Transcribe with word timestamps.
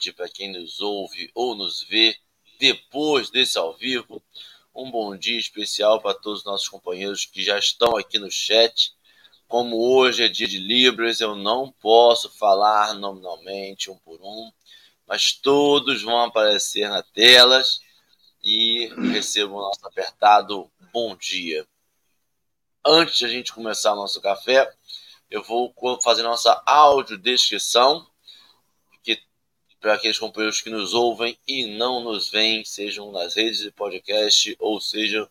noite 0.00 0.12
para 0.14 0.30
quem 0.30 0.50
nos 0.50 0.80
ouve 0.80 1.30
ou 1.34 1.54
nos 1.54 1.82
vê 1.82 2.16
depois 2.58 3.28
desse 3.28 3.58
ao 3.58 3.76
vivo. 3.76 4.22
Um 4.74 4.90
bom 4.90 5.14
dia 5.14 5.38
especial 5.38 6.00
para 6.00 6.14
todos 6.14 6.40
os 6.40 6.44
nossos 6.46 6.68
companheiros 6.68 7.26
que 7.26 7.42
já 7.42 7.58
estão 7.58 7.98
aqui 7.98 8.18
no 8.18 8.30
chat. 8.30 8.94
Como 9.46 9.76
hoje 9.76 10.24
é 10.24 10.28
dia 10.28 10.46
de 10.48 10.58
Libras, 10.58 11.20
eu 11.20 11.36
não 11.36 11.70
posso 11.70 12.30
falar 12.30 12.94
nominalmente 12.94 13.90
um 13.90 13.98
por 13.98 14.18
um, 14.22 14.50
mas 15.06 15.32
todos 15.32 16.02
vão 16.02 16.18
aparecer 16.22 16.88
na 16.88 17.02
telas 17.02 17.80
e 18.42 18.86
recebam 19.12 19.58
o 19.58 19.60
nosso 19.60 19.86
apertado 19.86 20.70
bom 20.94 21.14
dia. 21.14 21.66
Antes 22.86 23.18
de 23.18 23.26
a 23.26 23.28
gente 23.28 23.52
começar 23.52 23.92
o 23.92 23.96
nosso 23.96 24.18
café, 24.22 24.72
eu 25.30 25.42
vou 25.42 25.74
fazer 26.02 26.22
nossa 26.22 26.62
audiodescrição, 26.64 28.09
para 29.80 29.94
aqueles 29.94 30.18
companheiros 30.18 30.60
que 30.60 30.70
nos 30.70 30.94
ouvem 30.94 31.38
e 31.46 31.66
não 31.66 32.00
nos 32.02 32.28
veem, 32.28 32.64
sejam 32.64 33.10
nas 33.10 33.34
redes 33.34 33.60
de 33.60 33.70
podcast 33.70 34.54
ou 34.58 34.80
seja 34.80 35.28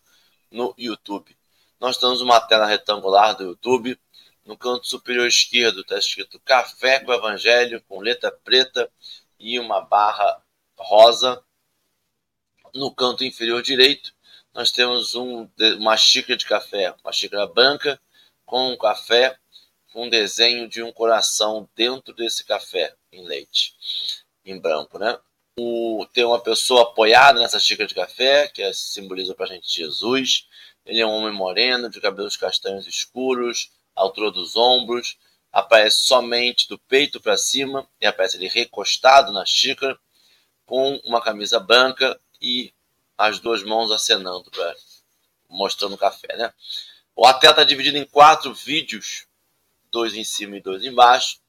no 0.51 0.73
YouTube. 0.77 1.37
Nós 1.79 1.97
temos 1.97 2.21
uma 2.21 2.41
tela 2.41 2.65
retangular 2.65 3.35
do 3.37 3.43
YouTube. 3.43 3.99
No 4.43 4.57
canto 4.57 4.87
superior 4.87 5.27
esquerdo 5.27 5.81
está 5.81 5.97
escrito 5.97 6.39
Café 6.39 6.99
com 6.99 7.13
Evangelho, 7.13 7.81
com 7.87 8.01
letra 8.01 8.31
preta 8.31 8.91
e 9.39 9.59
uma 9.59 9.79
barra 9.79 10.41
rosa. 10.77 11.41
No 12.73 12.93
canto 12.93 13.23
inferior 13.23 13.61
direito, 13.61 14.13
nós 14.53 14.71
temos 14.71 15.15
um, 15.15 15.47
uma 15.77 15.95
xícara 15.95 16.35
de 16.35 16.45
café, 16.45 16.93
uma 17.03 17.13
xícara 17.13 17.47
branca 17.47 17.99
com 18.45 18.71
um 18.71 18.77
café 18.77 19.37
com 19.91 20.05
um 20.05 20.09
desenho 20.09 20.67
de 20.67 20.83
um 20.83 20.91
coração 20.91 21.67
dentro 21.75 22.13
desse 22.13 22.43
café 22.43 22.95
em 23.11 23.25
leite, 23.25 23.75
em 24.45 24.59
branco, 24.59 24.97
né? 24.97 25.17
O, 25.59 26.05
tem 26.13 26.23
uma 26.23 26.39
pessoa 26.39 26.83
apoiada 26.83 27.39
nessa 27.39 27.59
xícara 27.59 27.87
de 27.87 27.95
café, 27.95 28.47
que 28.47 28.61
é, 28.61 28.71
simboliza 28.71 29.35
para 29.35 29.45
a 29.45 29.49
gente 29.49 29.73
Jesus. 29.73 30.47
Ele 30.85 31.01
é 31.01 31.05
um 31.05 31.11
homem 31.11 31.33
moreno, 31.33 31.89
de 31.89 31.99
cabelos 31.99 32.37
castanhos 32.37 32.87
escuros, 32.87 33.71
altura 33.95 34.31
dos 34.31 34.55
ombros, 34.55 35.17
aparece 35.51 35.97
somente 36.03 36.67
do 36.69 36.77
peito 36.77 37.19
para 37.19 37.37
cima, 37.37 37.87
e 37.99 38.05
aparece 38.05 38.37
ele 38.37 38.47
recostado 38.47 39.33
na 39.33 39.45
xícara, 39.45 39.99
com 40.65 40.95
uma 41.03 41.21
camisa 41.21 41.59
branca 41.59 42.19
e 42.41 42.73
as 43.17 43.39
duas 43.39 43.63
mãos 43.63 43.91
acenando, 43.91 44.49
pra, 44.51 44.75
mostrando 45.49 45.95
o 45.95 45.97
café, 45.97 46.37
né? 46.37 46.53
O 47.15 47.25
atleta 47.25 47.55
está 47.55 47.63
dividido 47.63 47.97
em 47.97 48.05
quatro 48.05 48.53
vídeos 48.53 49.27
dois 49.91 50.13
em 50.13 50.23
cima 50.23 50.57
e 50.57 50.61
dois 50.61 50.83
embaixo. 50.83 51.39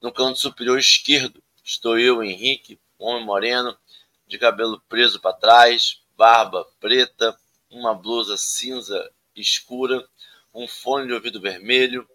No 0.00 0.12
canto 0.12 0.38
superior 0.38 0.78
esquerdo 0.78 1.42
estou 1.66 1.98
eu, 1.98 2.22
Henrique, 2.22 2.78
homem 2.96 3.24
moreno, 3.24 3.76
de 4.24 4.38
cabelo 4.38 4.80
preso 4.88 5.20
para 5.20 5.36
trás, 5.36 6.00
barba 6.16 6.64
preta, 6.78 7.36
uma 7.68 7.92
blusa 7.92 8.36
cinza 8.36 9.10
escura, 9.34 10.08
um 10.54 10.68
fone 10.68 11.08
de 11.08 11.12
ouvido 11.12 11.40
vermelho, 11.40 12.08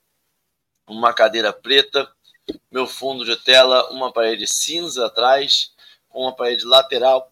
uma 0.87 1.13
cadeira 1.13 1.51
preta, 1.51 2.09
meu 2.71 2.87
fundo 2.87 3.25
de 3.25 3.35
tela, 3.35 3.91
uma 3.91 4.11
parede 4.11 4.47
cinza 4.47 5.05
atrás, 5.05 5.73
com 6.07 6.21
uma 6.21 6.35
parede 6.35 6.65
lateral, 6.65 7.31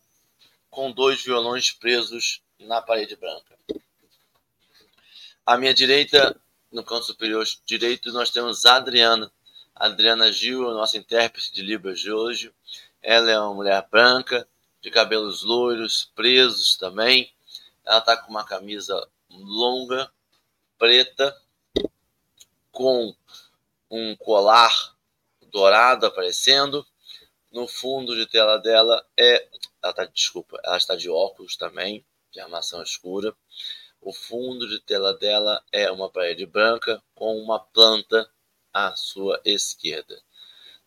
com 0.70 0.92
dois 0.92 1.24
violões 1.24 1.72
presos 1.72 2.42
na 2.60 2.82
parede 2.82 3.16
branca. 3.16 3.58
À 5.46 5.58
minha 5.58 5.74
direita, 5.74 6.40
no 6.72 6.84
canto 6.84 7.06
superior 7.06 7.46
direito, 7.66 8.12
nós 8.12 8.30
temos 8.30 8.66
Adriana. 8.66 9.32
Adriana 9.80 10.30
Gil, 10.30 10.70
a 10.70 10.74
nossa 10.74 10.98
intérprete 10.98 11.54
de 11.54 11.62
Libras 11.62 12.02
de 12.02 12.12
hoje. 12.12 12.54
Ela 13.02 13.32
é 13.32 13.40
uma 13.40 13.54
mulher 13.54 13.88
branca, 13.90 14.46
de 14.82 14.92
cabelos 14.92 15.42
loiros, 15.42 16.12
presos 16.14 16.76
também. 16.76 17.34
Ela 17.86 18.00
está 18.00 18.18
com 18.18 18.30
uma 18.30 18.44
camisa 18.44 19.08
longa, 19.30 20.12
preta, 20.78 21.34
com 22.74 23.16
um 23.90 24.18
colar 24.18 24.98
dourado 25.50 26.06
aparecendo. 26.06 26.86
No 27.50 27.66
fundo 27.66 28.14
de 28.18 28.26
tela 28.26 28.58
dela 28.58 29.06
é. 29.16 29.48
Ela 29.82 29.94
tá, 29.94 30.04
desculpa, 30.04 30.60
ela 30.62 30.76
está 30.76 30.94
de 30.94 31.10
óculos 31.10 31.56
também, 31.56 32.06
de 32.32 32.42
armação 32.42 32.84
escura. 32.84 33.34
O 34.02 34.12
fundo 34.12 34.68
de 34.68 34.82
tela 34.82 35.14
dela 35.14 35.64
é 35.72 35.90
uma 35.90 36.10
parede 36.10 36.46
branca 36.46 37.02
com 37.16 37.38
uma 37.38 37.58
planta 37.58 38.30
à 38.74 38.96
sua 38.96 39.40
esquerda. 39.46 40.22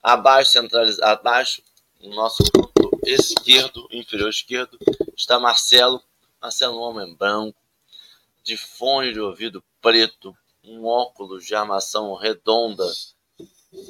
Abaixo, 0.03 0.53
centralizado, 0.53 1.05
abaixo, 1.05 1.63
no 2.01 2.15
nosso 2.15 2.43
canto 2.51 2.91
esquerdo, 3.05 3.89
inferior 3.93 4.31
esquerdo, 4.31 4.79
está 5.17 5.39
Marcelo. 5.39 6.03
Marcelo, 6.41 6.77
um 6.77 6.81
homem 6.81 7.15
branco, 7.15 7.59
de 8.43 8.57
fone 8.57 9.13
de 9.13 9.21
ouvido 9.21 9.63
preto, 9.81 10.37
um 10.65 10.85
óculos 10.85 11.45
de 11.45 11.55
armação 11.55 12.15
redonda, 12.15 12.85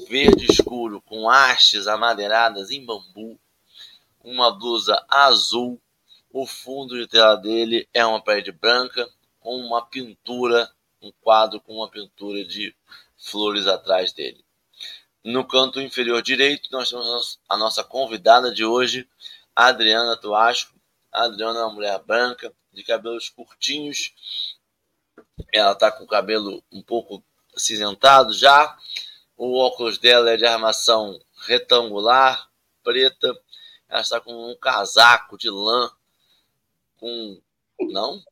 verde 0.08 0.46
escuro, 0.50 1.00
com 1.00 1.30
hastes 1.30 1.86
amadeiradas 1.86 2.70
em 2.70 2.84
bambu, 2.84 3.38
uma 4.22 4.50
blusa 4.50 5.02
azul 5.08 5.80
o 6.32 6.46
fundo 6.46 6.96
de 6.96 7.06
tela 7.06 7.36
dele 7.36 7.86
é 7.92 8.04
uma 8.06 8.22
parede 8.22 8.50
branca 8.50 9.06
com 9.38 9.54
uma 9.56 9.84
pintura, 9.84 10.70
um 11.02 11.12
quadro 11.20 11.60
com 11.60 11.74
uma 11.74 11.90
pintura 11.90 12.42
de 12.42 12.74
flores 13.22 13.66
atrás 13.66 14.12
dele. 14.12 14.44
No 15.24 15.46
canto 15.46 15.80
inferior 15.80 16.20
direito, 16.20 16.68
nós 16.72 16.90
temos 16.90 17.38
a 17.48 17.56
nossa 17.56 17.84
convidada 17.84 18.52
de 18.52 18.64
hoje, 18.64 19.08
Adriana 19.54 20.16
Tuasco. 20.16 20.74
Adriana 21.12 21.60
é 21.60 21.62
uma 21.62 21.74
mulher 21.74 21.98
branca, 22.00 22.52
de 22.72 22.82
cabelos 22.82 23.28
curtinhos. 23.28 24.14
Ela 25.52 25.72
está 25.72 25.92
com 25.92 26.04
o 26.04 26.08
cabelo 26.08 26.62
um 26.72 26.82
pouco 26.82 27.22
acinzentado 27.54 28.32
já. 28.32 28.76
O 29.36 29.58
óculos 29.58 29.98
dela 29.98 30.30
é 30.30 30.36
de 30.36 30.46
armação 30.46 31.20
retangular, 31.46 32.50
preta. 32.82 33.28
Ela 33.88 34.00
está 34.00 34.20
com 34.20 34.50
um 34.50 34.56
casaco 34.56 35.38
de 35.38 35.50
lã 35.50 35.90
com. 36.96 37.40
Não? 37.80 38.22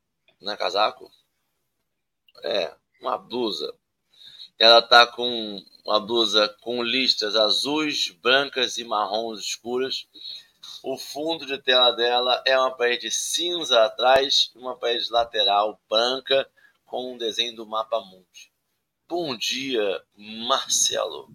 Não 0.41 0.53
é 0.53 0.57
casaco? 0.57 1.11
É, 2.43 2.75
uma 3.01 3.19
blusa. 3.19 3.75
Ela 4.61 4.83
tá 4.83 5.07
com 5.07 5.65
uma 5.87 5.99
blusa 5.99 6.55
com 6.61 6.83
listras 6.83 7.35
azuis, 7.35 8.11
brancas 8.23 8.77
e 8.77 8.85
marrons 8.85 9.41
escuras. 9.41 10.07
O 10.83 10.99
fundo 10.99 11.47
de 11.47 11.57
tela 11.57 11.93
dela 11.93 12.43
é 12.47 12.59
uma 12.59 12.71
parede 12.71 13.11
cinza 13.11 13.83
atrás 13.83 14.53
e 14.55 14.59
uma 14.59 14.77
parede 14.77 15.11
lateral 15.11 15.81
branca 15.89 16.47
com 16.85 17.15
um 17.15 17.17
desenho 17.17 17.57
do 17.57 17.67
mapa 17.67 18.01
mundi. 18.01 18.53
Bom 19.09 19.35
dia, 19.35 20.03
Marcelo. 20.15 21.31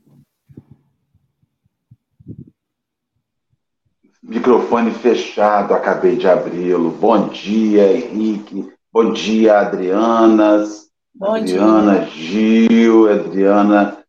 Microfone 4.22 4.92
fechado, 4.92 5.74
acabei 5.74 6.16
de 6.16 6.28
abri-lo. 6.28 6.92
Bom 6.92 7.30
dia, 7.30 7.92
Henrique. 7.92 8.72
Bom 8.94 9.12
dia, 9.12 9.62
Adrianas. 9.62 10.86
Bom 11.18 11.34
Adriana 11.34 12.00
dia. 12.00 12.10
Gil, 12.10 13.10
Adriana, 13.10 14.04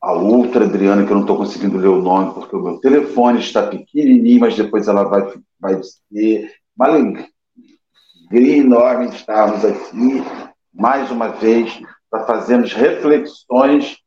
a 0.00 0.12
outra 0.14 0.64
Adriana, 0.64 1.04
que 1.04 1.10
eu 1.10 1.16
não 1.16 1.22
estou 1.22 1.36
conseguindo 1.36 1.76
ler 1.76 1.88
o 1.88 2.00
nome, 2.00 2.32
porque 2.32 2.56
o 2.56 2.62
meu 2.62 2.78
telefone 2.78 3.40
está 3.40 3.66
pequenininho, 3.66 4.40
mas 4.40 4.56
depois 4.56 4.88
ela 4.88 5.04
vai, 5.04 5.34
vai 5.60 5.76
dizer. 5.76 6.50
Uma 6.74 6.86
alegria 6.86 7.28
enorme 8.32 9.08
estarmos 9.08 9.62
aqui, 9.66 10.22
mais 10.72 11.10
uma 11.10 11.28
vez, 11.28 11.78
para 12.10 12.24
fazermos 12.24 12.72
reflexões 12.72 13.98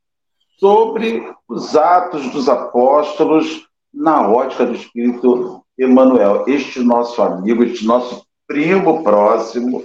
sobre 0.59 1.31
os 1.47 1.75
atos 1.75 2.31
dos 2.31 2.49
apóstolos 2.49 3.67
na 3.93 4.27
ótica 4.27 4.65
do 4.65 4.73
Espírito 4.73 5.63
Emmanuel, 5.77 6.45
este 6.47 6.79
nosso 6.79 7.21
amigo, 7.21 7.63
este 7.63 7.85
nosso 7.85 8.25
primo 8.47 9.03
próximo? 9.03 9.83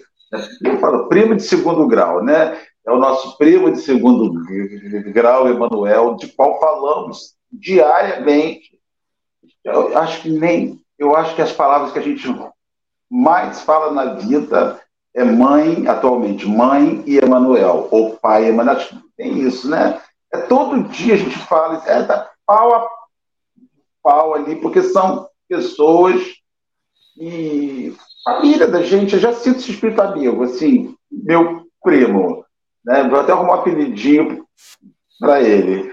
Eu 0.62 0.78
falo 0.78 1.08
primo 1.08 1.34
de 1.34 1.42
segundo 1.42 1.86
grau, 1.86 2.22
né? 2.22 2.58
É 2.86 2.90
o 2.90 2.98
nosso 2.98 3.36
primo 3.36 3.70
de 3.70 3.80
segundo 3.80 4.32
grau, 5.12 5.48
Emmanuel, 5.48 6.16
de 6.16 6.28
qual 6.28 6.58
falamos 6.58 7.34
diariamente. 7.50 8.78
Eu 9.64 9.96
acho 9.98 10.22
que 10.22 10.30
nem, 10.30 10.80
eu 10.98 11.14
acho 11.14 11.34
que 11.34 11.42
as 11.42 11.52
palavras 11.52 11.92
que 11.92 11.98
a 11.98 12.02
gente 12.02 12.26
mais 13.10 13.60
fala 13.62 13.92
na 13.92 14.14
vida 14.14 14.80
é 15.14 15.24
mãe, 15.24 15.86
atualmente, 15.86 16.46
mãe 16.46 17.02
e 17.06 17.18
Emanuel, 17.18 17.88
ou 17.90 18.16
pai 18.16 18.44
e 18.44 18.48
Emanuel. 18.48 18.76
Acho 18.76 18.88
que 18.88 19.02
tem 19.16 19.38
isso, 19.40 19.68
né? 19.68 20.00
É 20.32 20.38
todo 20.38 20.88
dia 20.88 21.14
a 21.14 21.16
gente 21.16 21.38
fala, 21.38 21.82
é 21.86 22.02
da 22.02 22.30
pau 22.46 22.74
a 22.74 22.88
pau 24.02 24.34
ali, 24.34 24.56
porque 24.56 24.82
são 24.82 25.28
pessoas 25.48 26.22
e 27.16 27.94
família 28.28 28.66
da 28.66 28.82
gente, 28.82 29.14
eu 29.14 29.20
já 29.20 29.32
sinto 29.32 29.58
esse 29.58 29.70
espírito 29.70 30.02
amigo, 30.02 30.42
assim, 30.44 30.94
meu 31.10 31.62
primo, 31.82 32.44
né? 32.84 33.08
Vou 33.08 33.20
até 33.20 33.32
arrumar 33.32 33.56
um 33.56 33.60
apelidinho 33.60 34.44
para 35.18 35.40
ele. 35.40 35.92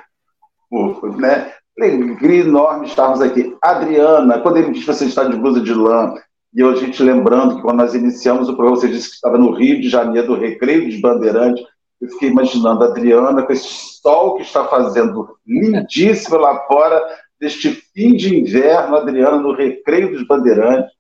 Né? 1.18 1.54
Alegria 1.80 2.42
enorme 2.42 2.88
estarmos 2.88 3.22
aqui. 3.22 3.56
Adriana, 3.62 4.40
quando 4.40 4.58
ele 4.58 4.72
disse 4.72 4.86
que 4.86 4.94
você 4.94 5.06
está 5.06 5.24
de 5.24 5.38
blusa 5.38 5.62
de 5.62 5.74
lã, 5.74 6.14
e 6.54 6.64
a 6.64 6.76
gente 6.76 7.04
lembrando 7.04 7.58
que 7.58 7.62
quando 7.62 7.78
nós 7.78 7.94
iniciamos 7.94 8.48
o 8.48 8.56
programa, 8.56 8.78
você 8.78 8.88
disse 8.88 9.10
que 9.10 9.16
estava 9.16 9.38
no 9.38 9.52
Rio 9.52 9.82
de 9.82 9.90
Janeiro, 9.90 10.28
do 10.28 10.36
Recreio 10.36 10.86
dos 10.86 11.02
Bandeirantes. 11.02 11.66
Eu 12.00 12.10
fiquei 12.10 12.30
imaginando 12.30 12.84
a 12.84 12.88
Adriana 12.88 13.44
com 13.44 13.52
esse 13.52 13.68
sol 14.02 14.36
que 14.36 14.44
está 14.44 14.66
fazendo 14.66 15.38
lindíssimo 15.46 16.38
lá 16.38 16.60
fora, 16.66 17.02
deste 17.40 17.72
fim 17.94 18.16
de 18.16 18.40
inverno, 18.40 18.96
Adriana 18.96 19.38
no 19.38 19.54
Recreio 19.54 20.14
dos 20.14 20.26
Bandeirantes, 20.26 20.95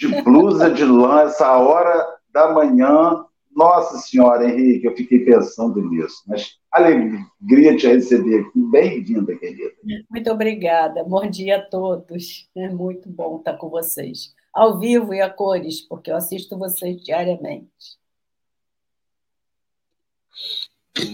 de 0.00 0.22
blusa 0.22 0.70
de 0.70 0.82
lã, 0.82 1.24
essa 1.24 1.58
hora 1.58 2.18
da 2.32 2.50
manhã. 2.50 3.22
Nossa 3.54 3.98
Senhora, 3.98 4.48
Henrique, 4.48 4.86
eu 4.86 4.96
fiquei 4.96 5.18
pensando 5.26 5.82
nisso. 5.90 6.22
Mas 6.26 6.56
alegria 6.72 7.76
te 7.76 7.86
receber 7.86 8.40
aqui. 8.40 8.58
Bem-vinda, 8.70 9.36
querida. 9.36 9.74
Muito 10.08 10.30
obrigada. 10.30 11.04
Bom 11.04 11.28
dia 11.28 11.58
a 11.58 11.62
todos. 11.62 12.48
É 12.56 12.70
muito 12.70 13.10
bom 13.10 13.38
estar 13.38 13.58
com 13.58 13.68
vocês. 13.68 14.32
Ao 14.54 14.78
vivo 14.78 15.12
e 15.12 15.20
a 15.20 15.28
cores, 15.28 15.82
porque 15.82 16.10
eu 16.10 16.16
assisto 16.16 16.56
vocês 16.56 17.02
diariamente. 17.02 18.00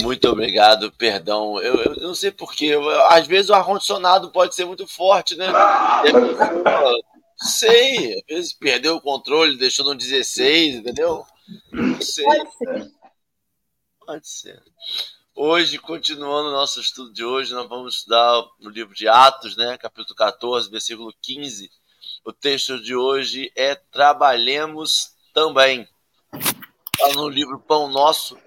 Muito 0.02 0.28
obrigado, 0.28 0.92
perdão. 0.92 1.60
Eu, 1.60 1.74
eu 1.76 2.08
não 2.08 2.14
sei 2.14 2.30
porquê. 2.30 2.74
Às 3.10 3.26
vezes 3.26 3.50
o 3.50 3.54
ar-condicionado 3.54 4.30
pode 4.30 4.54
ser 4.54 4.64
muito 4.64 4.86
forte, 4.86 5.36
né? 5.36 5.46
sei, 7.38 8.14
às 8.14 8.26
vezes 8.26 8.52
perdeu 8.54 8.96
o 8.96 9.00
controle, 9.00 9.58
deixou 9.58 9.84
no 9.84 9.94
16, 9.94 10.76
entendeu? 10.76 11.24
Não 11.72 12.00
sei. 12.00 12.24
Pode 12.24 12.56
ser. 12.56 12.92
Pode 14.04 14.28
ser. 14.28 14.62
Hoje, 15.34 15.78
continuando 15.78 16.48
o 16.48 16.52
nosso 16.52 16.80
estudo 16.80 17.12
de 17.12 17.24
hoje, 17.24 17.52
nós 17.52 17.68
vamos 17.68 17.96
estudar 17.96 18.42
no 18.58 18.70
livro 18.70 18.94
de 18.94 19.06
Atos, 19.06 19.56
né, 19.56 19.76
capítulo 19.76 20.14
14, 20.14 20.70
versículo 20.70 21.12
15. 21.20 21.70
O 22.24 22.32
texto 22.32 22.80
de 22.80 22.96
hoje 22.96 23.52
é 23.54 23.74
Trabalhemos 23.74 25.10
também. 25.34 25.86
Está 26.32 27.12
no 27.14 27.28
livro 27.28 27.60
Pão 27.60 27.88
Nosso, 27.88 28.38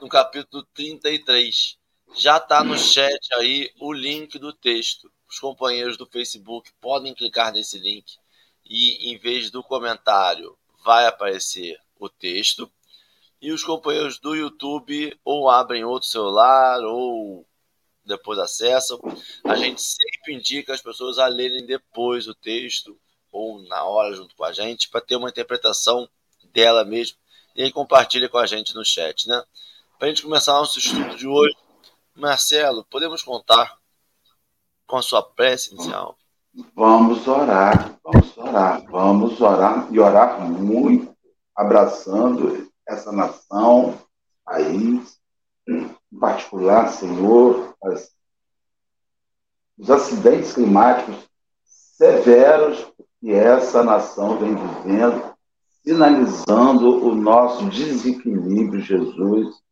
no 0.00 0.08
capítulo 0.08 0.64
33. 0.74 1.78
Já 2.16 2.38
está 2.38 2.64
no 2.64 2.76
chat 2.76 3.32
aí 3.34 3.70
o 3.78 3.92
link 3.92 4.38
do 4.38 4.52
texto. 4.52 5.10
Os 5.28 5.38
companheiros 5.38 5.96
do 5.96 6.06
Facebook 6.06 6.70
podem 6.80 7.14
clicar 7.14 7.52
nesse 7.52 7.78
link 7.78 8.20
e, 8.74 9.12
em 9.12 9.18
vez 9.18 9.50
do 9.50 9.62
comentário, 9.62 10.56
vai 10.82 11.06
aparecer 11.06 11.78
o 12.00 12.08
texto 12.08 12.72
e 13.40 13.52
os 13.52 13.62
companheiros 13.62 14.18
do 14.18 14.34
YouTube 14.34 15.14
ou 15.22 15.50
abrem 15.50 15.84
outro 15.84 16.08
celular 16.08 16.80
ou 16.80 17.46
depois 18.02 18.38
acessam. 18.38 18.98
A 19.44 19.56
gente 19.56 19.82
sempre 19.82 20.34
indica 20.34 20.72
as 20.72 20.80
pessoas 20.80 21.18
a 21.18 21.26
lerem 21.26 21.66
depois 21.66 22.26
o 22.26 22.34
texto 22.34 22.98
ou 23.30 23.60
na 23.64 23.84
hora 23.84 24.14
junto 24.14 24.34
com 24.34 24.44
a 24.44 24.52
gente 24.52 24.88
para 24.88 25.02
ter 25.02 25.16
uma 25.16 25.28
interpretação 25.28 26.08
dela 26.54 26.82
mesmo 26.82 27.18
e 27.54 27.62
aí 27.62 27.70
compartilha 27.70 28.30
com 28.30 28.38
a 28.38 28.46
gente 28.46 28.74
no 28.74 28.82
chat, 28.82 29.28
né? 29.28 29.44
Para 29.98 30.08
a 30.08 30.10
gente 30.10 30.22
começar 30.22 30.54
nosso 30.54 30.78
estudo 30.78 31.14
de 31.14 31.26
hoje, 31.26 31.54
Marcelo, 32.14 32.86
podemos 32.86 33.22
contar 33.22 33.78
com 34.86 34.96
a 34.96 35.02
sua 35.02 35.22
prece 35.22 35.74
inicial? 35.74 36.16
Vamos 36.74 37.26
orar, 37.26 37.98
vamos 38.04 38.36
orar, 38.36 38.84
vamos 38.90 39.40
orar 39.40 39.86
e 39.90 39.98
orar 39.98 40.38
muito, 40.40 41.16
abraçando 41.56 42.68
essa 42.86 43.10
nação, 43.10 43.98
país, 44.44 45.18
em 45.66 45.88
particular, 46.20 46.88
Senhor, 46.88 47.74
as, 47.82 48.10
os 49.78 49.90
acidentes 49.90 50.52
climáticos 50.52 51.26
severos 51.64 52.86
que 53.18 53.32
essa 53.32 53.82
nação 53.82 54.36
vem 54.36 54.54
vivendo, 54.54 55.34
sinalizando 55.82 57.06
o 57.06 57.14
nosso 57.14 57.64
desequilíbrio, 57.70 58.80
Jesus, 58.82 59.62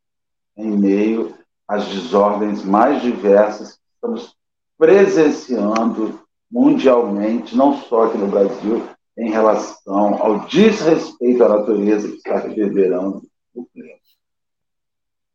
em 0.56 0.78
meio 0.78 1.36
às 1.68 1.86
desordens 1.88 2.64
mais 2.64 3.02
diversas 3.02 3.74
que 3.74 3.80
estamos 3.94 4.34
presenciando 4.78 6.18
mundialmente, 6.50 7.56
não 7.56 7.76
só 7.82 8.04
aqui 8.04 8.18
no 8.18 8.26
Brasil, 8.26 8.88
em 9.16 9.30
relação 9.30 10.22
ao 10.22 10.40
desrespeito 10.46 11.44
à 11.44 11.48
natureza 11.48 12.08
que 12.08 12.16
está 12.16 12.38
reverberando 12.38 13.22
o 13.54 13.66
clima. 13.66 14.00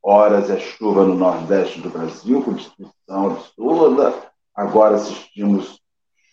Horas 0.01 0.49
é 0.51 0.59
chuva 0.59 1.03
no 1.03 1.15
nordeste 1.15 1.81
do 1.81 1.89
Brasil, 1.89 2.43
com 2.43 2.53
destruição 2.53 3.31
absurda. 3.31 4.13
Agora 4.53 4.95
assistimos 4.97 5.81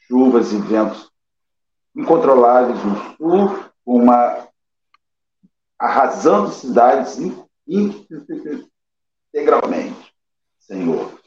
chuvas 0.07 0.53
e 0.53 0.59
ventos 0.59 1.11
incontroláveis 1.97 2.79
no 2.85 3.17
sul, 3.17 3.65
uma 3.85 4.47
arrasando 5.79 6.51
cidades 6.51 7.19
integralmente. 9.33 10.13
Senhor, 10.61 11.19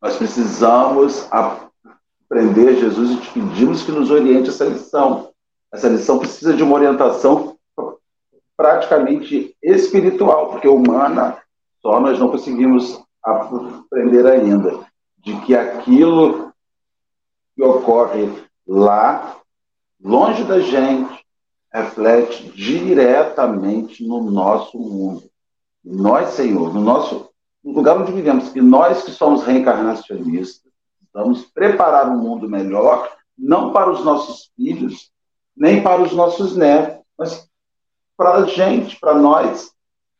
nós 0.00 0.16
precisamos 0.16 1.26
aprender 2.32 2.76
Jesus 2.76 3.10
e 3.10 3.16
te 3.18 3.30
pedimos 3.30 3.82
que 3.82 3.92
nos 3.92 4.10
oriente 4.10 4.48
essa 4.48 4.64
lição. 4.64 5.30
Essa 5.70 5.88
lição 5.88 6.18
precisa 6.18 6.54
de 6.54 6.62
uma 6.62 6.74
orientação 6.74 7.58
praticamente 8.56 9.54
espiritual, 9.62 10.48
porque 10.48 10.66
humana 10.66 11.36
só 11.82 12.00
nós 12.00 12.18
não 12.18 12.30
conseguimos 12.30 13.02
aprender 13.22 14.26
ainda. 14.26 14.80
De 15.18 15.38
que 15.42 15.54
aquilo 15.54 16.52
que 17.54 17.62
ocorre 17.62 18.28
lá, 18.66 19.36
longe 20.02 20.42
da 20.44 20.58
gente, 20.58 21.22
reflete 21.72 22.48
diretamente 22.50 24.06
no 24.06 24.22
nosso 24.22 24.78
mundo. 24.78 25.22
Nós, 25.84 26.30
Senhor, 26.30 26.72
no 26.72 26.80
nosso 26.80 27.30
no 27.62 27.72
lugar 27.72 27.96
onde 27.96 28.10
vivemos, 28.10 28.56
e 28.56 28.60
nós 28.60 29.04
que 29.04 29.12
somos 29.12 29.44
reencarnacionistas, 29.44 30.71
Vamos 31.12 31.44
preparar 31.44 32.08
um 32.08 32.18
mundo 32.18 32.48
melhor, 32.48 33.10
não 33.36 33.72
para 33.72 33.90
os 33.90 34.04
nossos 34.04 34.50
filhos, 34.56 35.10
nem 35.56 35.82
para 35.82 36.02
os 36.02 36.12
nossos 36.12 36.56
netos, 36.56 37.02
mas 37.18 37.48
para 38.16 38.36
a 38.36 38.46
gente, 38.46 38.98
para 38.98 39.14
nós, 39.14 39.72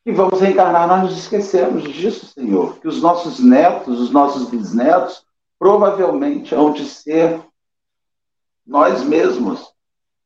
que 0.05 0.13
vamos 0.13 0.41
reencarnar. 0.41 0.87
Nós 0.87 1.03
nos 1.05 1.19
esquecemos 1.19 1.85
disso, 1.85 2.27
Senhor, 2.27 2.79
que 2.79 2.89
os 2.89 3.01
nossos 3.01 3.39
netos, 3.41 4.01
os 4.01 4.11
nossos 4.11 4.51
bisnetos, 4.51 5.25
provavelmente 5.59 6.55
hão 6.55 6.73
de 6.73 6.85
ser 6.85 7.41
nós 8.67 9.03
mesmos, 9.03 9.73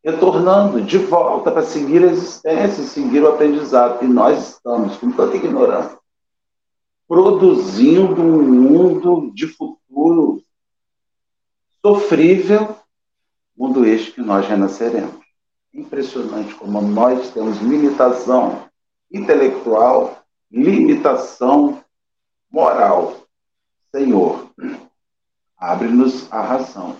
retornando 0.03 0.81
de 0.83 0.99
volta 0.99 1.51
para 1.51 1.63
seguir 1.63 2.03
a 2.03 2.13
existência, 2.13 2.85
seguir 2.85 3.23
o 3.23 3.29
aprendizado. 3.29 4.05
E 4.05 4.09
nós 4.09 4.55
estamos, 4.55 4.97
com 4.97 5.13
tanta 5.13 5.37
ignorância, 5.37 5.99
produzindo 7.07 8.21
um 8.21 8.43
mundo 8.43 9.31
de 9.35 9.47
futuro 9.47 10.43
sofrível, 11.87 12.77
mundo 13.57 13.87
este 13.87 14.11
que 14.11 14.21
nós 14.21 14.45
renasceremos. 14.45 15.25
Impressionante 15.73 16.53
como 16.57 16.83
nós 16.83 17.31
temos 17.31 17.59
limitação 17.59 18.69
intelectual, 19.13 20.25
limitação 20.51 21.85
moral. 22.51 23.19
Senhor, 23.95 24.51
abre-nos 25.57 26.27
a 26.33 26.43
razão. 26.43 26.97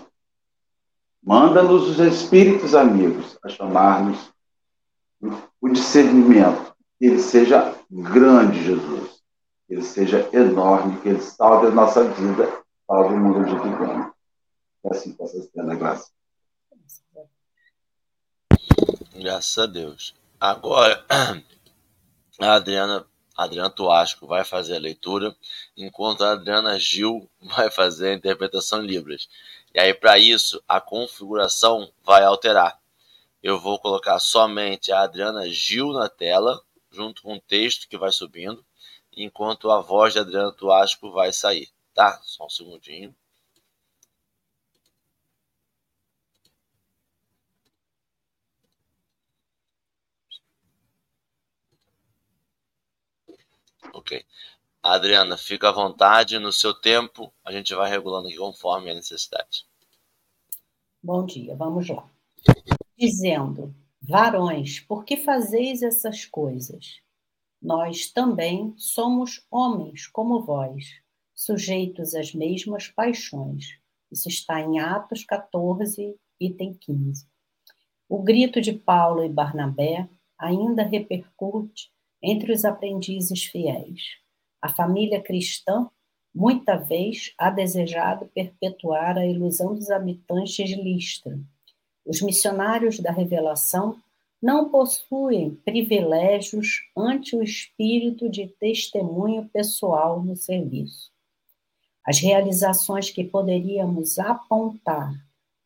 Manda-nos 1.21 1.89
os 1.89 1.99
espíritos 1.99 2.73
amigos 2.73 3.37
a 3.43 3.49
chamar-nos 3.49 4.31
o 5.59 5.67
discernimento. 5.67 6.73
Que 6.97 7.07
ele 7.07 7.19
seja 7.19 7.75
grande, 7.91 8.63
Jesus. 8.63 9.21
Que 9.67 9.73
ele 9.73 9.83
seja 9.83 10.29
enorme, 10.31 10.97
que 11.01 11.09
ele 11.09 11.21
salve 11.21 11.67
a 11.67 11.71
nossa 11.71 12.05
vida, 12.05 12.49
salve 12.87 13.15
o 13.15 13.17
mundo 13.17 13.43
de 13.43 13.53
vivemos 13.53 14.16
assim 14.85 15.13
possa 15.13 15.41
ser 15.41 15.63
na 15.63 15.75
graça. 15.75 16.11
Graças 19.15 19.57
a 19.57 19.65
Deus. 19.65 20.13
Agora, 20.39 21.03
a 22.39 22.53
Adriana, 22.53 23.05
a 23.35 23.43
Adriana 23.43 23.69
Tuasco 23.69 24.27
vai 24.27 24.43
fazer 24.43 24.75
a 24.75 24.79
leitura, 24.79 25.35
enquanto 25.75 26.23
a 26.23 26.33
Adriana 26.33 26.77
Gil 26.77 27.27
vai 27.41 27.71
fazer 27.71 28.09
a 28.09 28.13
interpretação 28.13 28.83
em 28.83 28.87
Libras. 28.87 29.27
E 29.73 29.79
aí, 29.79 29.93
para 29.93 30.17
isso, 30.19 30.63
a 30.67 30.79
configuração 30.79 31.91
vai 32.03 32.23
alterar. 32.23 32.79
Eu 33.41 33.59
vou 33.59 33.79
colocar 33.79 34.19
somente 34.19 34.91
a 34.91 35.01
Adriana 35.01 35.47
Gil 35.49 35.91
na 35.93 36.09
tela, 36.09 36.61
junto 36.91 37.21
com 37.21 37.35
o 37.35 37.41
texto 37.41 37.87
que 37.87 37.97
vai 37.97 38.11
subindo, 38.11 38.63
enquanto 39.15 39.71
a 39.71 39.81
voz 39.81 40.13
de 40.13 40.19
Adriana 40.19 40.51
Tuasco 40.51 41.11
vai 41.11 41.33
sair. 41.33 41.69
Tá? 41.93 42.19
Só 42.23 42.45
um 42.45 42.49
segundinho. 42.49 43.15
Ok. 53.97 54.23
Adriana, 54.83 55.35
fica 55.37 55.69
à 55.69 55.71
vontade, 55.71 56.37
no 56.37 56.53
seu 56.53 56.71
tempo, 56.71 57.33
a 57.43 57.51
gente 57.51 57.73
vai 57.73 57.89
regulando 57.89 58.27
aqui 58.27 58.37
conforme 58.37 58.91
a 58.91 58.93
necessidade. 58.93 59.65
Bom 61.01 61.25
dia, 61.25 61.55
vamos 61.55 61.89
lá. 61.89 62.07
Dizendo, 62.95 63.75
varões, 63.99 64.79
por 64.79 65.03
que 65.03 65.17
fazeis 65.17 65.81
essas 65.81 66.25
coisas? 66.25 67.01
Nós 67.59 68.11
também 68.11 68.75
somos 68.77 69.43
homens 69.49 70.05
como 70.05 70.43
vós, 70.43 70.85
sujeitos 71.33 72.13
às 72.13 72.35
mesmas 72.35 72.87
paixões. 72.87 73.79
Isso 74.11 74.29
está 74.29 74.61
em 74.61 74.79
Atos 74.79 75.23
14, 75.23 76.15
item 76.39 76.75
15. 76.75 77.27
O 78.07 78.21
grito 78.21 78.61
de 78.61 78.73
Paulo 78.73 79.23
e 79.23 79.29
Barnabé 79.29 80.07
ainda 80.37 80.83
repercute 80.83 81.91
entre 82.21 82.51
os 82.51 82.65
aprendizes 82.65 83.45
fiéis. 83.45 84.17
A 84.61 84.69
família 84.69 85.21
cristã, 85.21 85.87
muita 86.33 86.75
vez, 86.75 87.33
ha 87.37 87.49
desejado 87.49 88.29
perpetuar 88.33 89.17
a 89.17 89.25
ilusão 89.25 89.75
dos 89.75 89.89
habitantes 89.89 90.67
de 90.67 90.75
Listra. 90.75 91.39
Os 92.05 92.21
missionários 92.21 92.99
da 92.99 93.11
revelação 93.11 94.01
não 94.41 94.69
possuem 94.69 95.55
privilégios 95.65 96.83
ante 96.95 97.35
o 97.35 97.43
espírito 97.43 98.29
de 98.29 98.47
testemunho 98.47 99.49
pessoal 99.49 100.21
no 100.21 100.35
serviço. 100.35 101.11
As 102.05 102.19
realizações 102.19 103.09
que 103.09 103.23
poderíamos 103.23 104.17
apontar 104.19 105.13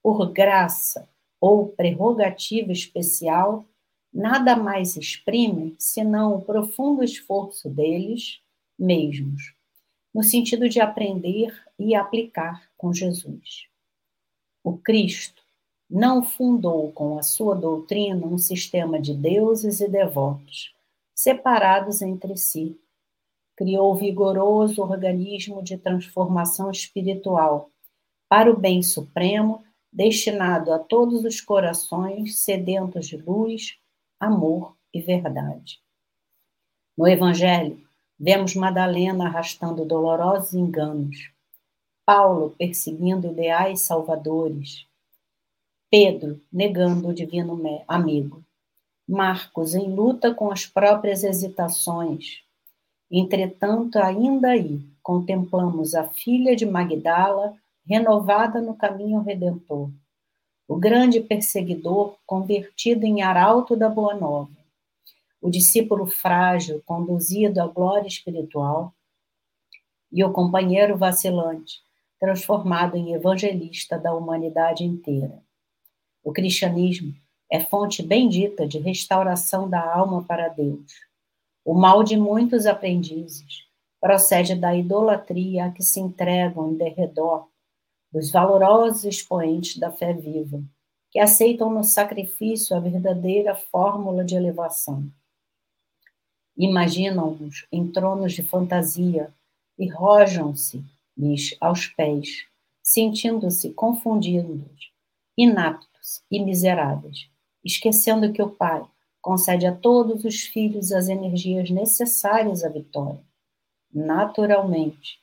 por 0.02 0.32
graça 0.32 1.08
ou 1.40 1.68
prerrogativa 1.68 2.72
especial 2.72 3.66
nada 4.14 4.56
mais 4.56 4.96
exprimem 4.96 5.76
senão 5.80 6.36
o 6.36 6.42
profundo 6.42 7.04
esforço 7.04 7.70
deles 7.70 8.42
mesmos, 8.78 9.54
no 10.14 10.24
sentido 10.24 10.68
de 10.68 10.80
aprender 10.80 11.54
e 11.80 11.96
aplicar 11.96 12.70
com 12.78 12.94
Jesus. 12.94 13.68
O 14.64 14.78
Cristo 14.78 15.42
não 15.90 16.24
fundou 16.24 16.92
com 16.92 17.18
a 17.18 17.24
sua 17.24 17.56
doutrina 17.56 18.26
um 18.26 18.38
sistema 18.38 19.00
de 19.00 19.14
deuses 19.14 19.82
e 19.82 19.90
devotos, 19.90 20.74
separados 21.14 22.02
entre 22.02 22.38
si. 22.38 22.80
Criou 23.56 23.94
vigoroso 23.96 24.82
organismo 24.82 25.62
de 25.62 25.78
transformação 25.78 26.72
espiritual 26.72 27.70
para 28.30 28.50
o 28.50 28.58
bem 28.58 28.82
supremo, 28.82 29.64
destinado 29.92 30.72
a 30.72 30.80
todos 30.80 31.26
os 31.26 31.42
corações 31.42 32.38
sedentos 32.38 33.08
de 33.08 33.18
luz, 33.18 33.78
amor 34.22 34.78
e 34.94 35.02
verdade. 35.02 35.82
No 36.96 37.08
Evangelho, 37.08 37.82
vemos 38.20 38.56
Madalena 38.56 39.26
arrastando 39.26 39.84
dolorosos 39.84 40.54
enganos, 40.54 41.32
Paulo 42.06 42.52
perseguindo 42.52 43.32
ideais 43.32 43.82
salvadores, 43.82 44.86
Pedro 45.90 46.40
negando 46.54 47.08
o 47.08 47.14
divino 47.14 47.60
amigo, 47.88 48.44
Marcos 49.10 49.74
em 49.74 49.92
luta 49.92 50.34
com 50.34 50.52
as 50.52 50.68
próprias 50.68 51.24
hesitações. 51.24 52.44
Entretanto, 53.10 53.98
ainda 53.98 54.52
aí, 54.52 54.88
contemplamos 55.02 55.96
a 55.96 56.08
filha 56.08 56.56
de 56.56 56.66
Magdala 56.66 57.56
renovada 57.86 58.62
no 58.62 58.76
caminho 58.76 59.22
redentor 59.22 59.90
o 60.72 60.78
grande 60.78 61.20
perseguidor 61.20 62.16
convertido 62.26 63.06
em 63.06 63.22
arauto 63.22 63.76
da 63.76 63.90
Boa 63.90 64.16
Nova, 64.16 64.56
o 65.42 65.50
discípulo 65.50 66.08
frágil 66.08 66.82
conduzido 66.86 67.62
à 67.62 67.68
glória 67.68 68.08
espiritual 68.08 68.94
e 70.10 70.24
o 70.24 70.32
companheiro 70.32 70.98
vacilante 70.98 71.82
transformado 72.18 72.96
em 72.96 73.14
evangelista 73.14 73.98
da 73.98 74.14
humanidade 74.14 74.86
inteira. 74.86 75.44
O 76.24 76.32
cristianismo 76.32 77.14
é 77.52 77.60
fonte 77.60 78.02
bendita 78.02 78.66
de 78.66 78.80
restauração 78.80 79.70
da 79.70 79.94
alma 79.94 80.24
para 80.24 80.48
Deus. 80.48 80.90
O 81.66 81.74
mal 81.74 82.02
de 82.02 82.16
muitos 82.16 82.66
aprendizes 82.66 83.66
procede 84.00 84.56
da 84.56 84.74
idolatria 84.74 85.66
a 85.66 85.72
que 85.72 85.84
se 85.84 86.00
entregam 86.00 86.72
em 86.72 86.78
derredor 86.78 87.51
dos 88.12 88.32
valorosos 88.32 89.06
expoentes 89.06 89.78
da 89.78 89.92
fé 89.92 90.14
viva, 90.14 90.62
que 91.10 91.20
aceitam 91.20 91.72
no 91.72 91.84
sacrifício 91.84 92.76
a 92.76 92.80
verdadeira 92.80 93.56
fórmula 93.56 94.24
de 94.24 94.36
elevação. 94.36 95.10
Imaginam-nos 96.58 97.66
em 97.72 97.92
tronos 97.92 98.34
de 98.34 98.44
fantasia 98.44 99.34
e 99.78 99.90
rojam-se-lhes 99.90 101.56
aos 101.60 101.88
pés, 101.88 102.46
sentindo-se 102.84 103.74
confundidos, 103.74 104.92
inaptos 105.38 106.24
e 106.30 106.44
miseráveis, 106.44 107.30
esquecendo 107.64 108.32
que 108.34 108.42
o 108.42 108.50
Pai 108.50 108.86
concede 109.22 109.66
a 109.66 109.76
todos 109.76 110.26
os 110.26 110.42
filhos 110.42 110.92
as 110.92 111.08
energias 111.08 111.70
necessárias 111.70 112.64
à 112.64 112.70
vitória. 112.70 113.24
Naturalmente, 113.94 115.20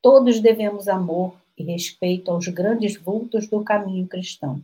todos 0.00 0.40
devemos 0.40 0.88
amor 0.88 1.34
e 1.60 1.64
respeito 1.64 2.30
aos 2.30 2.48
grandes 2.48 2.96
vultos 2.96 3.46
do 3.46 3.62
caminho 3.62 4.06
cristão. 4.06 4.62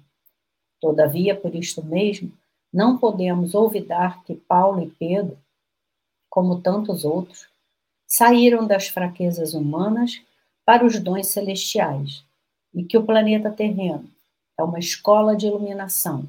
Todavia, 0.80 1.34
por 1.34 1.54
isto 1.54 1.84
mesmo, 1.84 2.32
não 2.72 2.96
podemos 2.98 3.54
olvidar 3.54 4.24
que 4.24 4.34
Paulo 4.34 4.82
e 4.82 4.90
Pedro, 4.90 5.38
como 6.30 6.60
tantos 6.60 7.04
outros, 7.04 7.48
saíram 8.06 8.66
das 8.66 8.88
fraquezas 8.88 9.52
humanas 9.52 10.22
para 10.64 10.84
os 10.84 10.98
dons 10.98 11.28
celestiais 11.28 12.24
e 12.74 12.82
que 12.82 12.96
o 12.96 13.04
planeta 13.04 13.50
terreno 13.50 14.08
é 14.58 14.62
uma 14.62 14.78
escola 14.78 15.36
de 15.36 15.46
iluminação, 15.46 16.28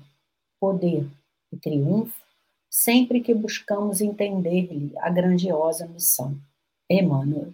poder 0.60 1.08
e 1.52 1.58
triunfo 1.58 2.28
sempre 2.70 3.22
que 3.22 3.34
buscamos 3.34 4.02
entender-lhe 4.02 4.92
a 5.00 5.10
grandiosa 5.10 5.88
missão. 5.88 6.38
Emmanuel. 6.90 7.54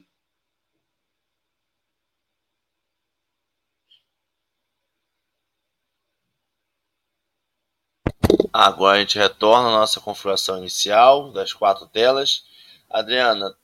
Agora 8.54 8.98
a 8.98 9.00
gente 9.00 9.18
retorna 9.18 9.70
à 9.70 9.80
nossa 9.80 10.00
configuração 10.00 10.60
inicial 10.60 11.32
das 11.32 11.52
quatro 11.52 11.88
telas. 11.88 12.46
Adriana, 12.88 13.56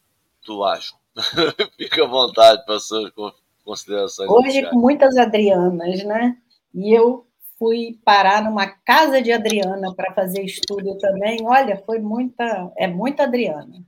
tu 0.44 0.64
acha? 0.64 0.96
Fica 1.78 2.04
à 2.04 2.08
vontade 2.08 2.66
para 2.66 2.80
suas 2.80 3.12
considerações. 3.64 4.28
Hoje 4.32 4.68
com 4.68 4.80
muitas 4.80 5.16
Adrianas, 5.16 6.04
né? 6.04 6.36
E 6.74 6.92
eu 6.92 7.28
fui 7.60 8.00
parar 8.04 8.42
numa 8.42 8.66
casa 8.66 9.22
de 9.22 9.32
Adriana 9.32 9.94
para 9.94 10.12
fazer 10.16 10.44
estudo 10.44 10.98
também. 10.98 11.46
Olha, 11.46 11.78
foi 11.86 12.00
muita, 12.00 12.72
é 12.76 12.88
muita 12.88 13.24
Adriana. 13.24 13.86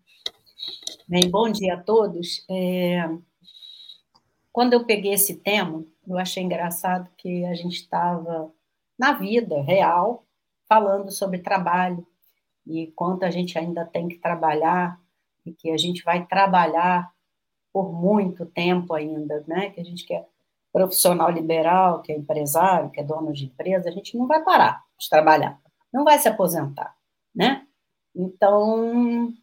Bem, 1.07 1.31
bom 1.31 1.49
dia 1.49 1.75
a 1.75 1.81
todos. 1.81 2.45
É... 2.47 3.09
Quando 4.53 4.73
eu 4.73 4.85
peguei 4.85 5.13
esse 5.13 5.37
tema, 5.37 5.83
eu 6.07 6.17
achei 6.17 6.43
engraçado 6.43 7.09
que 7.17 7.43
a 7.45 7.55
gente 7.55 7.77
estava 7.77 8.51
na 8.99 9.13
vida 9.13 9.61
real, 9.63 10.25
falando 10.71 11.11
sobre 11.11 11.39
trabalho 11.39 12.07
e 12.65 12.87
quanto 12.95 13.25
a 13.25 13.29
gente 13.29 13.59
ainda 13.59 13.83
tem 13.83 14.07
que 14.07 14.19
trabalhar 14.19 14.97
e 15.45 15.51
que 15.51 15.69
a 15.69 15.75
gente 15.77 16.01
vai 16.01 16.25
trabalhar 16.25 17.11
por 17.73 17.91
muito 17.91 18.45
tempo 18.45 18.93
ainda, 18.93 19.43
né? 19.45 19.69
Que 19.71 19.81
a 19.81 19.83
gente 19.83 20.05
quer 20.05 20.25
profissional 20.71 21.29
liberal, 21.29 22.01
que 22.01 22.13
é 22.13 22.15
empresário, 22.15 22.89
que 22.89 23.01
é 23.01 23.03
dono 23.03 23.33
de 23.33 23.47
empresa, 23.47 23.89
a 23.89 23.91
gente 23.91 24.17
não 24.17 24.27
vai 24.27 24.41
parar 24.45 24.81
de 24.97 25.09
trabalhar, 25.09 25.59
não 25.91 26.05
vai 26.05 26.17
se 26.17 26.29
aposentar, 26.29 26.95
né? 27.35 27.67
Então, 28.15 29.33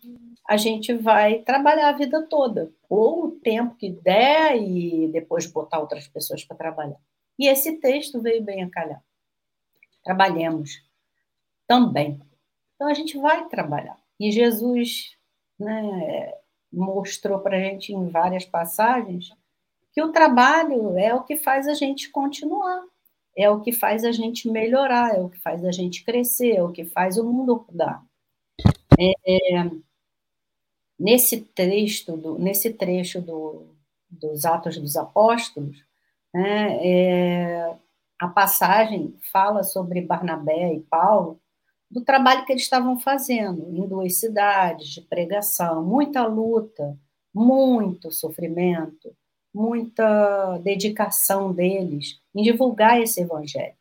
a 0.48 0.56
gente 0.56 0.94
vai 0.94 1.40
trabalhar 1.40 1.90
a 1.90 1.98
vida 1.98 2.22
toda, 2.22 2.72
ou 2.88 3.26
o 3.26 3.30
tempo 3.32 3.74
que 3.74 3.90
der 3.90 4.56
e 4.56 5.08
depois 5.08 5.44
botar 5.44 5.78
outras 5.78 6.08
pessoas 6.08 6.42
para 6.42 6.56
trabalhar. 6.56 6.96
E 7.38 7.46
esse 7.46 7.76
texto 7.76 8.18
veio 8.18 8.42
bem 8.42 8.62
a 8.62 8.70
calhar. 8.70 9.02
Trabalhemos 10.02 10.87
também. 11.68 12.18
Então 12.74 12.88
a 12.88 12.94
gente 12.94 13.18
vai 13.18 13.46
trabalhar. 13.48 13.96
E 14.18 14.32
Jesus 14.32 15.16
né, 15.58 16.32
mostrou 16.72 17.38
para 17.38 17.56
a 17.56 17.60
gente 17.60 17.92
em 17.92 18.08
várias 18.08 18.44
passagens 18.44 19.30
que 19.92 20.02
o 20.02 20.12
trabalho 20.12 20.96
é 20.98 21.14
o 21.14 21.24
que 21.24 21.36
faz 21.36 21.66
a 21.66 21.74
gente 21.74 22.10
continuar, 22.10 22.84
é 23.36 23.50
o 23.50 23.60
que 23.60 23.72
faz 23.72 24.04
a 24.04 24.12
gente 24.12 24.48
melhorar, 24.48 25.16
é 25.16 25.20
o 25.20 25.28
que 25.28 25.38
faz 25.38 25.64
a 25.64 25.72
gente 25.72 26.04
crescer, 26.04 26.56
é 26.56 26.62
o 26.62 26.72
que 26.72 26.84
faz 26.84 27.18
o 27.18 27.24
mundo 27.24 27.64
mudar. 27.68 28.04
É, 28.98 29.12
é, 29.26 29.70
nesse 30.98 31.40
texto, 31.40 32.16
do, 32.16 32.38
nesse 32.38 32.72
trecho 32.72 33.20
do, 33.20 33.66
dos 34.08 34.44
Atos 34.44 34.78
dos 34.78 34.96
Apóstolos, 34.96 35.84
né, 36.32 36.78
é, 36.86 37.76
a 38.18 38.28
passagem 38.28 39.16
fala 39.32 39.62
sobre 39.62 40.00
Barnabé 40.00 40.74
e 40.74 40.80
Paulo 40.80 41.40
do 41.90 42.02
trabalho 42.02 42.44
que 42.44 42.52
eles 42.52 42.62
estavam 42.62 42.98
fazendo 42.98 43.70
em 43.70 43.86
duas 43.86 44.16
cidades, 44.16 44.88
de 44.88 45.00
pregação, 45.02 45.82
muita 45.82 46.26
luta, 46.26 46.98
muito 47.32 48.10
sofrimento, 48.10 49.14
muita 49.52 50.58
dedicação 50.58 51.52
deles 51.52 52.20
em 52.34 52.42
divulgar 52.42 53.00
esse 53.00 53.20
evangelho. 53.20 53.74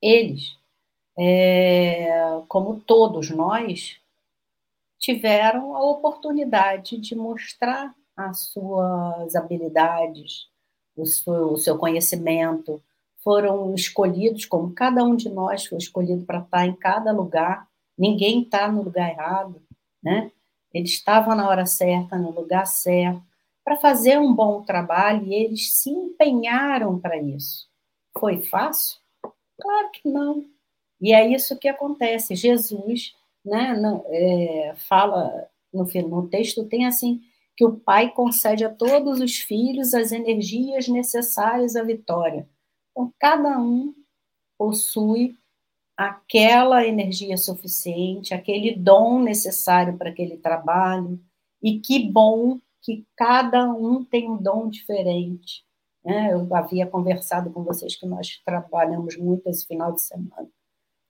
Eles, 0.00 0.56
é, 1.18 2.42
como 2.48 2.80
todos 2.80 3.30
nós, 3.30 4.00
tiveram 4.98 5.74
a 5.74 5.82
oportunidade 5.82 6.98
de 6.98 7.14
mostrar 7.14 7.94
as 8.16 8.50
suas 8.50 9.34
habilidades, 9.34 10.48
o 10.94 11.06
seu, 11.06 11.52
o 11.52 11.56
seu 11.56 11.78
conhecimento, 11.78 12.82
foram 13.22 13.74
escolhidos, 13.74 14.44
como 14.44 14.72
cada 14.72 15.04
um 15.04 15.14
de 15.14 15.28
nós 15.28 15.66
foi 15.66 15.78
escolhido 15.78 16.24
para 16.24 16.40
estar 16.40 16.66
em 16.66 16.74
cada 16.74 17.12
lugar, 17.12 17.68
ninguém 17.96 18.42
está 18.42 18.70
no 18.70 18.82
lugar 18.82 19.10
errado, 19.10 19.62
né? 20.02 20.30
Eles 20.72 20.90
estavam 20.90 21.34
na 21.34 21.48
hora 21.48 21.66
certa, 21.66 22.16
no 22.16 22.30
lugar 22.30 22.66
certo, 22.66 23.22
para 23.64 23.76
fazer 23.76 24.18
um 24.18 24.34
bom 24.34 24.62
trabalho 24.62 25.26
e 25.26 25.34
eles 25.34 25.72
se 25.74 25.90
empenharam 25.90 26.98
para 26.98 27.16
isso. 27.16 27.68
Foi 28.18 28.40
fácil? 28.40 28.98
Claro 29.60 29.90
que 29.92 30.08
não. 30.08 30.44
E 31.00 31.12
é 31.12 31.26
isso 31.26 31.58
que 31.58 31.68
acontece. 31.68 32.34
Jesus 32.34 33.14
né, 33.44 33.74
não, 33.78 34.04
é, 34.08 34.74
fala 34.88 35.48
no, 35.72 35.84
no 35.84 36.28
texto, 36.28 36.64
tem 36.64 36.86
assim, 36.86 37.20
que 37.56 37.64
o 37.64 37.76
Pai 37.76 38.10
concede 38.10 38.64
a 38.64 38.70
todos 38.70 39.20
os 39.20 39.38
filhos 39.38 39.92
as 39.92 40.12
energias 40.12 40.88
necessárias 40.88 41.76
à 41.76 41.82
vitória. 41.82 42.48
Então, 42.90 43.12
cada 43.18 43.58
um 43.58 43.94
possui 44.58 45.38
aquela 45.96 46.86
energia 46.86 47.36
suficiente, 47.36 48.32
aquele 48.32 48.74
dom 48.74 49.20
necessário 49.20 49.98
para 49.98 50.10
aquele 50.10 50.38
trabalho, 50.38 51.20
e 51.62 51.78
que 51.78 52.10
bom 52.10 52.58
que 52.80 53.06
cada 53.14 53.70
um 53.70 54.02
tem 54.02 54.30
um 54.30 54.38
dom 54.38 54.68
diferente. 54.68 55.64
Né? 56.04 56.32
Eu 56.32 56.54
havia 56.54 56.86
conversado 56.86 57.50
com 57.50 57.62
vocês 57.62 57.96
que 57.96 58.06
nós 58.06 58.40
trabalhamos 58.44 59.16
muito 59.18 59.46
esse 59.48 59.66
final 59.66 59.92
de 59.92 60.00
semana 60.00 60.48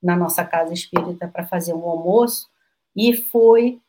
na 0.03 0.17
nossa 0.17 0.45
casa 0.45 0.73
espírita 0.73 1.29
para 1.29 1.47
fazer 1.47 1.75
um 1.75 1.89
almoço, 1.89 2.49
e 2.97 3.15
foi 3.15 3.81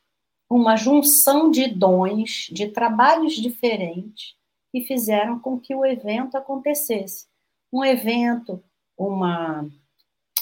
uma 0.50 0.75
junção 0.75 1.50
de 1.50 1.67
dons, 1.67 2.50
de 2.51 2.67
trabalhos 2.67 3.33
diferentes, 3.33 4.36
que 4.71 4.81
fizeram 4.81 5.39
com 5.39 5.60
que 5.60 5.74
o 5.74 5.86
evento 5.86 6.36
acontecesse. 6.36 7.30
Um 7.71 7.83
evento, 7.85 8.61
uma, 8.97 9.65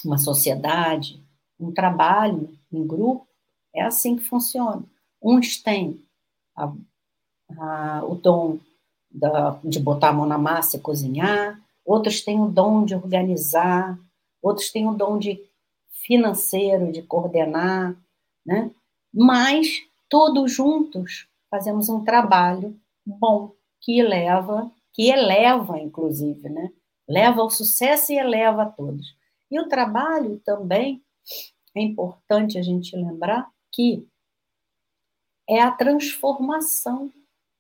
uma 0.03 0.17
sociedade, 0.17 1.24
um 1.59 1.71
trabalho 1.71 2.50
em 2.71 2.86
grupo, 2.86 3.27
é 3.74 3.81
assim 3.83 4.15
que 4.15 4.24
funciona. 4.24 4.83
Uns 5.21 5.62
têm 5.62 6.01
a, 6.55 6.71
a, 7.57 8.05
o 8.05 8.15
dom 8.15 8.59
da, 9.12 9.59
de 9.63 9.79
botar 9.79 10.09
a 10.09 10.13
mão 10.13 10.25
na 10.25 10.38
massa 10.38 10.77
e 10.77 10.81
cozinhar, 10.81 11.59
outros 11.85 12.22
têm 12.22 12.39
o 12.39 12.48
dom 12.48 12.85
de 12.85 12.96
organizar, 12.96 14.00
outros 14.42 14.72
têm 14.72 14.87
o 14.87 14.94
dom 14.94 15.18
de 15.18 15.44
financeiro, 15.89 16.92
de 16.92 17.01
coordenar, 17.01 17.96
né? 18.46 18.72
Mas 19.13 19.81
todos 20.07 20.51
juntos 20.51 21.27
fazemos 21.50 21.89
um 21.89 22.03
trabalho 22.03 22.75
bom 23.05 23.51
que 23.81 24.00
eleva, 24.00 24.72
que 24.94 25.09
eleva, 25.09 25.79
inclusive, 25.79 26.50
né? 26.50 26.72
Leva 27.09 27.41
ao 27.41 27.50
sucesso 27.50 28.13
e 28.13 28.17
eleva 28.19 28.63
a 28.63 28.65
todos. 28.67 29.15
E 29.50 29.59
o 29.59 29.67
trabalho 29.67 30.39
também 30.45 31.01
é 31.75 31.81
importante 31.81 32.57
a 32.57 32.61
gente 32.61 32.95
lembrar 32.95 33.50
que 33.72 34.07
é 35.50 35.59
a 35.59 35.72
transformação 35.72 37.11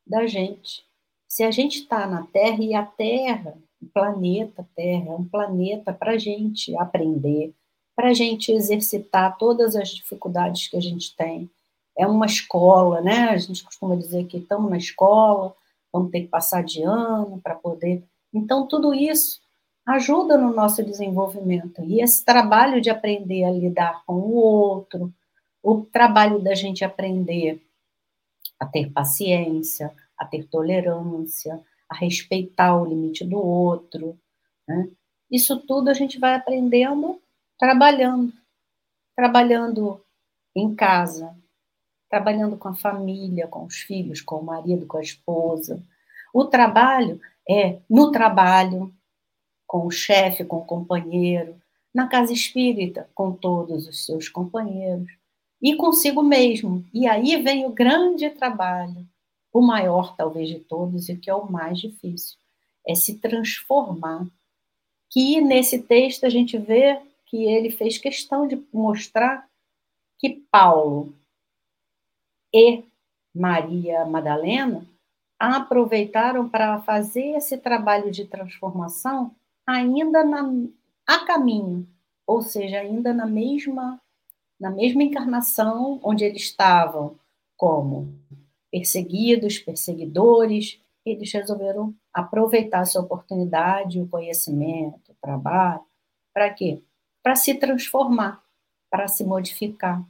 da 0.05 0.27
gente. 0.27 0.85
Se 1.27 1.43
a 1.43 1.49
gente 1.49 1.79
está 1.79 2.05
na 2.05 2.25
Terra 2.27 2.63
e 2.63 2.75
a 2.75 2.85
Terra, 2.85 3.57
o 3.81 3.87
planeta 3.87 4.67
Terra, 4.75 5.09
é 5.09 5.15
um 5.15 5.25
planeta 5.25 5.91
para 5.93 6.11
a 6.11 6.17
gente 6.17 6.75
aprender, 6.77 7.53
para 7.95 8.09
a 8.09 8.13
gente 8.13 8.51
exercitar 8.51 9.37
todas 9.37 9.75
as 9.75 9.89
dificuldades 9.89 10.67
que 10.67 10.77
a 10.77 10.81
gente 10.81 11.15
tem, 11.15 11.49
é 11.97 12.07
uma 12.07 12.25
escola, 12.25 13.01
né? 13.01 13.29
A 13.29 13.37
gente 13.37 13.63
costuma 13.63 13.95
dizer 13.95 14.25
que 14.27 14.37
estamos 14.37 14.69
na 14.69 14.77
escola, 14.77 15.55
vamos 15.91 16.11
ter 16.11 16.21
que 16.21 16.27
passar 16.27 16.63
de 16.63 16.81
ano 16.81 17.41
para 17.41 17.55
poder. 17.55 18.03
Então, 18.33 18.67
tudo 18.67 18.93
isso 18.93 19.41
ajuda 19.85 20.37
no 20.37 20.53
nosso 20.53 20.83
desenvolvimento. 20.83 21.83
E 21.83 22.01
esse 22.01 22.23
trabalho 22.23 22.79
de 22.79 22.89
aprender 22.89 23.43
a 23.43 23.51
lidar 23.51 24.03
com 24.05 24.13
o 24.13 24.35
outro, 24.35 25.13
o 25.63 25.81
trabalho 25.81 26.39
da 26.39 26.53
gente 26.53 26.85
aprender 26.85 27.61
a 28.59 28.65
ter 28.65 28.91
paciência, 28.91 29.91
a 30.17 30.25
ter 30.25 30.43
tolerância, 30.45 31.59
a 31.89 31.95
respeitar 31.95 32.75
o 32.75 32.85
limite 32.85 33.25
do 33.25 33.37
outro, 33.37 34.17
né? 34.67 34.89
Isso 35.31 35.57
tudo 35.59 35.89
a 35.89 35.93
gente 35.93 36.19
vai 36.19 36.35
aprendendo 36.35 37.19
trabalhando, 37.59 38.31
trabalhando 39.13 40.01
em 40.55 40.73
casa, 40.73 41.35
trabalhando 42.09 42.57
com 42.57 42.69
a 42.69 42.75
família, 42.75 43.47
com 43.47 43.65
os 43.65 43.75
filhos, 43.75 44.21
com 44.21 44.37
o 44.37 44.43
marido, 44.43 44.87
com 44.87 44.97
a 44.97 45.01
esposa. 45.01 45.83
O 46.33 46.45
trabalho 46.45 47.19
é 47.49 47.79
no 47.89 48.11
trabalho, 48.11 48.93
com 49.65 49.87
o 49.87 49.91
chefe, 49.91 50.45
com 50.45 50.57
o 50.57 50.65
companheiro, 50.65 51.59
na 51.93 52.07
casa 52.07 52.31
espírita, 52.31 53.09
com 53.15 53.31
todos 53.31 53.87
os 53.87 54.05
seus 54.05 54.29
companheiros, 54.29 55.09
e 55.61 55.75
consigo 55.75 56.21
mesmo. 56.21 56.85
E 56.93 57.07
aí 57.07 57.41
vem 57.41 57.65
o 57.65 57.71
grande 57.71 58.29
trabalho, 58.29 59.07
o 59.51 59.61
maior 59.61 60.15
talvez 60.15 60.47
de 60.47 60.59
todos 60.59 61.09
e 61.09 61.17
que 61.17 61.29
é 61.29 61.33
o 61.33 61.51
mais 61.51 61.79
difícil, 61.79 62.37
é 62.87 62.93
se 62.93 63.17
transformar. 63.17 64.27
Que 65.09 65.41
nesse 65.41 65.79
texto 65.79 66.25
a 66.25 66.29
gente 66.29 66.57
vê 66.57 66.99
que 67.25 67.45
ele 67.45 67.71
fez 67.71 67.97
questão 67.97 68.47
de 68.47 68.63
mostrar 68.71 69.47
que 70.19 70.29
Paulo 70.51 71.15
e 72.53 72.83
Maria 73.33 74.05
Madalena 74.05 74.85
aproveitaram 75.39 76.49
para 76.49 76.81
fazer 76.81 77.37
esse 77.37 77.57
trabalho 77.57 78.11
de 78.11 78.25
transformação 78.25 79.33
ainda 79.65 80.23
na, 80.23 80.51
a 81.07 81.25
caminho, 81.25 81.87
ou 82.27 82.41
seja, 82.41 82.79
ainda 82.79 83.13
na 83.13 83.25
mesma 83.25 83.99
na 84.59 84.69
mesma 84.69 85.03
encarnação 85.03 86.01
onde 86.03 86.25
eles 86.25 86.41
estavam 86.41 87.15
como 87.55 88.13
perseguidos, 88.69 89.57
perseguidores, 89.57 90.81
eles 91.05 91.31
resolveram 91.31 91.95
aproveitar 92.13 92.81
essa 92.81 92.99
oportunidade, 92.99 94.01
o 94.01 94.07
conhecimento, 94.07 95.11
o 95.11 95.15
trabalho, 95.21 95.81
para 96.33 96.49
quê? 96.53 96.83
Para 97.23 97.35
se 97.35 97.55
transformar, 97.55 98.43
para 98.89 99.07
se 99.07 99.23
modificar. 99.23 100.05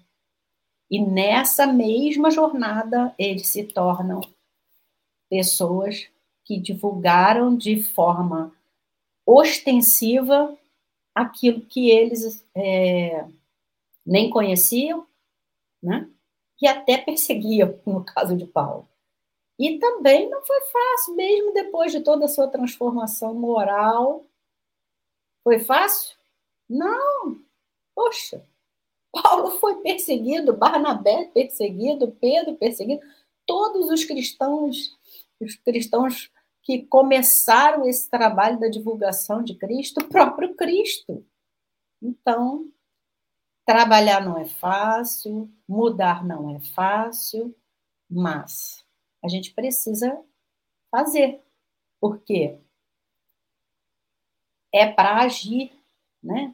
E 0.89 1.00
nessa 1.00 1.68
mesma 1.68 2.32
jornada, 2.32 3.13
eles 3.18 3.48
se 3.48 3.63
tornam 3.63 4.22
pessoas 5.30 6.10
que 6.44 6.60
divulgaram 6.60 7.56
de 7.56 7.82
forma 7.82 8.54
ostensiva 9.26 10.58
aquilo 11.13 11.62
que 11.62 11.89
eles 11.89 12.46
é, 12.56 13.28
nem 14.06 14.30
conheciam, 14.30 15.06
né? 15.82 16.10
E 16.62 16.68
até 16.68 16.98
perseguiam, 16.98 17.80
no 17.86 18.04
caso 18.04 18.36
de 18.36 18.46
Paulo. 18.46 18.88
E 19.58 19.78
também 19.78 20.30
não 20.30 20.42
foi 20.46 20.62
fácil, 20.62 21.15
mesmo 21.15 21.54
depois 21.54 21.92
de 21.92 22.00
toda 22.00 22.26
a 22.26 22.30
sua 22.30 22.48
transformação 22.48 23.34
moral. 23.34 24.26
Foi 25.44 25.60
fácil? 25.60 26.18
Não. 26.68 27.42
Poxa, 27.94 28.44
Paulo 29.12 29.52
foi 29.60 29.76
perseguido, 29.82 30.56
Barnabé 30.56 31.26
perseguido, 31.26 32.15
Pedro 32.22 32.56
perseguido, 32.56 33.02
todos 33.46 33.89
os 33.89 34.06
cristãos, 34.06 34.98
os 35.41 35.56
cristãos 35.56 36.32
que 36.62 36.84
começaram 36.84 37.88
esse 37.88 38.10
trabalho 38.10 38.60
da 38.60 38.67
divulgação 38.67 39.43
de 39.43 39.56
Cristo, 39.56 40.02
o 40.02 40.08
próprio 40.08 40.56
Cristo. 40.56 41.25
Então, 42.02 42.71
trabalhar 43.65 44.23
não 44.23 44.38
é 44.38 44.45
fácil, 44.45 45.49
mudar 45.67 46.25
não 46.25 46.56
é 46.56 46.60
fácil, 46.60 47.56
mas 48.10 48.86
a 49.23 49.28
gente 49.28 49.54
precisa 49.54 50.19
fazer, 50.91 51.41
porque 51.99 52.58
é 54.73 54.91
para 54.91 55.21
agir, 55.21 55.71
né? 56.21 56.54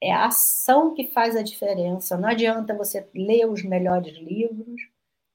É 0.00 0.12
a 0.12 0.26
ação 0.26 0.94
que 0.94 1.08
faz 1.12 1.36
a 1.36 1.42
diferença. 1.42 2.16
Não 2.16 2.28
adianta 2.28 2.74
você 2.74 3.08
ler 3.14 3.48
os 3.48 3.62
melhores 3.62 4.16
livros, 4.16 4.82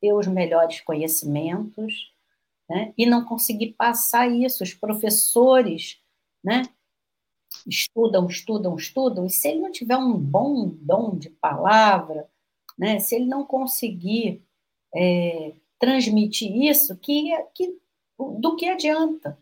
ter 0.02 0.14
os 0.14 0.28
melhores 0.28 0.82
conhecimentos, 0.82 2.14
né? 2.70 2.94
e 2.98 3.06
não 3.06 3.24
conseguir 3.26 3.74
passar 3.74 4.30
isso. 4.30 4.64
Os 4.64 4.74
professores 4.74 6.00
né? 6.44 6.64
estudam, 7.66 8.28
estudam, 8.28 8.76
estudam, 8.76 9.26
e 9.26 9.30
se 9.30 9.50
ele 9.50 9.62
não 9.62 9.72
tiver 9.72 9.98
um 9.98 10.14
bom 10.14 10.70
dom 10.70 11.16
de 11.18 11.30
palavra, 11.30 12.30
né? 12.78 13.00
se 13.00 13.16
ele 13.16 13.26
não 13.26 13.46
conseguir 13.46 14.44
é, 14.96 15.54
transmitir 15.80 16.56
isso, 16.56 16.96
que, 16.98 17.32
que 17.54 17.78
do 18.18 18.56
que 18.56 18.68
adianta? 18.68 19.38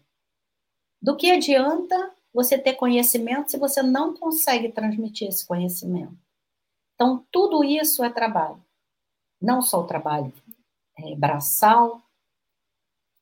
Do 1.02 1.16
que 1.16 1.32
adianta 1.32 2.14
você 2.34 2.58
ter 2.58 2.74
conhecimento 2.74 3.52
se 3.52 3.58
você 3.58 3.82
não 3.82 4.16
consegue 4.16 4.70
transmitir 4.70 5.30
esse 5.30 5.46
conhecimento? 5.46 6.18
Então, 6.96 7.26
tudo 7.32 7.64
isso 7.64 8.04
é 8.04 8.10
trabalho. 8.10 8.64
Não 9.42 9.62
só 9.62 9.82
o 9.82 9.88
trabalho 9.88 10.34
é, 10.98 11.16
braçal, 11.16 12.02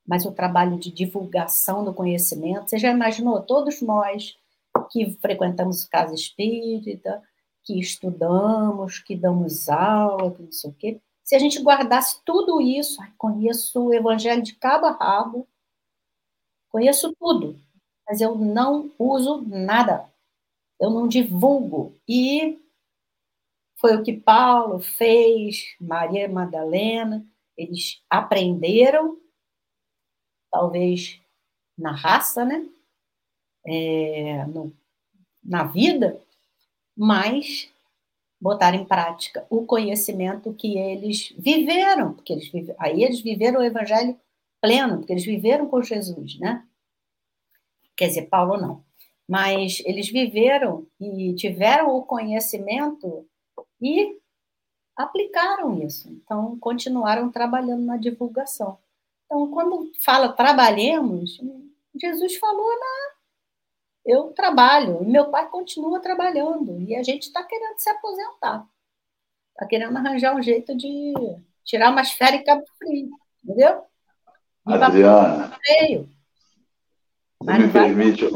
mas 0.06 0.26
o 0.26 0.32
trabalho 0.32 0.78
de 0.78 0.90
divulgação 0.90 1.84
do 1.84 1.94
conhecimento. 1.94 2.68
Você 2.68 2.78
já 2.78 2.90
imaginou? 2.90 3.40
Todos 3.42 3.80
nós 3.80 4.36
que 4.90 5.12
frequentamos 5.20 5.84
casa 5.84 6.14
espírita, 6.14 7.22
que 7.62 7.78
estudamos, 7.80 8.98
que 8.98 9.16
damos 9.16 9.68
aula, 9.68 10.30
que 10.32 10.42
não 10.42 10.52
sei 10.52 10.70
o 10.70 10.74
quê, 10.74 11.00
se 11.24 11.34
a 11.34 11.38
gente 11.38 11.62
guardasse 11.62 12.22
tudo 12.24 12.60
isso, 12.60 13.00
conheço 13.16 13.86
o 13.86 13.94
evangelho 13.94 14.42
de 14.42 14.54
cabo 14.54 14.86
a 14.86 14.92
rabo, 14.92 15.48
conheço 16.68 17.14
tudo, 17.18 17.58
mas 18.06 18.20
eu 18.20 18.34
não 18.36 18.92
uso 18.98 19.40
nada, 19.40 20.06
eu 20.78 20.90
não 20.90 21.08
divulgo. 21.08 21.94
E 22.06 22.60
foi 23.76 23.96
o 23.96 24.02
que 24.02 24.12
Paulo 24.12 24.80
fez, 24.80 25.74
Maria 25.80 26.28
Madalena, 26.28 27.26
eles 27.56 28.02
aprenderam, 28.10 29.18
talvez 30.54 31.20
na 31.76 31.90
raça, 31.90 32.44
né? 32.44 32.64
É, 33.66 34.46
no, 34.46 34.72
na 35.42 35.64
vida, 35.64 36.20
mas 36.96 37.68
botar 38.40 38.72
em 38.74 38.84
prática 38.84 39.44
o 39.50 39.66
conhecimento 39.66 40.54
que 40.54 40.78
eles 40.78 41.34
viveram, 41.36 42.14
porque 42.14 42.32
eles 42.32 42.48
vive, 42.48 42.72
aí 42.78 43.02
eles 43.02 43.20
viveram 43.20 43.60
o 43.60 43.64
evangelho 43.64 44.16
pleno, 44.60 44.98
porque 44.98 45.12
eles 45.12 45.24
viveram 45.24 45.66
com 45.66 45.82
Jesus, 45.82 46.38
né? 46.38 46.64
Quer 47.96 48.08
dizer, 48.08 48.28
Paulo 48.28 48.56
não. 48.56 48.84
Mas 49.28 49.82
eles 49.84 50.08
viveram 50.08 50.86
e 51.00 51.34
tiveram 51.34 51.96
o 51.96 52.02
conhecimento 52.02 53.26
e 53.80 54.18
aplicaram 54.96 55.82
isso. 55.82 56.08
Então, 56.10 56.56
continuaram 56.58 57.30
trabalhando 57.30 57.84
na 57.84 57.96
divulgação. 57.96 58.78
Então, 59.34 59.50
quando 59.50 59.90
fala 60.00 60.32
trabalhemos, 60.32 61.40
Jesus 62.00 62.36
falou 62.36 62.78
na 62.78 63.14
eu 64.06 64.32
trabalho, 64.34 65.02
e 65.02 65.06
meu 65.06 65.30
pai 65.30 65.48
continua 65.48 65.98
trabalhando, 65.98 66.78
e 66.82 66.94
a 66.94 67.02
gente 67.02 67.22
está 67.22 67.42
querendo 67.42 67.78
se 67.78 67.88
aposentar. 67.88 68.64
Está 69.52 69.66
querendo 69.66 69.96
arranjar 69.96 70.36
um 70.36 70.42
jeito 70.42 70.76
de 70.76 71.14
tirar 71.64 71.90
umas 71.90 72.12
férias 72.12 72.42
em 72.42 72.44
Cabo 72.44 72.64
Frio, 72.78 73.10
entendeu? 73.42 73.82
Adriana, 74.66 75.58
feio. 75.64 76.08
Mas 77.42 77.58
me 77.58 77.72
permite... 77.72 78.28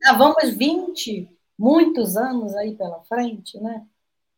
Já 0.00 0.12
vamos 0.16 0.50
20, 0.54 1.28
muitos 1.58 2.16
anos 2.16 2.54
aí 2.54 2.76
pela 2.76 3.02
frente, 3.04 3.58
né? 3.60 3.84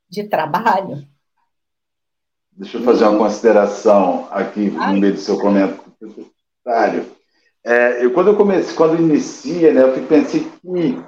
De 0.08 0.24
trabalho. 0.24 1.06
Deixa 2.52 2.78
eu 2.78 2.82
fazer 2.82 3.04
uma 3.04 3.18
consideração 3.18 4.28
aqui 4.30 4.70
no 4.70 4.92
meio 4.94 5.14
do 5.14 5.20
seu 5.20 5.38
comentário. 5.38 5.79
É, 7.64 8.04
eu, 8.04 8.12
quando 8.12 8.28
eu 8.28 8.36
comecei, 8.36 8.74
quando 8.74 9.00
inicia, 9.00 9.72
né, 9.72 9.82
eu 9.82 10.06
pensei 10.06 10.40
que 10.40 10.98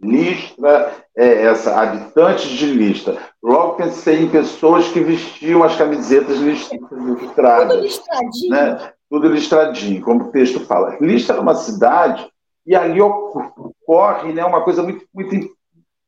Listra 0.00 0.92
é 1.16 1.42
essa, 1.44 1.80
habitantes 1.80 2.48
de 2.50 2.66
Listra. 2.66 3.18
Logo 3.42 3.74
pensei 3.74 4.22
em 4.22 4.28
pessoas 4.28 4.88
que 4.88 5.00
vestiam 5.00 5.62
as 5.62 5.74
camisetas 5.76 6.38
listradas. 6.38 7.72
Tudo 7.72 7.82
listradinho. 7.82 8.50
Né? 8.50 8.92
Tudo 9.08 9.28
listradinho, 9.28 10.02
como 10.02 10.24
o 10.24 10.30
texto 10.30 10.60
fala. 10.60 10.96
Listra 11.00 11.36
é 11.36 11.40
uma 11.40 11.54
cidade 11.54 12.28
e 12.66 12.74
ali 12.74 13.00
ocorre 13.00 14.32
né, 14.32 14.44
uma 14.44 14.62
coisa 14.62 14.82
muito, 14.82 15.06
muito 15.14 15.34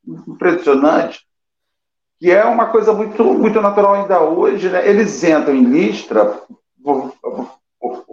impressionante, 0.06 1.20
que 2.18 2.30
é 2.30 2.44
uma 2.44 2.66
coisa 2.66 2.92
muito, 2.92 3.24
muito 3.24 3.60
natural 3.60 3.94
ainda 3.94 4.20
hoje. 4.20 4.68
Né? 4.68 4.86
Eles 4.86 5.22
entram 5.24 5.54
em 5.54 5.64
Listra, 5.64 6.42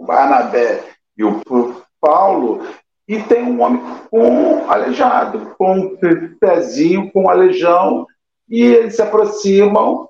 Barnabé 0.06 0.84
e 1.16 1.24
o 1.24 1.42
Paulo, 2.00 2.62
e 3.08 3.20
tem 3.22 3.42
um 3.42 3.60
homem 3.60 3.82
com 4.10 4.70
aleijado, 4.70 5.54
com 5.58 5.78
um 5.78 5.96
pezinho, 6.40 7.10
com 7.12 7.28
aleijão, 7.28 8.06
e 8.48 8.62
eles 8.62 8.96
se 8.96 9.02
aproximam, 9.02 10.08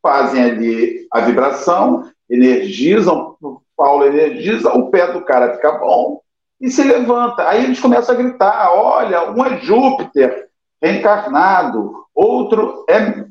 fazem 0.00 0.42
ali 0.42 1.06
a 1.12 1.20
vibração, 1.20 2.10
energizam, 2.28 3.36
Paulo 3.76 4.06
energiza, 4.06 4.72
o 4.72 4.90
pé 4.90 5.12
do 5.12 5.22
cara 5.22 5.54
fica 5.54 5.72
bom 5.72 6.20
e 6.60 6.70
se 6.70 6.84
levanta. 6.84 7.48
Aí 7.48 7.64
eles 7.64 7.80
começam 7.80 8.14
a 8.14 8.18
gritar: 8.18 8.70
olha, 8.72 9.30
um 9.30 9.44
é 9.44 9.58
Júpiter 9.58 10.48
reencarnado, 10.80 12.04
outro 12.14 12.84
é 12.88 13.24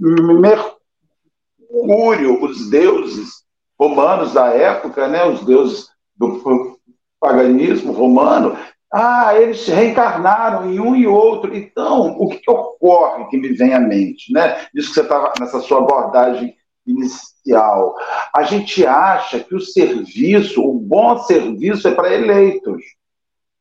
Mercúrio, 1.69 2.43
os 2.43 2.69
deuses 2.69 3.43
romanos 3.79 4.33
da 4.33 4.47
época, 4.47 5.07
né, 5.07 5.25
os 5.25 5.43
deuses 5.43 5.90
do 6.29 6.77
paganismo 7.19 7.91
romano, 7.91 8.55
ah, 8.93 9.33
eles 9.35 9.65
reencarnaram 9.67 10.69
em 10.69 10.79
um 10.79 10.95
e 10.95 11.07
outro. 11.07 11.55
Então, 11.55 12.17
o 12.19 12.27
que, 12.27 12.49
ocorre 12.49 13.25
que 13.29 13.37
me 13.37 13.49
vem 13.49 13.73
à 13.73 13.79
mente? 13.79 14.31
Né? 14.33 14.65
Isso 14.75 14.89
que 14.89 14.95
você 14.95 15.01
estava 15.01 15.33
nessa 15.39 15.59
sua 15.61 15.79
abordagem 15.79 16.55
inicial. 16.85 17.95
A 18.35 18.43
gente 18.43 18.85
acha 18.85 19.39
que 19.39 19.55
o 19.55 19.61
serviço, 19.61 20.61
o 20.61 20.73
bom 20.73 21.17
serviço 21.19 21.87
é 21.87 21.95
para 21.95 22.13
eleitos. 22.13 22.83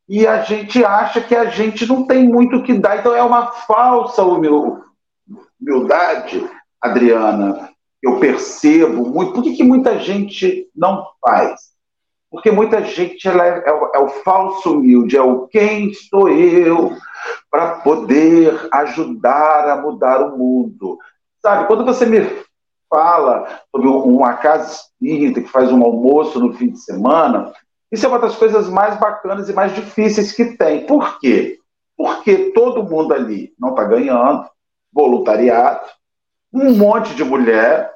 E 0.08 0.26
a 0.26 0.42
gente 0.42 0.84
acha 0.84 1.20
que 1.20 1.36
a 1.36 1.44
gente 1.44 1.86
não 1.86 2.04
tem 2.04 2.24
muito 2.24 2.56
o 2.56 2.64
que 2.64 2.74
dar. 2.74 2.98
Então, 2.98 3.14
é 3.14 3.22
uma 3.22 3.52
falsa 3.52 4.24
humildade, 5.60 6.44
Adriana. 6.80 7.70
Eu 8.02 8.18
percebo 8.18 9.08
muito. 9.08 9.34
Por 9.34 9.44
que, 9.44 9.54
que 9.54 9.62
muita 9.62 10.00
gente 10.00 10.68
não 10.74 11.06
faz? 11.20 11.69
Porque 12.30 12.50
muita 12.50 12.82
gente 12.84 13.28
é, 13.28 13.32
é, 13.66 13.72
o, 13.72 13.90
é 13.94 13.98
o 13.98 14.08
falso 14.08 14.72
humilde, 14.72 15.16
é 15.16 15.22
o 15.22 15.48
quem 15.48 15.92
sou 15.92 16.28
eu 16.28 16.96
para 17.50 17.80
poder 17.80 18.68
ajudar 18.72 19.68
a 19.68 19.76
mudar 19.76 20.22
o 20.22 20.38
mundo. 20.38 20.96
Sabe, 21.42 21.66
quando 21.66 21.84
você 21.84 22.06
me 22.06 22.20
fala 22.88 23.62
sobre 23.70 23.88
uma 23.88 24.34
casa 24.34 24.72
espírita 24.72 25.40
que 25.40 25.48
faz 25.48 25.72
um 25.72 25.82
almoço 25.82 26.38
no 26.38 26.52
fim 26.52 26.70
de 26.70 26.78
semana, 26.78 27.52
isso 27.90 28.06
é 28.06 28.08
uma 28.08 28.18
das 28.18 28.36
coisas 28.36 28.68
mais 28.68 28.98
bacanas 28.98 29.48
e 29.48 29.52
mais 29.52 29.74
difíceis 29.74 30.32
que 30.32 30.56
tem. 30.56 30.86
Por 30.86 31.18
quê? 31.18 31.58
Porque 31.96 32.52
todo 32.52 32.84
mundo 32.84 33.12
ali 33.12 33.52
não 33.58 33.70
está 33.70 33.84
ganhando, 33.84 34.48
voluntariado, 34.92 35.86
um 36.52 36.74
monte 36.74 37.14
de 37.14 37.24
mulher 37.24 37.92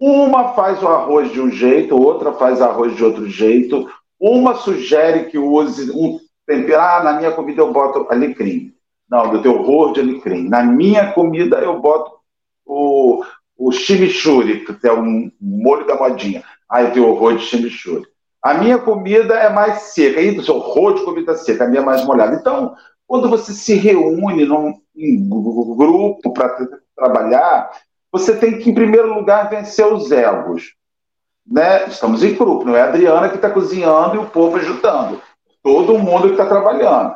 uma 0.00 0.54
faz 0.54 0.82
o 0.82 0.88
arroz 0.88 1.32
de 1.32 1.40
um 1.40 1.50
jeito, 1.50 1.96
outra 1.96 2.32
faz 2.32 2.60
arroz 2.60 2.94
de 2.94 3.04
outro 3.04 3.28
jeito. 3.28 3.88
Uma 4.20 4.54
sugere 4.54 5.24
que 5.24 5.38
use 5.38 5.90
um 5.90 6.18
tempero. 6.46 6.80
Ah, 6.80 7.02
na 7.02 7.12
minha 7.14 7.32
comida 7.32 7.62
eu 7.62 7.72
boto 7.72 8.06
alecrim. 8.10 8.72
Não, 9.08 9.32
eu 9.32 9.42
tenho 9.42 9.58
horror 9.58 9.92
de 9.92 10.00
alecrim. 10.00 10.48
Na 10.48 10.62
minha 10.62 11.12
comida 11.12 11.58
eu 11.58 11.80
boto 11.80 12.12
o, 12.64 13.24
o 13.56 13.72
chimichurri, 13.72 14.64
que 14.64 14.86
é 14.86 14.92
um 14.92 15.30
molho 15.40 15.86
da 15.86 15.96
modinha. 15.96 16.42
Ah, 16.68 16.82
eu 16.82 16.92
tenho 16.92 17.08
horror 17.08 17.36
de 17.36 17.44
chimichurri. 17.44 18.06
A 18.42 18.54
minha 18.54 18.78
comida 18.78 19.34
é 19.34 19.48
mais 19.48 19.82
seca. 19.82 20.20
Aí, 20.20 20.40
seu 20.42 20.56
horror 20.56 20.94
de 20.94 21.04
comida 21.04 21.36
seca, 21.36 21.64
a 21.64 21.68
minha 21.68 21.82
é 21.82 21.84
mais 21.84 22.04
molhada. 22.04 22.36
Então, 22.36 22.76
quando 23.06 23.28
você 23.28 23.52
se 23.52 23.74
reúne 23.74 24.44
num, 24.44 24.74
grupo 25.76 26.32
para 26.32 26.56
trabalhar, 26.96 27.70
você 28.18 28.36
tem 28.36 28.58
que, 28.58 28.70
em 28.70 28.74
primeiro 28.74 29.12
lugar, 29.12 29.50
vencer 29.50 29.86
os 29.86 30.10
egos. 30.10 30.74
Né? 31.46 31.86
Estamos 31.86 32.22
em 32.22 32.34
grupo, 32.34 32.64
não 32.64 32.76
é 32.76 32.82
a 32.82 32.88
Adriana 32.88 33.28
que 33.28 33.36
está 33.36 33.50
cozinhando 33.50 34.16
e 34.16 34.18
o 34.18 34.30
povo 34.30 34.56
ajudando. 34.56 35.20
Todo 35.62 35.98
mundo 35.98 36.28
que 36.28 36.32
está 36.32 36.46
trabalhando. 36.46 37.14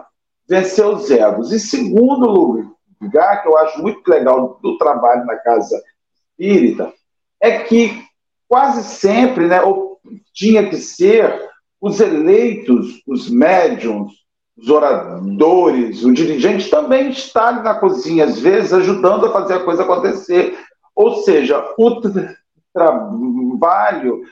Vencer 0.49 0.85
os 0.87 1.11
egos. 1.11 1.53
E 1.53 1.61
segundo 1.61 2.65
lugar, 3.01 3.43
que 3.43 3.49
eu 3.49 3.59
acho 3.59 3.81
muito 3.81 4.07
legal 4.09 4.59
do 4.63 4.77
trabalho 4.79 5.25
na 5.25 5.37
casa 5.37 5.81
espírita, 6.39 6.93
é 7.41 7.61
que 7.61 8.03
quase 8.49 8.83
sempre, 8.83 9.47
né, 9.47 9.61
tinha 10.35 10.69
que 10.69 10.77
ser, 10.77 11.49
os 11.81 12.01
eleitos, 12.01 13.03
os 13.07 13.31
médiums, 13.31 14.13
os 14.57 14.69
oradores, 14.69 16.05
o 16.05 16.13
dirigente 16.13 16.69
também 16.69 17.11
está 17.11 17.53
na 17.53 17.75
cozinha, 17.75 18.25
às 18.25 18.39
vezes, 18.39 18.73
ajudando 18.73 19.27
a 19.27 19.33
fazer 19.33 19.55
a 19.55 19.65
coisa 19.65 19.83
acontecer. 19.83 20.59
Ou 20.94 21.22
seja, 21.22 21.74
o 21.79 22.00
trabalho 22.72 24.22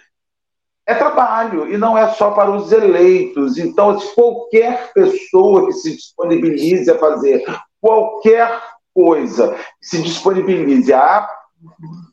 é 0.88 0.94
trabalho 0.94 1.70
e 1.70 1.76
não 1.76 1.98
é 1.98 2.08
só 2.14 2.30
para 2.30 2.50
os 2.50 2.72
eleitos. 2.72 3.58
Então, 3.58 4.00
se 4.00 4.14
qualquer 4.14 4.90
pessoa 4.94 5.66
que 5.66 5.72
se 5.74 5.94
disponibilize 5.94 6.90
a 6.90 6.98
fazer 6.98 7.44
qualquer 7.78 8.58
coisa, 8.94 9.54
se 9.82 10.00
disponibilize 10.02 10.90
a 10.90 11.28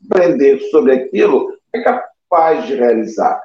aprender 0.04 0.60
sobre 0.70 0.92
aquilo, 0.92 1.56
é 1.72 1.80
capaz 1.80 2.66
de 2.66 2.74
realizar. 2.74 3.42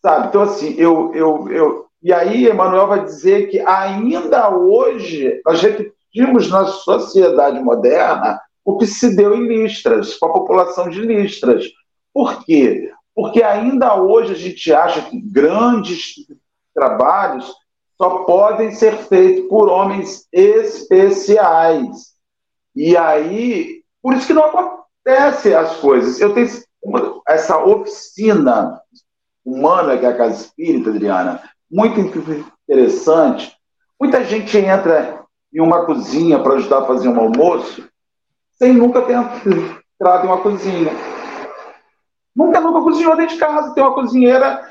Sabe? 0.00 0.28
Então, 0.28 0.42
assim, 0.42 0.74
eu, 0.78 1.12
eu, 1.16 1.50
eu. 1.50 1.86
E 2.00 2.12
aí, 2.12 2.48
Emmanuel 2.48 2.86
vai 2.86 3.04
dizer 3.04 3.48
que 3.48 3.58
ainda 3.58 4.50
hoje 4.50 5.40
nós 5.44 5.60
repetimos 5.60 6.48
na 6.48 6.66
sociedade 6.66 7.60
moderna 7.60 8.40
o 8.64 8.76
que 8.76 8.86
se 8.86 9.14
deu 9.16 9.34
em 9.34 9.46
Listras, 9.46 10.16
com 10.16 10.26
a 10.26 10.32
população 10.32 10.88
de 10.88 11.00
Listras. 11.00 11.64
Por 12.12 12.44
quê? 12.44 12.92
Porque 13.14 13.42
ainda 13.42 14.00
hoje 14.00 14.32
a 14.32 14.36
gente 14.36 14.72
acha 14.72 15.02
que 15.02 15.20
grandes 15.20 16.14
trabalhos 16.74 17.52
só 17.96 18.24
podem 18.24 18.72
ser 18.72 18.96
feitos 18.96 19.46
por 19.48 19.68
homens 19.68 20.26
especiais. 20.32 22.14
E 22.74 22.96
aí, 22.96 23.82
por 24.02 24.14
isso 24.14 24.26
que 24.26 24.32
não 24.32 24.44
acontece 24.44 25.54
as 25.54 25.76
coisas. 25.76 26.20
Eu 26.20 26.32
tenho 26.32 26.48
uma, 26.82 27.20
essa 27.28 27.58
oficina 27.62 28.80
humana 29.44 29.98
que 29.98 30.06
é 30.06 30.08
a 30.08 30.16
Casa 30.16 30.42
Espírita, 30.42 30.90
Adriana, 30.90 31.42
muito 31.70 32.00
interessante. 32.00 33.54
Muita 34.00 34.24
gente 34.24 34.56
entra 34.56 35.22
em 35.52 35.60
uma 35.60 35.84
cozinha 35.84 36.38
para 36.38 36.54
ajudar 36.54 36.78
a 36.80 36.86
fazer 36.86 37.08
um 37.08 37.20
almoço 37.20 37.89
sem 38.60 38.74
nunca 38.74 39.00
ter 39.02 39.14
entrado 39.14 40.24
em 40.24 40.28
uma 40.28 40.42
cozinha. 40.42 40.92
Nunca, 42.36 42.60
nunca 42.60 42.82
cozinhou 42.82 43.16
dentro 43.16 43.34
de 43.34 43.40
casa. 43.40 43.74
Tem 43.74 43.82
uma 43.82 43.94
cozinheira, 43.94 44.70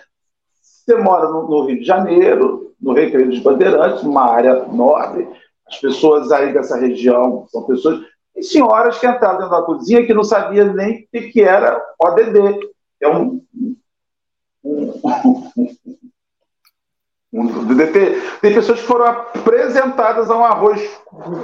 você 0.62 0.95
mora 0.95 1.28
no, 1.28 1.65
Rio 1.65 1.80
de 1.80 1.86
Janeiro, 1.86 2.75
no 2.80 2.93
Recreio 2.93 3.30
dos 3.30 3.39
Bandeirantes, 3.39 4.04
uma 4.04 4.32
área 4.32 4.67
nobre. 4.67 5.28
As 5.67 5.80
pessoas 5.80 6.32
aí 6.32 6.54
dessa 6.54 6.78
região 6.78 7.47
são 7.49 7.63
pessoas. 7.63 8.02
E 8.36 8.43
senhoras 8.43 8.99
que 8.99 9.08
entraram 9.08 9.39
dentro 9.39 9.52
da 9.52 9.63
cozinha 9.63 10.06
que 10.06 10.13
não 10.13 10.23
sabia 10.23 10.71
nem 10.71 11.08
o 11.12 11.32
que 11.32 11.41
era 11.41 11.84
ODD. 11.99 12.69
É 13.02 13.08
um, 13.08 13.41
um, 14.63 15.02
um, 17.34 17.78
tem 18.41 18.54
pessoas 18.54 18.80
que 18.80 18.86
foram 18.86 19.06
apresentadas 19.08 20.30
a 20.30 20.38
um 20.38 20.45
arroz 20.45 20.80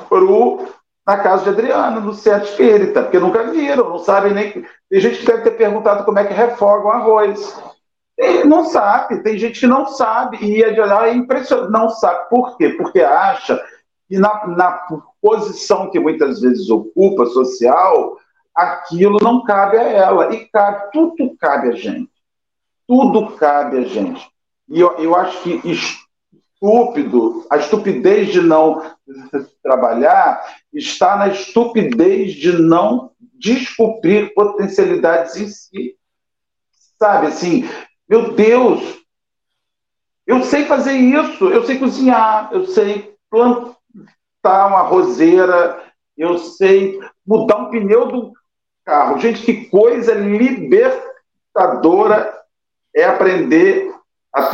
cru 0.08 0.68
na 1.06 1.18
casa 1.20 1.44
de 1.44 1.50
Adriana, 1.50 2.00
no 2.00 2.14
centro 2.14 2.50
espírita, 2.50 3.04
porque 3.04 3.20
nunca 3.20 3.44
viram, 3.44 3.90
não 3.90 4.00
sabem 4.00 4.34
nem. 4.34 4.66
Tem 4.90 5.00
gente 5.00 5.20
que 5.20 5.26
deve 5.26 5.44
ter 5.44 5.52
perguntado 5.52 6.04
como 6.04 6.18
é 6.18 6.26
que 6.26 6.34
refoga 6.34 6.90
arroz. 6.90 7.62
E 8.18 8.44
não 8.46 8.66
sabe, 8.66 9.22
tem 9.22 9.38
gente 9.38 9.60
que 9.60 9.68
não 9.68 9.86
sabe, 9.88 10.38
e 10.38 10.64
é, 10.64 10.70
é 10.70 11.14
impressionante, 11.14 11.72
não 11.72 11.90
sabe. 11.90 12.30
Por 12.30 12.58
quê? 12.58 12.70
Porque 12.70 13.02
acha 13.02 13.62
que 14.08 14.18
na, 14.18 14.48
na 14.48 14.88
posição 15.22 15.92
que 15.92 16.00
muitas 16.00 16.40
vezes 16.40 16.70
ocupa 16.70 17.26
social, 17.28 18.18
aquilo 18.56 19.20
não 19.22 19.44
cabe 19.44 19.78
a 19.78 19.84
ela. 19.84 20.34
E 20.34 20.48
cabe, 20.48 20.92
tudo 20.92 21.36
cabe 21.38 21.70
a 21.70 21.72
gente. 21.74 22.10
Tudo 22.88 23.36
cabe 23.36 23.78
a 23.80 23.84
gente. 23.84 24.28
E 24.70 24.80
eu, 24.80 24.96
eu 24.98 25.16
acho 25.16 25.42
que 25.44 25.62
estúpido, 26.66 27.46
a 27.50 27.58
estupidez 27.58 28.32
de 28.32 28.42
não 28.42 28.82
trabalhar 29.62 30.44
está 30.74 31.16
na 31.16 31.28
estupidez 31.28 32.34
de 32.34 32.54
não 32.54 33.12
descobrir 33.36 34.34
potencialidades 34.34 35.36
em 35.38 35.48
si. 35.48 35.96
Sabe 36.98 37.28
assim, 37.28 37.70
meu 38.10 38.34
Deus, 38.34 38.82
eu 40.26 40.44
sei 40.44 40.66
fazer 40.66 40.94
isso, 40.94 41.46
eu 41.50 41.64
sei 41.66 41.78
cozinhar, 41.78 42.50
eu 42.52 42.66
sei 42.66 43.16
plantar 43.30 44.68
uma 44.68 44.82
roseira, 44.82 45.84
eu 46.18 46.40
sei 46.40 47.00
mudar 47.26 47.58
um 47.58 47.70
pneu 47.70 48.08
do 48.08 48.34
carro. 48.84 49.20
Gente, 49.20 49.44
que 49.44 49.66
coisa 49.66 50.16
libertadora 50.16 51.04
é 52.96 53.04
aprender 53.04 53.94
a 54.34 54.50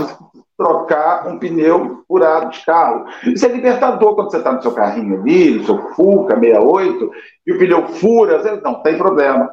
trocar 0.61 1.27
um 1.27 1.39
pneu 1.39 2.03
furado 2.07 2.51
de 2.51 2.63
carro. 2.63 3.05
Isso 3.25 3.45
é 3.45 3.49
libertador 3.49 4.15
quando 4.15 4.31
você 4.31 4.37
está 4.37 4.51
no 4.51 4.61
seu 4.61 4.71
carrinho 4.71 5.19
ali, 5.19 5.55
no 5.55 5.65
seu 5.65 5.93
Fuca 5.93 6.39
68, 6.39 7.11
e 7.47 7.51
o 7.51 7.57
pneu 7.57 7.87
fura, 7.87 8.39
você, 8.39 8.61
não 8.61 8.81
tem 8.81 8.97
problema. 8.97 9.49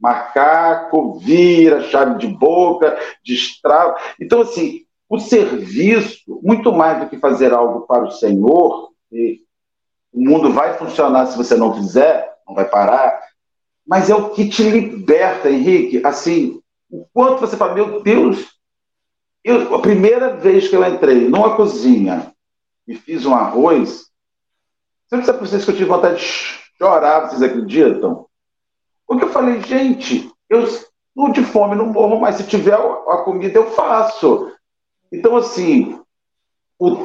Macaco, 0.00 1.18
vira, 1.18 1.82
chave 1.84 2.18
de 2.18 2.26
boca, 2.26 2.96
destrava. 3.24 3.96
Então, 4.20 4.42
assim, 4.42 4.80
o 5.08 5.18
serviço, 5.18 6.40
muito 6.42 6.72
mais 6.72 7.00
do 7.00 7.08
que 7.08 7.16
fazer 7.18 7.52
algo 7.52 7.86
para 7.86 8.04
o 8.04 8.10
Senhor, 8.10 8.90
e 9.10 9.40
o 10.12 10.20
mundo 10.20 10.52
vai 10.52 10.74
funcionar 10.74 11.26
se 11.26 11.36
você 11.36 11.56
não 11.56 11.74
fizer, 11.74 12.34
não 12.46 12.54
vai 12.54 12.66
parar, 12.66 13.18
mas 13.86 14.10
é 14.10 14.14
o 14.14 14.30
que 14.30 14.48
te 14.48 14.62
liberta, 14.62 15.50
Henrique. 15.50 16.04
Assim, 16.04 16.60
o 16.90 17.06
quanto 17.12 17.40
você 17.40 17.56
fala, 17.56 17.74
meu 17.74 18.02
Deus, 18.02 18.54
eu, 19.44 19.74
a 19.74 19.78
primeira 19.78 20.34
vez 20.34 20.68
que 20.68 20.74
eu 20.74 20.82
entrei 20.82 21.28
numa 21.28 21.54
cozinha 21.54 22.34
e 22.88 22.94
fiz 22.96 23.26
um 23.26 23.34
arroz, 23.34 24.06
você 25.06 25.16
não 25.16 25.24
sabe 25.24 25.38
para 25.38 25.46
vocês 25.46 25.64
que 25.64 25.70
eu 25.70 25.76
tive 25.76 25.88
vontade 25.90 26.16
de 26.16 26.26
chorar, 26.78 27.28
vocês 27.28 27.42
acreditam? 27.42 28.26
Porque 29.06 29.24
eu 29.24 29.30
falei, 29.30 29.60
gente, 29.60 30.32
eu 30.48 30.66
não 31.14 31.30
de 31.30 31.44
fome 31.44 31.76
não 31.76 31.86
morro, 31.86 32.18
mas 32.18 32.36
se 32.36 32.44
tiver 32.44 32.74
a 32.74 33.18
comida 33.18 33.58
eu 33.58 33.70
faço. 33.72 34.50
Então, 35.12 35.36
assim, 35.36 36.00
o 36.78 37.04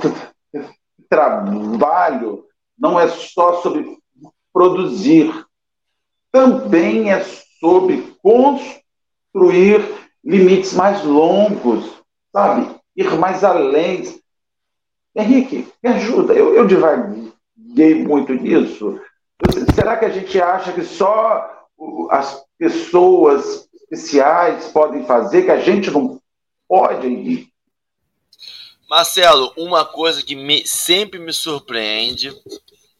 trabalho 1.10 2.46
não 2.78 2.98
é 2.98 3.10
só 3.10 3.62
sobre 3.62 4.00
produzir, 4.54 5.46
também 6.32 7.12
é 7.12 7.22
sobre 7.60 8.16
construir 8.24 9.84
limites 10.24 10.74
mais 10.74 11.04
longos 11.04 11.99
sabe? 12.32 12.76
Ir 12.96 13.18
mais 13.18 13.44
além. 13.44 14.20
Henrique, 15.16 15.68
me 15.84 15.90
ajuda. 15.90 16.34
Eu, 16.34 16.54
eu 16.54 16.68
divaguei 16.68 18.04
muito 18.06 18.34
nisso. 18.34 19.00
Será 19.74 19.98
que 19.98 20.06
a 20.06 20.10
gente 20.10 20.40
acha 20.40 20.72
que 20.74 20.84
só 20.84 21.68
as 22.12 22.44
pessoas 22.58 23.68
especiais 23.74 24.68
podem 24.68 25.06
fazer, 25.06 25.44
que 25.44 25.52
a 25.52 25.60
gente 25.60 25.90
não 25.90 26.22
pode, 26.68 27.08
Henrique? 27.08 27.50
Marcelo, 28.90 29.54
uma 29.56 29.86
coisa 29.86 30.24
que 30.24 30.36
me, 30.36 30.66
sempre 30.68 31.20
me 31.20 31.32
surpreende, 31.32 32.36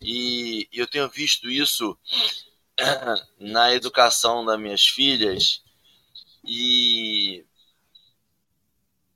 e 0.02 0.68
eu 0.72 0.88
tenho 0.88 1.10
visto 1.10 1.50
isso 1.50 1.98
na 3.40 3.74
educação 3.74 4.46
das 4.46 4.60
minhas 4.60 4.86
filhas, 4.86 5.64
e 6.46 7.44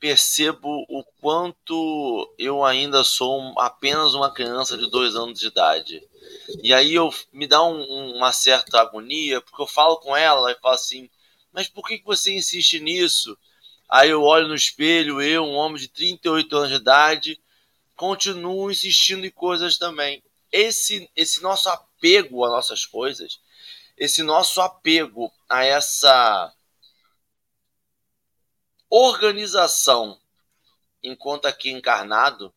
percebo 0.04 0.86
o 0.90 1.02
quanto 1.22 2.36
eu 2.38 2.66
ainda 2.66 3.06
sou 3.06 3.58
apenas 3.58 4.14
uma 4.14 4.34
criança 4.34 4.78
de 4.78 4.90
dois 4.90 5.16
anos 5.16 5.40
de 5.40 5.48
idade. 5.48 6.06
E 6.62 6.74
aí 6.74 6.94
eu 6.94 7.10
me 7.32 7.48
dá 7.48 7.64
um, 7.64 8.14
uma 8.14 8.34
certa 8.34 8.82
agonia, 8.82 9.40
porque 9.40 9.62
eu 9.62 9.66
falo 9.66 9.96
com 10.02 10.14
ela 10.14 10.52
e 10.52 10.60
falo 10.60 10.76
assim, 10.76 11.10
mas 11.54 11.70
por 11.70 11.88
que, 11.88 12.00
que 12.00 12.06
você 12.06 12.36
insiste 12.36 12.82
nisso? 12.82 13.38
Aí 13.88 14.10
eu 14.10 14.24
olho 14.24 14.50
no 14.50 14.56
espelho, 14.56 15.22
eu, 15.22 15.46
um 15.46 15.54
homem 15.54 15.78
de 15.78 15.88
38 15.88 16.54
anos 16.54 16.70
de 16.70 16.76
idade, 16.76 17.40
continuo 17.96 18.70
insistindo 18.70 19.26
em 19.26 19.32
coisas 19.32 19.78
também. 19.78 20.22
Esse, 20.52 21.10
esse 21.16 21.42
nosso 21.42 21.70
apego 21.70 22.44
a 22.44 22.50
nossas 22.50 22.86
coisas, 22.86 23.40
esse 23.98 24.22
nosso 24.22 24.60
apego 24.60 25.32
a 25.48 25.64
essa 25.64 26.54
organização 28.96 30.22
enquanto 31.02 31.48
aqui 31.48 31.72
encarnado, 31.72 32.54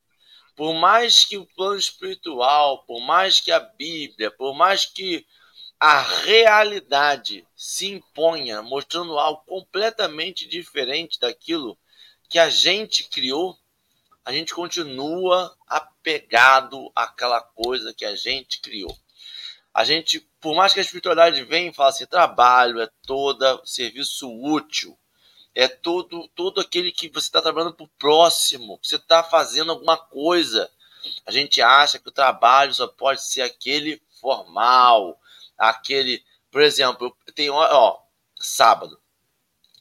por 0.55 0.75
mais 0.75 1.25
que 1.25 1.39
o 1.39 1.47
plano 1.47 1.79
espiritual, 1.79 2.85
por 2.85 3.01
mais 3.01 3.41
que 3.41 3.51
a 3.51 3.59
Bíblia, 3.59 4.31
por 4.31 4.55
mais 4.55 4.85
que 4.85 5.27
a 5.81 5.99
realidade 5.99 7.47
se 7.57 7.87
imponha, 7.87 8.61
mostrando 8.61 9.19
algo 9.19 9.43
completamente 9.47 10.47
diferente 10.47 11.19
daquilo 11.19 11.79
que 12.29 12.39
a 12.39 12.51
gente 12.51 13.05
criou, 13.05 13.59
a 14.23 14.31
gente 14.31 14.55
continua 14.55 15.57
apegado 15.67 16.93
àquela 16.95 17.41
coisa 17.41 17.95
que 17.95 18.05
a 18.05 18.15
gente 18.15 18.61
criou. 18.61 18.95
A 19.73 19.85
gente, 19.85 20.21
por 20.39 20.55
mais 20.55 20.75
que 20.75 20.81
a 20.81 20.83
espiritualidade 20.83 21.43
venha 21.45 21.71
e 21.71 21.75
fale 21.75 21.91
assim, 21.91 22.05
trabalho 22.05 22.81
é 22.81 22.91
toda 23.07 23.59
serviço 23.65 24.31
útil, 24.31 24.99
é 25.57 25.67
todo, 25.67 26.29
todo 26.35 26.61
aquele 26.61 26.93
que 26.93 27.09
você 27.09 27.29
está 27.29 27.41
trabalhando 27.41 27.73
para 27.73 27.85
o 27.85 27.91
próximo, 27.99 28.79
você 28.83 28.97
está 28.97 29.23
fazendo 29.23 29.73
alguma 29.73 29.97
coisa. 29.97 30.71
A 31.25 31.33
gente 31.33 31.63
acha 31.63 31.99
que 31.99 32.09
o 32.11 32.13
trabalho 32.13 32.75
só 32.75 32.87
pode 32.87 33.25
ser 33.25 33.41
aquele 33.41 34.03
formal, 34.21 35.19
aquele, 35.57 36.23
por 36.51 36.61
exemplo, 36.61 37.17
tem 37.35 37.49
ó, 37.49 37.99
sábado. 38.39 39.01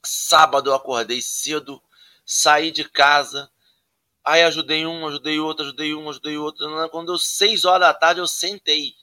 Sábado 0.02 0.70
eu 0.70 0.76
acordei 0.76 1.22
cedo, 1.22 1.84
saí 2.26 2.72
de 2.72 2.86
casa, 2.86 3.52
aí 4.24 4.44
ajudei 4.44 4.86
um, 4.86 5.06
ajudei 5.08 5.42
outro, 5.42 5.66
ajudei 5.66 5.94
um, 5.94 6.10
ajudei 6.10 6.38
outro. 6.38 6.90
Quando 6.90 7.08
deu 7.08 7.18
seis 7.18 7.66
horas 7.66 7.90
da 7.90 7.94
tarde 7.94 8.22
eu 8.22 8.28
sentei. 8.28 8.96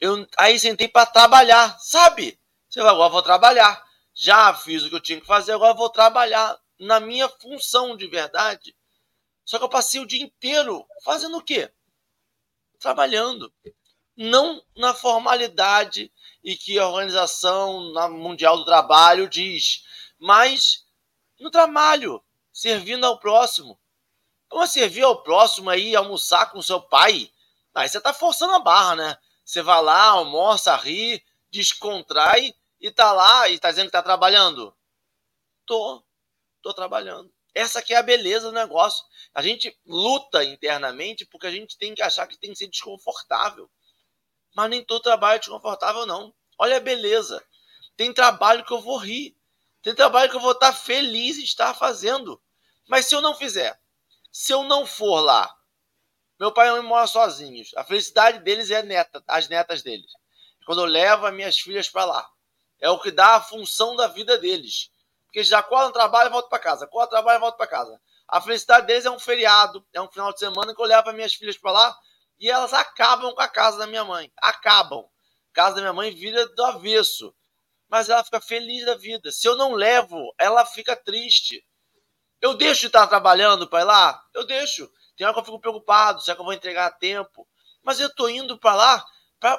Eu, 0.00 0.26
aí 0.38 0.58
sentei 0.58 0.88
para 0.88 1.04
trabalhar, 1.04 1.78
sabe? 1.80 2.40
Você 2.66 2.80
vai 2.80 2.90
agora 2.90 3.10
vou 3.10 3.22
trabalhar 3.22 3.83
já 4.14 4.54
fiz 4.54 4.84
o 4.84 4.88
que 4.88 4.94
eu 4.94 5.00
tinha 5.00 5.20
que 5.20 5.26
fazer, 5.26 5.52
agora 5.52 5.74
vou 5.74 5.90
trabalhar. 5.90 6.56
na 6.78 6.98
minha 6.98 7.28
função 7.28 7.96
de 7.96 8.06
verdade. 8.06 8.76
Só 9.44 9.58
que 9.58 9.64
eu 9.64 9.68
passei 9.68 10.00
o 10.00 10.06
dia 10.06 10.22
inteiro 10.22 10.86
fazendo 11.04 11.36
o 11.38 11.42
quê? 11.42 11.72
Trabalhando. 12.78 13.52
Não 14.16 14.62
na 14.76 14.92
formalidade 14.94 16.12
e 16.42 16.56
que 16.56 16.78
a 16.78 16.88
Organização 16.88 17.92
Mundial 18.10 18.56
do 18.56 18.64
Trabalho 18.64 19.28
diz, 19.28 19.84
mas 20.18 20.84
no 21.38 21.50
trabalho, 21.50 22.22
servindo 22.52 23.04
ao 23.04 23.18
próximo. 23.18 23.78
Como 24.48 24.66
servir 24.66 25.02
ao 25.02 25.22
próximo 25.22 25.70
aí, 25.70 25.96
almoçar 25.96 26.50
com 26.50 26.62
seu 26.62 26.80
pai? 26.80 27.30
Aí 27.74 27.88
você 27.88 28.00
tá 28.00 28.12
forçando 28.12 28.54
a 28.54 28.60
barra, 28.60 28.96
né? 28.96 29.18
Você 29.44 29.62
vai 29.62 29.82
lá, 29.82 30.06
almoça, 30.06 30.74
ri, 30.76 31.22
descontrai 31.50 32.54
e 32.84 32.90
tá 32.90 33.14
lá 33.14 33.48
e 33.48 33.58
tá 33.58 33.70
dizendo 33.70 33.86
que 33.86 33.92
tá 33.92 34.02
trabalhando. 34.02 34.76
Tô, 35.64 36.04
tô 36.60 36.74
trabalhando. 36.74 37.32
Essa 37.54 37.80
que 37.80 37.94
é 37.94 37.96
a 37.96 38.02
beleza 38.02 38.48
do 38.48 38.52
negócio. 38.52 39.02
A 39.32 39.40
gente 39.40 39.74
luta 39.86 40.44
internamente 40.44 41.24
porque 41.24 41.46
a 41.46 41.50
gente 41.50 41.78
tem 41.78 41.94
que 41.94 42.02
achar 42.02 42.26
que 42.26 42.36
tem 42.36 42.50
que 42.50 42.58
ser 42.58 42.66
desconfortável. 42.66 43.70
Mas 44.54 44.68
nem 44.68 44.84
todo 44.84 45.02
trabalho 45.02 45.36
é 45.36 45.38
desconfortável, 45.38 46.04
não. 46.04 46.34
Olha 46.58 46.76
a 46.76 46.80
beleza. 46.80 47.42
Tem 47.96 48.12
trabalho 48.12 48.66
que 48.66 48.72
eu 48.74 48.82
vou 48.82 48.98
rir. 48.98 49.34
Tem 49.80 49.94
trabalho 49.94 50.28
que 50.28 50.36
eu 50.36 50.40
vou 50.40 50.52
estar 50.52 50.74
feliz 50.74 51.38
em 51.38 51.44
estar 51.44 51.72
fazendo. 51.72 52.38
Mas 52.86 53.06
se 53.06 53.14
eu 53.14 53.22
não 53.22 53.34
fizer, 53.34 53.80
se 54.30 54.52
eu 54.52 54.62
não 54.62 54.84
for 54.84 55.20
lá, 55.20 55.56
meu 56.38 56.52
pai 56.52 56.66
e 56.66 56.70
minha 56.70 56.82
mãe 56.82 56.90
moram 56.90 57.06
sozinhos. 57.06 57.72
A 57.76 57.84
felicidade 57.84 58.40
deles 58.40 58.70
é 58.70 58.82
neta, 58.82 59.24
as 59.26 59.48
netas 59.48 59.82
deles. 59.82 60.12
Quando 60.66 60.82
eu 60.82 60.86
levo 60.86 61.24
as 61.24 61.32
minhas 61.32 61.58
filhas 61.58 61.88
para 61.88 62.04
lá. 62.04 62.33
É 62.84 62.90
o 62.90 62.98
que 62.98 63.10
dá 63.10 63.36
a 63.36 63.40
função 63.40 63.96
da 63.96 64.08
vida 64.08 64.36
deles. 64.36 64.90
Porque 65.24 65.42
já 65.42 65.60
acordam, 65.60 65.90
trabalho 65.90 66.28
e 66.28 66.30
voltam 66.30 66.50
para 66.50 66.58
casa. 66.58 66.84
Acordam, 66.84 67.08
trabalho 67.08 67.38
e 67.38 67.40
voltam 67.40 67.56
para 67.56 67.66
casa. 67.66 67.98
A 68.28 68.42
felicidade 68.42 68.86
deles 68.86 69.06
é 69.06 69.10
um 69.10 69.18
feriado, 69.18 69.82
é 69.90 70.02
um 70.02 70.12
final 70.12 70.30
de 70.34 70.38
semana 70.38 70.74
que 70.74 70.82
eu 70.82 70.84
levo 70.84 71.08
as 71.08 71.14
minhas 71.14 71.32
filhas 71.32 71.56
para 71.56 71.72
lá 71.72 71.96
e 72.38 72.50
elas 72.50 72.74
acabam 72.74 73.34
com 73.34 73.40
a 73.40 73.48
casa 73.48 73.78
da 73.78 73.86
minha 73.86 74.04
mãe. 74.04 74.30
Acabam. 74.36 75.00
A 75.00 75.54
casa 75.54 75.76
da 75.76 75.80
minha 75.80 75.94
mãe 75.94 76.10
vira 76.10 76.46
do 76.46 76.62
avesso. 76.62 77.34
Mas 77.88 78.10
ela 78.10 78.22
fica 78.22 78.38
feliz 78.38 78.84
da 78.84 78.96
vida. 78.96 79.32
Se 79.32 79.48
eu 79.48 79.56
não 79.56 79.72
levo, 79.72 80.34
ela 80.38 80.66
fica 80.66 80.94
triste. 80.94 81.66
Eu 82.38 82.52
deixo 82.52 82.82
de 82.82 82.88
estar 82.88 83.06
trabalhando 83.06 83.66
para 83.66 83.80
ir 83.80 83.84
lá? 83.84 84.22
Eu 84.34 84.44
deixo. 84.44 84.90
Tem 85.16 85.26
hora 85.26 85.32
que 85.32 85.40
eu 85.40 85.44
fico 85.46 85.58
preocupado, 85.58 86.20
será 86.20 86.34
que 86.34 86.42
eu 86.42 86.44
vou 86.44 86.52
entregar 86.52 86.84
a 86.84 86.92
tempo? 86.92 87.48
Mas 87.82 87.98
eu 87.98 88.14
tô 88.14 88.28
indo 88.28 88.58
para 88.58 88.74
lá 88.74 89.04
para 89.40 89.58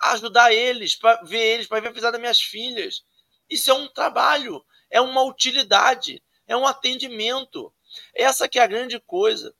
ajudar 0.00 0.52
eles, 0.52 0.94
para 0.94 1.22
ver 1.22 1.54
eles, 1.54 1.66
para 1.66 1.80
ver 1.80 1.88
a 1.88 1.90
felicidade 1.90 2.12
das 2.12 2.20
minhas 2.20 2.40
filhas. 2.40 3.04
Isso 3.48 3.70
é 3.70 3.74
um 3.74 3.88
trabalho, 3.88 4.64
é 4.90 5.00
uma 5.00 5.22
utilidade, 5.22 6.22
é 6.46 6.56
um 6.56 6.66
atendimento. 6.66 7.72
Essa 8.14 8.48
que 8.48 8.58
é 8.58 8.62
a 8.62 8.66
grande 8.66 9.00
coisa. 9.00 9.54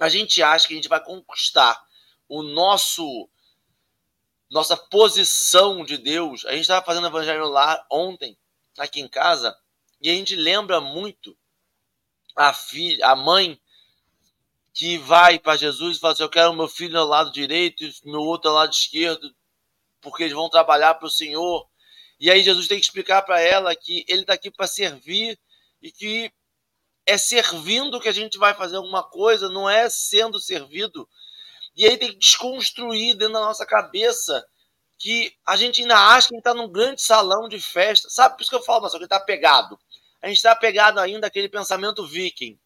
A 0.00 0.08
gente 0.08 0.42
acha 0.42 0.66
que 0.66 0.74
a 0.74 0.76
gente 0.76 0.88
vai 0.88 1.02
conquistar 1.02 1.80
o 2.28 2.42
nosso 2.42 3.28
nossa 4.50 4.76
posição 4.76 5.84
de 5.84 5.96
Deus. 5.96 6.44
A 6.44 6.52
gente 6.52 6.62
estava 6.62 6.84
fazendo 6.84 7.06
evangelho 7.06 7.46
lá 7.46 7.86
ontem, 7.90 8.36
aqui 8.78 9.00
em 9.00 9.08
casa, 9.08 9.56
e 10.00 10.10
a 10.10 10.12
gente 10.12 10.34
lembra 10.34 10.80
muito 10.80 11.36
a 12.34 12.52
filha, 12.52 13.06
a 13.06 13.14
mãe 13.14 13.60
que 14.72 14.98
vai 14.98 15.38
para 15.38 15.56
Jesus 15.56 15.96
e 15.96 16.00
fala 16.00 16.14
assim: 16.14 16.22
Eu 16.22 16.28
quero 16.28 16.54
meu 16.54 16.68
filho 16.68 16.98
ao 16.98 17.06
lado 17.06 17.30
direito 17.32 17.84
meu 18.04 18.20
outro 18.20 18.50
ao 18.50 18.56
lado 18.56 18.72
esquerdo, 18.72 19.34
porque 20.00 20.24
eles 20.24 20.34
vão 20.34 20.48
trabalhar 20.48 20.94
para 20.94 21.06
o 21.06 21.10
Senhor. 21.10 21.66
E 22.18 22.30
aí 22.30 22.42
Jesus 22.42 22.68
tem 22.68 22.78
que 22.78 22.84
explicar 22.84 23.22
para 23.22 23.40
ela 23.40 23.74
que 23.74 24.04
ele 24.08 24.22
está 24.22 24.34
aqui 24.34 24.50
para 24.50 24.66
servir 24.66 25.38
e 25.82 25.90
que 25.90 26.32
é 27.06 27.16
servindo 27.16 28.00
que 28.00 28.08
a 28.08 28.12
gente 28.12 28.38
vai 28.38 28.54
fazer 28.54 28.76
alguma 28.76 29.02
coisa, 29.02 29.48
não 29.48 29.68
é 29.68 29.88
sendo 29.88 30.38
servido. 30.38 31.08
E 31.76 31.86
aí 31.86 31.96
tem 31.96 32.10
que 32.10 32.18
desconstruir 32.18 33.16
dentro 33.16 33.34
da 33.34 33.40
nossa 33.40 33.64
cabeça 33.64 34.44
que 34.98 35.34
a 35.46 35.56
gente 35.56 35.80
ainda 35.80 35.96
acha 35.96 36.28
que 36.28 36.36
está 36.36 36.52
num 36.52 36.70
grande 36.70 37.02
salão 37.02 37.48
de 37.48 37.58
festa. 37.58 38.10
Sabe 38.10 38.36
por 38.36 38.42
isso 38.42 38.50
que 38.50 38.56
eu 38.56 38.62
falo, 38.62 38.82
mas 38.82 38.92
que 38.92 39.02
está 39.02 39.18
pegado. 39.18 39.78
A 40.20 40.28
gente 40.28 40.36
está 40.36 40.54
pegado 40.54 41.00
ainda 41.00 41.26
aquele 41.26 41.48
pensamento 41.48 42.06
viking 42.06 42.58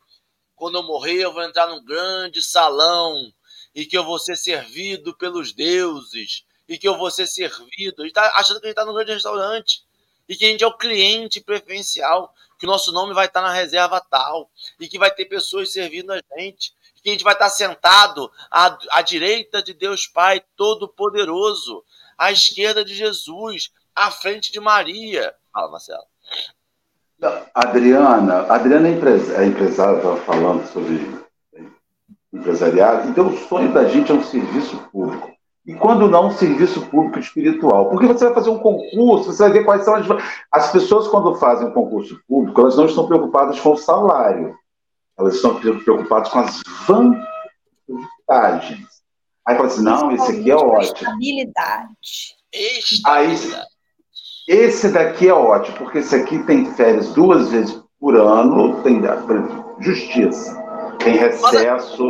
quando 0.54 0.78
eu 0.78 0.82
morrer, 0.82 1.20
eu 1.20 1.32
vou 1.32 1.42
entrar 1.42 1.66
num 1.66 1.84
grande 1.84 2.40
salão 2.42 3.32
e 3.74 3.84
que 3.84 3.96
eu 3.96 4.04
vou 4.04 4.18
ser 4.18 4.36
servido 4.36 5.16
pelos 5.16 5.52
deuses 5.52 6.44
e 6.68 6.78
que 6.78 6.88
eu 6.88 6.96
vou 6.96 7.10
ser 7.10 7.26
servido. 7.26 8.02
Ele 8.02 8.08
está 8.08 8.32
achando 8.36 8.60
que 8.60 8.66
a 8.66 8.68
gente 8.68 8.78
está 8.78 8.84
num 8.84 8.94
grande 8.94 9.12
restaurante 9.12 9.82
e 10.28 10.36
que 10.36 10.44
a 10.44 10.48
gente 10.48 10.64
é 10.64 10.66
o 10.66 10.76
cliente 10.76 11.40
preferencial, 11.40 12.34
que 12.58 12.66
o 12.66 12.68
nosso 12.68 12.92
nome 12.92 13.12
vai 13.12 13.26
estar 13.26 13.42
tá 13.42 13.48
na 13.48 13.52
reserva 13.52 14.00
tal 14.00 14.50
e 14.80 14.88
que 14.88 14.98
vai 14.98 15.10
ter 15.10 15.26
pessoas 15.26 15.72
servindo 15.72 16.12
a 16.12 16.20
gente, 16.36 16.74
que 17.02 17.10
a 17.10 17.12
gente 17.12 17.24
vai 17.24 17.34
estar 17.34 17.46
tá 17.46 17.50
sentado 17.50 18.32
à, 18.50 18.78
à 18.92 19.02
direita 19.02 19.62
de 19.62 19.74
Deus 19.74 20.06
Pai 20.06 20.42
Todo-Poderoso, 20.56 21.84
à 22.16 22.32
esquerda 22.32 22.82
de 22.84 22.94
Jesus, 22.94 23.70
à 23.94 24.10
frente 24.10 24.50
de 24.50 24.58
Maria. 24.58 25.34
Fala, 25.52 25.70
Marcelo. 25.70 26.04
Adriana, 27.54 28.52
Adriana 28.52 28.88
é, 28.88 29.42
é 29.42 29.46
empresária, 29.46 29.96
estava 29.96 30.16
falando 30.22 30.66
sobre 30.72 31.24
empresariado. 32.32 33.08
Então, 33.08 33.28
o 33.28 33.48
sonho 33.48 33.72
da 33.72 33.88
gente 33.88 34.10
é 34.10 34.14
um 34.14 34.24
serviço 34.24 34.76
público. 34.90 35.33
E 35.66 35.74
quando 35.74 36.08
não, 36.08 36.26
um 36.26 36.30
serviço 36.30 36.82
público 36.86 37.18
espiritual. 37.18 37.88
Porque 37.88 38.06
você 38.06 38.26
vai 38.26 38.34
fazer 38.34 38.50
um 38.50 38.58
concurso, 38.58 39.32
você 39.32 39.44
vai 39.44 39.52
ver 39.52 39.64
quais 39.64 39.84
são 39.84 39.94
as. 39.94 40.06
As 40.52 40.70
pessoas, 40.70 41.08
quando 41.08 41.34
fazem 41.36 41.68
um 41.68 41.72
concurso 41.72 42.20
público, 42.28 42.60
elas 42.60 42.76
não 42.76 42.84
estão 42.84 43.06
preocupadas 43.06 43.58
com 43.58 43.72
o 43.72 43.76
salário. 43.76 44.54
Elas 45.18 45.36
estão 45.36 45.54
preocupadas 45.54 46.28
com 46.28 46.40
as 46.40 46.60
vantagens. 46.86 48.86
Aí 49.46 49.56
fala 49.56 49.68
assim: 49.68 49.82
não, 49.82 50.12
esse 50.12 50.32
aqui 50.32 50.50
é 50.50 50.56
ótimo. 50.56 50.80
Estabilidade. 50.80 52.36
Aí, 53.06 53.36
esse 54.46 54.90
daqui 54.90 55.28
é 55.28 55.34
ótimo, 55.34 55.78
porque 55.78 55.98
esse 55.98 56.14
aqui 56.14 56.42
tem 56.44 56.66
férias 56.74 57.12
duas 57.14 57.50
vezes 57.50 57.82
por 57.98 58.14
ano, 58.16 58.82
tem 58.82 59.00
justiça, 59.80 60.62
tem 60.98 61.16
recesso 61.16 62.04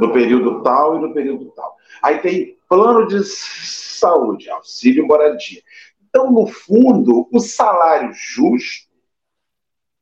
no 0.00 0.12
período 0.12 0.62
tal 0.62 0.96
e 0.96 1.00
no 1.00 1.14
período 1.14 1.52
tal. 1.56 1.76
Aí 2.02 2.18
tem 2.18 2.58
plano 2.68 3.06
de 3.06 3.22
saúde, 3.24 4.50
auxílio 4.50 5.06
moradia. 5.06 5.62
Então, 6.08 6.30
no 6.30 6.46
fundo, 6.46 7.28
o 7.32 7.40
salário 7.40 8.12
justo 8.12 8.88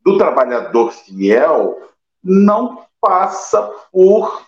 do 0.05 0.17
trabalhador 0.17 0.93
fiel 0.93 1.79
não 2.23 2.87
passa 3.01 3.63
por 3.91 4.47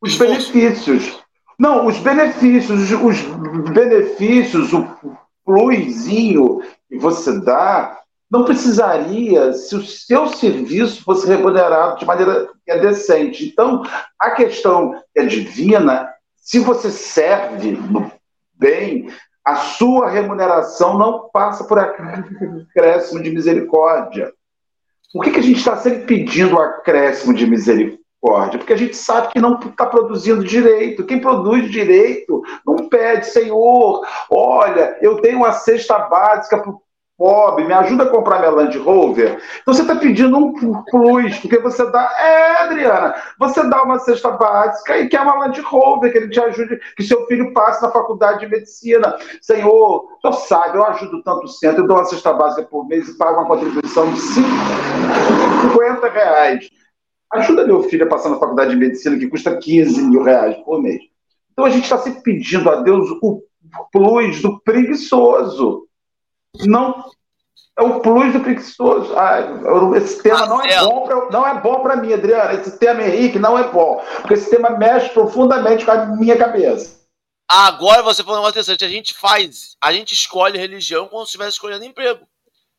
os 0.00 0.16
benefícios 0.16 1.22
não, 1.62 1.86
os 1.86 1.96
benefícios, 1.98 2.90
os 2.90 3.70
benefícios, 3.70 4.72
o 4.72 4.84
plusinho 5.44 6.60
que 6.88 6.98
você 6.98 7.38
dá, 7.38 8.01
não 8.32 8.44
precisaria 8.44 9.52
se 9.52 9.76
o 9.76 9.84
seu 9.84 10.26
serviço 10.28 11.04
fosse 11.04 11.26
remunerado 11.26 11.98
de 11.98 12.06
maneira 12.06 12.48
é 12.66 12.78
decente. 12.78 13.46
Então, 13.46 13.82
a 14.18 14.30
questão 14.30 14.98
é 15.14 15.26
divina, 15.26 16.08
se 16.36 16.58
você 16.58 16.90
serve 16.90 17.78
bem, 18.54 19.12
a 19.44 19.56
sua 19.56 20.08
remuneração 20.08 20.96
não 20.96 21.28
passa 21.30 21.64
por 21.64 21.78
acréscimo 21.78 23.22
de 23.22 23.30
misericórdia. 23.30 24.32
Por 25.12 25.24
que, 25.24 25.32
que 25.32 25.40
a 25.40 25.42
gente 25.42 25.58
está 25.58 25.76
sempre 25.76 26.06
pedindo 26.06 26.58
acréscimo 26.58 27.34
de 27.34 27.46
misericórdia? 27.46 28.02
porque 28.22 28.72
a 28.72 28.76
gente 28.76 28.96
sabe 28.96 29.32
que 29.32 29.40
não 29.40 29.58
está 29.58 29.84
produzindo 29.84 30.44
direito. 30.44 31.04
Quem 31.04 31.20
produz 31.20 31.68
direito 31.68 32.40
não 32.64 32.88
pede, 32.88 33.26
Senhor, 33.26 34.06
olha, 34.30 34.96
eu 35.02 35.20
tenho 35.20 35.38
uma 35.38 35.50
cesta 35.50 35.98
básica 35.98 36.62
pobre, 37.16 37.64
me 37.64 37.72
ajuda 37.72 38.04
a 38.04 38.08
comprar 38.08 38.38
minha 38.38 38.50
Land 38.50 38.76
Rover. 38.78 39.40
Então 39.60 39.72
você 39.74 39.82
está 39.82 39.94
pedindo 39.94 40.36
um 40.36 40.52
plus, 40.84 41.38
porque 41.38 41.58
você 41.58 41.88
dá. 41.90 42.10
É, 42.18 42.62
Adriana, 42.62 43.14
você 43.38 43.62
dá 43.68 43.82
uma 43.82 43.98
cesta 44.00 44.30
básica 44.30 44.98
e 44.98 45.08
quer 45.08 45.20
uma 45.20 45.38
Land 45.38 45.60
Rover, 45.60 46.10
que 46.10 46.18
ele 46.18 46.30
te 46.30 46.40
ajude, 46.40 46.80
que 46.96 47.02
seu 47.02 47.26
filho 47.26 47.52
passe 47.52 47.82
na 47.82 47.90
faculdade 47.90 48.40
de 48.40 48.48
medicina. 48.48 49.16
Senhor, 49.40 50.08
tu 50.22 50.32
sabe, 50.32 50.78
eu 50.78 50.84
ajudo 50.86 51.22
tanto 51.22 51.48
centro, 51.48 51.82
eu 51.82 51.86
dou 51.86 51.96
uma 51.96 52.04
cesta 52.04 52.32
básica 52.32 52.62
por 52.62 52.86
mês 52.86 53.08
e 53.08 53.16
pago 53.16 53.40
uma 53.40 53.46
contribuição 53.46 54.12
de 54.12 54.20
50 54.20 56.08
reais. 56.08 56.68
Ajuda 57.32 57.66
meu 57.66 57.82
filho 57.84 58.04
a 58.04 58.08
passar 58.08 58.28
na 58.28 58.38
faculdade 58.38 58.70
de 58.72 58.76
medicina, 58.76 59.18
que 59.18 59.28
custa 59.28 59.56
15 59.56 60.02
mil 60.02 60.22
reais 60.22 60.56
por 60.64 60.82
mês. 60.82 61.00
Então 61.52 61.64
a 61.64 61.70
gente 61.70 61.84
está 61.84 61.98
sempre 61.98 62.22
pedindo 62.22 62.68
a 62.68 62.76
Deus 62.82 63.08
o 63.22 63.42
plus 63.90 64.42
do 64.42 64.60
preguiçoso. 64.60 65.86
Não 66.60 67.10
é 67.78 67.82
o 67.82 68.00
plus 68.00 68.32
do 68.32 68.40
preguiçoso. 68.40 69.16
Ah, 69.16 69.40
esse 69.96 70.22
tema 70.22 70.46
não 70.46 70.62
é 70.62 70.78
bom 70.80 71.04
pra, 71.04 71.30
não 71.30 71.46
é 71.46 71.60
bom 71.60 71.82
para 71.82 71.96
mim, 71.96 72.12
Adriana. 72.12 72.54
Esse 72.54 72.78
tema, 72.78 73.02
Henrique, 73.02 73.38
não 73.38 73.58
é 73.58 73.68
bom. 73.68 74.04
Porque 74.20 74.34
esse 74.34 74.50
tema 74.50 74.70
mexe 74.70 75.08
profundamente 75.10 75.84
com 75.84 75.90
a 75.90 76.06
minha 76.06 76.36
cabeça. 76.36 77.00
Agora 77.48 78.02
você 78.02 78.22
falou 78.22 78.38
um 78.38 78.42
negócio 78.42 78.60
interessante. 78.60 78.84
A 78.84 78.88
gente 78.88 79.14
faz, 79.14 79.76
a 79.82 79.92
gente 79.92 80.12
escolhe 80.12 80.58
religião 80.58 81.08
como 81.08 81.24
se 81.24 81.30
estivesse 81.30 81.52
escolhendo 81.52 81.84
emprego. 81.84 82.26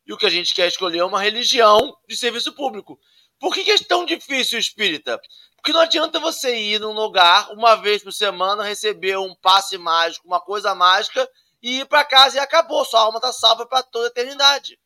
E 0.06 0.14
o 0.14 0.18
que 0.18 0.26
a 0.26 0.30
gente 0.30 0.54
quer 0.54 0.68
escolher 0.68 1.00
é 1.00 1.06
uma 1.06 1.22
religião 1.22 1.96
de 2.08 2.16
serviço 2.16 2.54
público. 2.54 3.00
Por 3.40 3.54
que, 3.54 3.64
que 3.64 3.72
é 3.72 3.78
tão 3.78 4.06
difícil 4.06 4.60
espírita? 4.60 5.20
Porque 5.56 5.72
não 5.72 5.82
adianta 5.82 6.20
você 6.20 6.56
ir 6.58 6.80
num 6.80 6.92
lugar 6.92 7.50
uma 7.52 7.76
vez 7.76 8.04
por 8.04 8.12
semana, 8.12 8.64
receber 8.64 9.18
um 9.18 9.34
passe 9.36 9.78
mágico, 9.78 10.28
uma 10.28 10.42
coisa 10.42 10.76
mágica, 10.76 11.28
e 11.64 11.80
ir 11.80 11.86
para 11.86 12.04
casa 12.04 12.36
e 12.36 12.40
acabou. 12.40 12.84
Sua 12.84 13.00
alma 13.00 13.18
está 13.18 13.32
salva 13.32 13.66
para 13.66 13.82
toda 13.82 14.08
a 14.08 14.10
eternidade. 14.10 14.78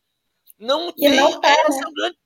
Não 0.60 0.90
e 0.90 0.94
tem. 0.94 1.16
Não 1.16 1.42
tá, 1.42 1.50
né? 1.50 1.82
grande... 1.96 2.18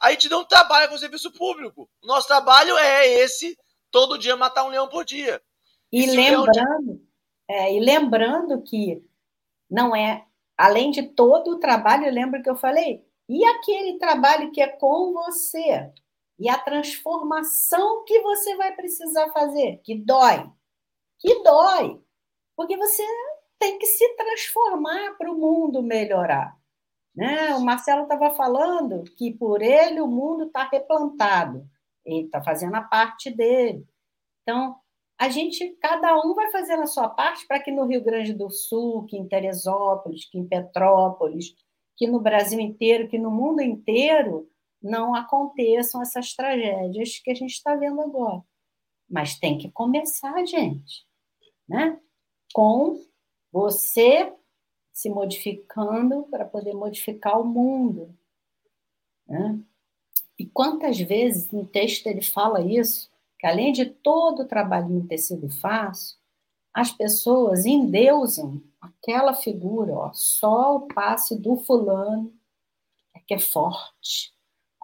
A 0.00 0.10
gente 0.10 0.28
não 0.28 0.44
trabalha 0.44 0.88
com 0.88 0.98
serviço 0.98 1.30
público. 1.32 1.88
Nosso 2.02 2.26
trabalho 2.26 2.76
é 2.76 3.06
esse: 3.06 3.56
todo 3.90 4.18
dia 4.18 4.36
matar 4.36 4.64
um 4.64 4.68
leão 4.68 4.88
por 4.88 5.04
dia. 5.04 5.40
E, 5.92 6.04
e 6.04 6.10
lembrando, 6.10 7.00
é, 7.48 7.74
e 7.74 7.80
lembrando 7.80 8.62
que 8.62 9.04
não 9.70 9.94
é, 9.94 10.24
além 10.56 10.90
de 10.90 11.02
todo 11.02 11.52
o 11.52 11.58
trabalho, 11.58 12.12
lembra 12.12 12.42
que 12.42 12.50
eu 12.50 12.56
falei? 12.56 13.04
E 13.28 13.44
aquele 13.44 13.98
trabalho 13.98 14.50
que 14.50 14.60
é 14.60 14.66
com 14.66 15.12
você? 15.12 15.92
E 16.38 16.48
a 16.48 16.58
transformação 16.58 18.04
que 18.04 18.20
você 18.20 18.56
vai 18.56 18.74
precisar 18.74 19.30
fazer, 19.30 19.80
que 19.84 19.94
dói. 19.94 20.50
Que 21.18 21.42
dói. 21.42 22.00
Porque 22.56 22.76
você 22.76 23.04
tem 23.60 23.78
que 23.78 23.86
se 23.86 24.16
transformar 24.16 25.16
para 25.18 25.30
o 25.30 25.38
mundo 25.38 25.82
melhorar. 25.82 26.58
Né? 27.14 27.54
O 27.54 27.60
Marcelo 27.60 28.04
estava 28.04 28.34
falando 28.34 29.04
que 29.16 29.32
por 29.34 29.60
ele 29.60 30.00
o 30.00 30.06
mundo 30.06 30.44
está 30.44 30.64
replantado. 30.64 31.68
Ele 32.04 32.24
está 32.24 32.42
fazendo 32.42 32.74
a 32.74 32.80
parte 32.80 33.30
dele. 33.30 33.86
Então, 34.42 34.76
a 35.18 35.28
gente, 35.28 35.76
cada 35.82 36.18
um 36.18 36.34
vai 36.34 36.50
fazendo 36.50 36.82
a 36.82 36.86
sua 36.86 37.10
parte 37.10 37.46
para 37.46 37.60
que 37.60 37.70
no 37.70 37.84
Rio 37.84 38.02
Grande 38.02 38.32
do 38.32 38.48
Sul, 38.48 39.04
que 39.04 39.18
em 39.18 39.28
Teresópolis, 39.28 40.24
que 40.24 40.38
em 40.38 40.48
Petrópolis, 40.48 41.54
que 41.98 42.06
no 42.06 42.18
Brasil 42.18 42.58
inteiro, 42.58 43.08
que 43.08 43.18
no 43.18 43.30
mundo 43.30 43.60
inteiro, 43.60 44.48
não 44.82 45.14
aconteçam 45.14 46.00
essas 46.00 46.34
tragédias 46.34 47.18
que 47.18 47.30
a 47.30 47.34
gente 47.34 47.52
está 47.52 47.74
vendo 47.74 48.00
agora. 48.00 48.42
Mas 49.06 49.38
tem 49.38 49.58
que 49.58 49.70
começar, 49.70 50.42
gente, 50.46 51.04
né? 51.68 52.00
Com 52.54 52.98
você 53.52 54.32
se 54.92 55.08
modificando 55.08 56.24
para 56.24 56.44
poder 56.44 56.74
modificar 56.74 57.40
o 57.40 57.44
mundo. 57.44 58.14
Né? 59.26 59.58
E 60.38 60.46
quantas 60.46 60.98
vezes 60.98 61.50
no 61.50 61.66
texto 61.66 62.06
ele 62.06 62.22
fala 62.22 62.60
isso? 62.60 63.10
que 63.40 63.46
além 63.46 63.72
de 63.72 63.86
todo 63.86 64.42
o 64.42 64.46
trabalhinho 64.46 65.06
ter 65.06 65.16
sido 65.16 65.48
fácil, 65.48 66.18
as 66.74 66.92
pessoas 66.92 67.64
endeusam 67.64 68.62
aquela 68.78 69.32
figura, 69.32 69.94
ó, 69.94 70.10
só 70.12 70.76
o 70.76 70.80
passe 70.82 71.36
do 71.36 71.56
fulano 71.56 72.32
é 73.16 73.20
que 73.20 73.32
é 73.32 73.38
forte. 73.38 74.32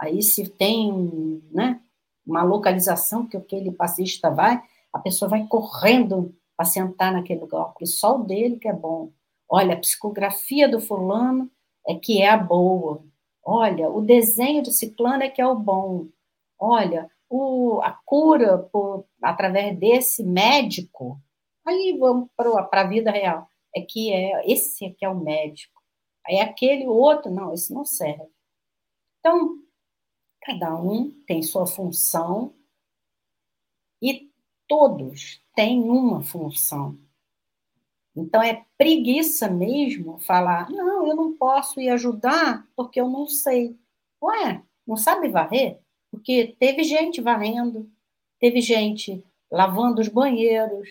Aí 0.00 0.22
se 0.22 0.48
tem 0.48 1.42
né, 1.52 1.82
uma 2.26 2.42
localização 2.42 3.26
que 3.26 3.36
aquele 3.36 3.70
passista 3.70 4.30
vai, 4.30 4.62
a 4.90 4.98
pessoa 4.98 5.28
vai 5.28 5.46
correndo 5.46 6.34
para 6.56 6.66
sentar 6.66 7.12
naquele 7.12 7.40
lugar, 7.40 7.66
porque 7.66 7.86
só 7.86 8.16
o 8.16 8.24
dele 8.24 8.58
que 8.58 8.68
é 8.68 8.72
bom. 8.72 9.12
Olha, 9.48 9.74
a 9.74 9.78
psicografia 9.78 10.68
do 10.68 10.80
fulano 10.80 11.50
é 11.86 11.94
que 11.94 12.22
é 12.22 12.28
a 12.28 12.36
boa. 12.36 13.04
Olha, 13.44 13.90
o 13.90 14.00
desenho 14.00 14.62
do 14.62 14.70
ciclano 14.70 15.22
é 15.22 15.28
que 15.30 15.40
é 15.40 15.46
o 15.46 15.54
bom. 15.54 16.08
Olha, 16.58 17.10
o, 17.28 17.80
a 17.82 17.92
cura 18.04 18.58
por, 18.58 19.06
através 19.22 19.78
desse 19.78 20.24
médico, 20.24 21.20
aí 21.64 21.96
vamos 21.98 22.28
para 22.36 22.80
a 22.82 22.88
vida 22.88 23.10
real, 23.10 23.48
é 23.74 23.82
que 23.82 24.12
é 24.12 24.50
esse 24.50 24.86
é 24.86 24.90
que 24.90 25.04
é 25.04 25.08
o 25.08 25.18
médico. 25.18 25.80
Aí 26.26 26.40
aquele 26.40 26.86
outro, 26.88 27.30
não, 27.30 27.52
esse 27.52 27.72
não 27.72 27.84
serve. 27.84 28.26
Então, 29.20 29.58
cada 30.42 30.74
um 30.74 31.10
tem 31.26 31.42
sua 31.42 31.66
função 31.66 32.54
e 34.02 34.30
todos 34.66 35.40
têm 35.54 35.82
uma 35.82 36.22
função. 36.22 36.98
Então 38.16 38.42
é 38.42 38.64
preguiça 38.78 39.48
mesmo 39.48 40.18
falar, 40.18 40.70
não, 40.70 41.06
eu 41.06 41.14
não 41.14 41.36
posso 41.36 41.80
ir 41.80 41.90
ajudar 41.90 42.66
porque 42.74 43.00
eu 43.00 43.08
não 43.08 43.26
sei. 43.26 43.76
Ué, 44.22 44.62
não 44.86 44.96
sabe 44.96 45.28
varrer? 45.28 45.78
Porque 46.10 46.56
teve 46.58 46.82
gente 46.82 47.20
varrendo, 47.20 47.90
teve 48.40 48.60
gente 48.60 49.22
lavando 49.50 50.00
os 50.00 50.08
banheiros, 50.08 50.88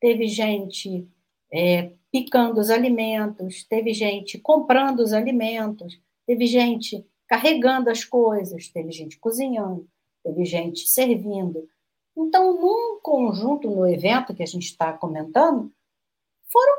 teve 0.00 0.26
gente 0.26 1.08
é, 1.52 1.92
picando 2.10 2.60
os 2.60 2.70
alimentos, 2.70 3.64
teve 3.64 3.92
gente 3.94 4.38
comprando 4.38 5.00
os 5.00 5.12
alimentos, 5.12 6.00
teve 6.26 6.46
gente 6.46 7.06
carregando 7.28 7.88
as 7.88 8.04
coisas, 8.04 8.68
teve 8.68 8.90
gente 8.90 9.18
cozinhando, 9.18 9.88
teve 10.22 10.44
gente 10.44 10.88
servindo. 10.88 11.68
Então, 12.16 12.60
num 12.60 13.00
conjunto, 13.00 13.68
no 13.68 13.86
evento 13.86 14.34
que 14.34 14.42
a 14.42 14.46
gente 14.46 14.64
está 14.64 14.92
comentando, 14.92 15.72
foram 16.52 16.76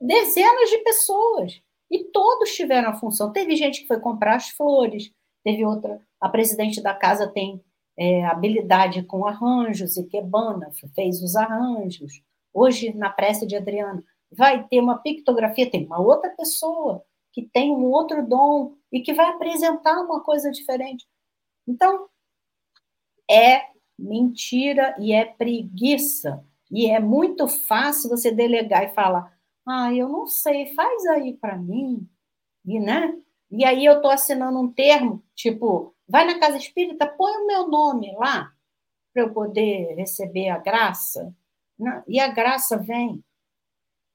dezenas 0.00 0.70
de 0.70 0.78
pessoas 0.78 1.60
e 1.90 2.04
todos 2.04 2.54
tiveram 2.54 2.90
a 2.90 2.98
função. 2.98 3.32
Teve 3.32 3.56
gente 3.56 3.82
que 3.82 3.86
foi 3.86 4.00
comprar 4.00 4.36
as 4.36 4.50
flores, 4.50 5.12
teve 5.44 5.64
outra 5.64 6.00
a 6.20 6.28
presidente 6.28 6.82
da 6.82 6.94
casa 6.94 7.28
tem 7.28 7.62
é, 7.96 8.24
habilidade 8.24 9.02
com 9.02 9.26
arranjos, 9.26 9.96
e 9.96 10.04
Quebana 10.04 10.70
fez 10.94 11.22
os 11.22 11.36
arranjos. 11.36 12.22
Hoje, 12.52 12.92
na 12.94 13.10
prece 13.10 13.46
de 13.46 13.56
Adriano, 13.56 14.02
vai 14.30 14.66
ter 14.68 14.80
uma 14.80 14.98
pictografia, 14.98 15.70
tem 15.70 15.86
uma 15.86 16.00
outra 16.00 16.30
pessoa 16.30 17.04
que 17.32 17.42
tem 17.42 17.70
um 17.70 17.84
outro 17.84 18.26
dom 18.26 18.74
e 18.92 19.00
que 19.00 19.12
vai 19.12 19.26
apresentar 19.26 20.00
uma 20.02 20.22
coisa 20.22 20.50
diferente. 20.50 21.06
Então, 21.66 22.08
é 23.30 23.62
mentira 23.98 24.94
e 24.98 25.12
é 25.12 25.24
preguiça. 25.24 26.44
E 26.70 26.86
é 26.90 27.00
muito 27.00 27.48
fácil 27.48 28.10
você 28.10 28.30
delegar 28.30 28.84
e 28.84 28.94
falar: 28.94 29.36
ah, 29.66 29.92
eu 29.92 30.08
não 30.08 30.26
sei, 30.26 30.74
faz 30.74 31.06
aí 31.06 31.34
para 31.34 31.56
mim. 31.56 32.08
E, 32.64 32.78
né? 32.78 33.16
e 33.50 33.64
aí 33.64 33.84
eu 33.84 33.96
estou 33.96 34.10
assinando 34.10 34.58
um 34.58 34.70
termo, 34.70 35.22
tipo, 35.34 35.94
Vai 36.08 36.24
na 36.24 36.38
casa 36.38 36.56
espírita, 36.56 37.06
põe 37.06 37.32
o 37.36 37.46
meu 37.46 37.68
nome 37.68 38.16
lá 38.16 38.50
para 39.12 39.22
eu 39.24 39.32
poder 39.32 39.94
receber 39.94 40.48
a 40.48 40.56
graça. 40.56 41.34
E 42.08 42.18
a 42.18 42.28
graça 42.28 42.78
vem 42.78 43.22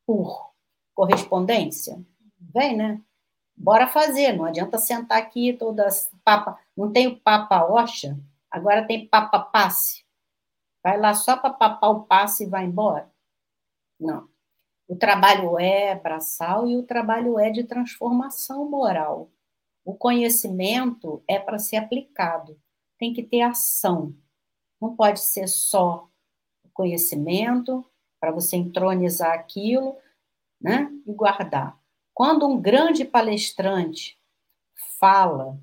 por 0.05 0.51
correspondência? 0.95 2.03
Vem, 2.39 2.75
né? 2.75 2.99
Bora 3.55 3.86
fazer, 3.88 4.34
não 4.34 4.45
adianta 4.45 4.79
sentar 4.79 5.19
aqui 5.19 5.53
todas 5.53 6.11
papa, 6.25 6.59
não 6.75 6.91
tem 6.91 7.05
o 7.07 7.19
papa 7.19 7.63
Oxa, 7.65 8.17
agora 8.53 8.85
tem 8.85 9.09
passe. 9.09 10.05
Vai 10.83 10.99
lá 10.99 11.15
só 11.15 11.35
para 11.35 11.49
papar 11.51 11.89
o 11.89 12.03
passe 12.03 12.43
e 12.43 12.49
vai 12.49 12.65
embora? 12.65 13.11
Não. 13.99 14.29
O 14.87 14.95
trabalho 14.95 15.57
é 15.57 15.95
braçal 15.95 16.67
e 16.67 16.77
o 16.77 16.83
trabalho 16.83 17.39
é 17.39 17.49
de 17.49 17.63
transformação 17.63 18.69
moral. 18.69 19.31
O 19.83 19.95
conhecimento 19.95 21.23
é 21.27 21.39
para 21.39 21.57
ser 21.57 21.77
aplicado, 21.77 22.59
tem 22.99 23.11
que 23.11 23.23
ter 23.23 23.41
ação. 23.41 24.15
Não 24.79 24.95
pode 24.95 25.19
ser 25.19 25.47
só 25.47 26.07
o 26.63 26.69
conhecimento 26.69 27.83
para 28.19 28.31
você 28.31 28.55
entronizar 28.55 29.33
aquilo 29.33 29.97
né, 30.61 30.91
e 31.07 31.13
guardar. 31.13 31.77
Quando 32.13 32.47
um 32.47 32.61
grande 32.61 33.03
palestrante 33.03 34.19
fala, 34.99 35.59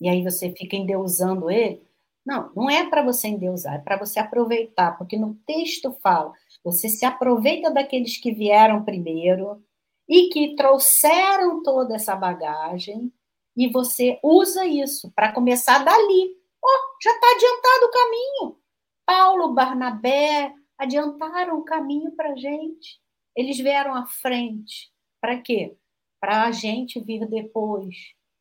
e 0.00 0.08
aí 0.08 0.22
você 0.22 0.54
fica 0.54 0.76
endeusando 0.76 1.50
ele, 1.50 1.87
não, 2.28 2.52
não 2.54 2.68
é 2.68 2.86
para 2.86 3.02
você 3.02 3.28
endeusar, 3.28 3.76
é 3.76 3.78
para 3.78 3.96
você 3.96 4.20
aproveitar, 4.20 4.98
porque 4.98 5.16
no 5.16 5.34
texto 5.46 5.96
fala, 6.02 6.30
você 6.62 6.86
se 6.86 7.06
aproveita 7.06 7.70
daqueles 7.70 8.18
que 8.18 8.30
vieram 8.30 8.84
primeiro 8.84 9.64
e 10.06 10.28
que 10.28 10.54
trouxeram 10.54 11.62
toda 11.62 11.94
essa 11.96 12.14
bagagem 12.14 13.10
e 13.56 13.66
você 13.66 14.20
usa 14.22 14.66
isso 14.66 15.10
para 15.12 15.32
começar 15.32 15.82
dali. 15.82 16.36
Oh, 16.62 17.02
já 17.02 17.12
está 17.12 17.26
adiantado 17.34 17.86
o 17.86 17.90
caminho. 17.90 18.58
Paulo, 19.06 19.54
Barnabé 19.54 20.52
adiantaram 20.76 21.58
o 21.58 21.64
caminho 21.64 22.12
para 22.12 22.32
a 22.32 22.36
gente. 22.36 23.00
Eles 23.34 23.56
vieram 23.56 23.94
à 23.94 24.04
frente. 24.04 24.92
Para 25.18 25.40
quê? 25.40 25.74
Para 26.20 26.44
a 26.44 26.52
gente 26.52 27.00
vir 27.00 27.26
depois 27.26 27.96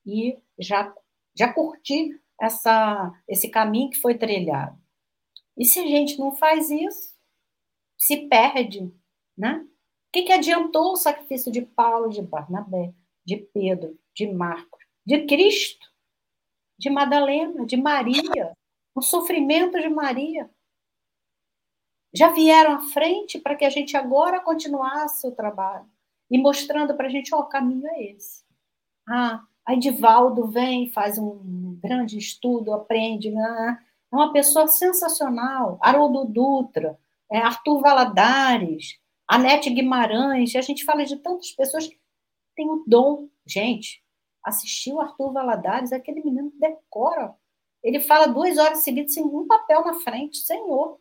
e 0.06 0.38
já, 0.60 0.94
já 1.34 1.54
curtir 1.54 2.20
essa, 2.40 3.14
esse 3.28 3.50
caminho 3.50 3.90
que 3.90 4.02
foi 4.02 4.16
trilhado. 4.16 4.78
E 5.58 5.66
se 5.66 5.80
a 5.80 5.88
gente 5.88 6.20
não 6.20 6.36
faz 6.36 6.70
isso, 6.70 7.16
se 7.98 8.28
perde, 8.28 8.94
né? 9.38 9.66
O 9.66 10.12
que, 10.12 10.24
que 10.24 10.32
adiantou 10.32 10.94
o 10.94 10.98
sacrifício 10.98 11.52
de 11.52 11.62
Paulo, 11.62 12.10
de 12.10 12.22
Barnabé, 12.22 12.94
de 13.26 13.38
Pedro, 13.38 14.00
de 14.16 14.32
Marcos? 14.32 14.88
de 15.08 15.26
Cristo, 15.26 15.88
de 16.78 16.90
Madalena, 16.90 17.66
de 17.66 17.78
Maria, 17.78 18.52
o 18.94 19.02
sofrimento 19.02 19.80
de 19.80 19.88
Maria. 19.88 20.50
Já 22.14 22.34
vieram 22.34 22.74
à 22.74 22.82
frente 22.90 23.40
para 23.40 23.56
que 23.56 23.64
a 23.64 23.70
gente 23.70 23.96
agora 23.96 24.42
continuasse 24.42 25.26
o 25.26 25.32
trabalho 25.32 25.90
e 26.30 26.38
mostrando 26.38 26.94
para 26.94 27.08
a 27.08 27.10
gente, 27.10 27.34
ó, 27.34 27.38
oh, 27.38 27.42
o 27.44 27.48
caminho 27.48 27.88
é 27.88 28.04
esse. 28.04 28.44
Ah, 29.08 29.46
Aí 29.68 29.78
Divaldo 29.78 30.48
vem, 30.48 30.90
faz 30.92 31.18
um 31.18 31.78
grande 31.84 32.18
estudo, 32.18 32.74
aprende. 32.74 33.30
Né? 33.30 33.78
É 34.12 34.16
uma 34.16 34.32
pessoa 34.32 34.66
sensacional. 34.68 35.78
Haroldo 35.82 36.24
Dutra, 36.24 36.98
é 37.30 37.40
Arthur 37.40 37.82
Valadares, 37.82 38.98
Anete 39.28 39.70
Guimarães. 39.70 40.56
A 40.56 40.62
gente 40.62 40.86
fala 40.86 41.06
de 41.06 41.18
tantas 41.18 41.52
pessoas 41.52 41.86
que 41.86 42.00
têm 42.56 42.70
o 42.70 42.86
dom. 42.88 43.28
Gente, 43.46 44.02
assistiu 44.42 45.02
Arthur 45.02 45.34
Valadares, 45.34 45.92
aquele 45.92 46.24
menino 46.24 46.50
decora. 46.56 47.36
Ele 47.84 48.00
fala 48.00 48.28
duas 48.28 48.58
horas 48.58 48.86
seguidas 48.86 49.14
sem 49.14 49.24
um 49.24 49.46
papel 49.46 49.84
na 49.84 49.96
frente. 49.96 50.38
Senhor. 50.38 50.98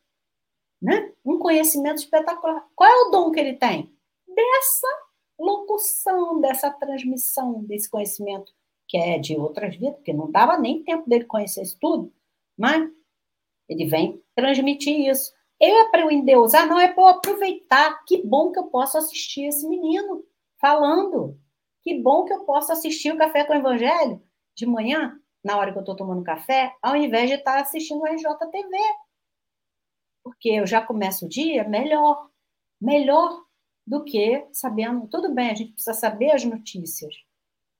Né? 0.82 1.12
Um 1.24 1.38
conhecimento 1.38 1.98
espetacular. 1.98 2.66
Qual 2.74 2.90
é 2.90 3.02
o 3.02 3.10
dom 3.10 3.30
que 3.30 3.38
ele 3.38 3.54
tem? 3.54 3.96
Dessa 4.26 5.05
locução, 5.38 6.40
dessa 6.40 6.70
transmissão 6.70 7.62
desse 7.64 7.88
conhecimento 7.88 8.52
que 8.88 8.96
é 8.96 9.18
de 9.18 9.36
outras 9.36 9.76
vidas, 9.76 9.96
porque 9.96 10.12
não 10.12 10.30
dava 10.30 10.58
nem 10.58 10.82
tempo 10.84 11.08
dele 11.08 11.24
conhecer 11.24 11.62
isso 11.62 11.76
tudo, 11.80 12.12
mas 12.56 12.88
ele 13.68 13.86
vem 13.86 14.22
transmitir 14.34 15.08
isso. 15.08 15.32
Eu 15.60 15.82
aprendi 15.82 16.32
a 16.32 16.38
usar, 16.38 16.66
não 16.66 16.78
é 16.78 16.92
para 16.92 17.02
eu 17.02 17.08
aproveitar. 17.08 18.04
Que 18.04 18.22
bom 18.22 18.52
que 18.52 18.58
eu 18.58 18.66
posso 18.66 18.98
assistir 18.98 19.46
esse 19.46 19.66
menino 19.66 20.24
falando. 20.60 21.38
Que 21.82 22.00
bom 22.00 22.24
que 22.24 22.32
eu 22.32 22.44
posso 22.44 22.72
assistir 22.72 23.12
o 23.12 23.18
Café 23.18 23.44
com 23.44 23.52
o 23.52 23.56
Evangelho 23.56 24.22
de 24.54 24.66
manhã, 24.66 25.18
na 25.42 25.56
hora 25.56 25.72
que 25.72 25.78
eu 25.78 25.80
estou 25.80 25.96
tomando 25.96 26.24
café, 26.24 26.74
ao 26.82 26.96
invés 26.96 27.28
de 27.28 27.36
estar 27.36 27.60
assistindo 27.60 28.00
o 28.00 28.06
RJTV. 28.06 28.76
Porque 30.24 30.48
eu 30.48 30.66
já 30.66 30.82
começo 30.82 31.26
o 31.26 31.28
dia 31.28 31.62
melhor. 31.64 32.28
Melhor 32.80 33.45
do 33.86 34.02
que 34.02 34.46
sabendo. 34.52 35.06
Tudo 35.06 35.32
bem, 35.32 35.50
a 35.50 35.54
gente 35.54 35.72
precisa 35.72 35.94
saber 35.94 36.32
as 36.32 36.44
notícias. 36.44 37.14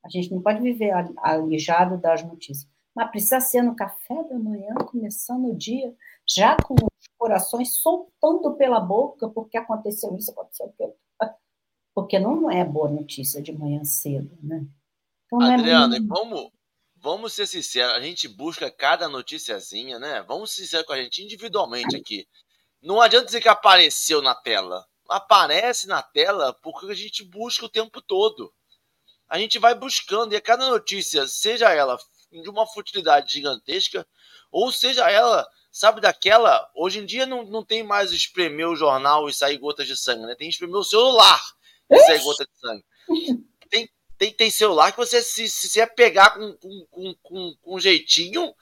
A 0.05 0.09
gente 0.09 0.33
não 0.33 0.41
pode 0.41 0.61
viver 0.61 0.93
alijado 1.19 1.99
das 1.99 2.23
notícias. 2.23 2.71
Mas 2.95 3.11
precisa 3.11 3.41
ser 3.41 3.63
no 3.63 3.75
café 3.75 4.23
da 4.25 4.39
manhã, 4.39 4.75
começando 4.77 5.51
o 5.51 5.57
dia, 5.57 5.95
já 6.27 6.57
com 6.57 6.75
os 6.75 7.09
corações 7.19 7.75
soltando 7.75 8.55
pela 8.55 8.81
boca, 8.81 9.29
porque 9.29 9.59
aconteceu 9.59 10.17
isso, 10.17 10.31
aconteceu 10.31 10.67
aquilo. 10.67 10.95
Porque 11.95 12.19
não 12.19 12.51
é 12.51 12.65
boa 12.65 12.91
notícia 12.91 13.43
de 13.43 13.53
manhã 13.53 13.83
cedo, 13.85 14.39
né? 14.43 14.67
Então, 15.27 15.41
Adriana, 15.41 15.97
é 15.97 15.99
muito... 15.99 16.15
vamos, 16.15 16.51
vamos 16.95 17.33
ser 17.33 17.47
sinceros, 17.47 17.95
a 17.95 18.01
gente 18.01 18.29
busca 18.29 18.71
cada 18.71 19.09
noticiazinha, 19.09 19.99
né? 19.99 20.23
Vamos 20.23 20.55
ser 20.55 20.63
sinceros 20.63 20.87
com 20.87 20.93
a 20.93 21.03
gente 21.03 21.23
individualmente 21.23 21.97
aqui. 21.97 22.27
Não 22.83 23.01
adianta 23.01 23.27
dizer 23.27 23.41
que 23.41 23.49
apareceu 23.49 24.23
na 24.23 24.35
tela 24.35 24.87
aparece 25.09 25.87
na 25.87 26.03
tela 26.03 26.53
porque 26.63 26.91
a 26.91 26.95
gente 26.95 27.25
busca 27.25 27.65
o 27.65 27.69
tempo 27.69 28.01
todo. 28.01 28.53
A 29.29 29.39
gente 29.39 29.59
vai 29.59 29.75
buscando 29.75 30.33
e 30.33 30.37
a 30.37 30.41
cada 30.41 30.69
notícia, 30.69 31.27
seja 31.27 31.73
ela 31.73 31.99
de 32.31 32.49
uma 32.49 32.67
futilidade 32.67 33.33
gigantesca, 33.33 34.07
ou 34.51 34.71
seja 34.71 35.11
ela, 35.11 35.47
sabe, 35.71 36.01
daquela. 36.01 36.69
Hoje 36.75 37.01
em 37.01 37.07
dia 37.07 37.27
não, 37.27 37.45
não 37.45 37.65
tem 37.65 37.83
mais 37.83 38.13
espremer 38.13 38.69
o 38.69 38.77
jornal 38.77 39.29
e 39.29 39.35
sair 39.35 39.59
gotas 39.59 39.87
de 39.87 39.97
sangue, 39.97 40.27
né? 40.27 40.35
Tem 40.35 40.49
que 40.49 40.55
espremer 40.55 40.77
o 40.77 40.85
celular 40.85 41.41
e 41.91 41.99
sair 42.01 42.23
gotas 42.23 42.47
de 42.47 42.61
sangue. 42.61 42.85
Tem, 43.69 43.91
tem, 44.19 44.33
tem 44.33 44.51
celular 44.51 44.93
que 44.93 44.99
você 44.99 45.23
se, 45.23 45.49
se, 45.49 45.69
se 45.69 45.81
é 45.81 45.87
pegar 45.87 46.31
com, 46.31 46.53
com, 46.55 46.87
com, 46.91 47.15
com, 47.23 47.57
com 47.61 47.81
jeitinho, 47.81 48.55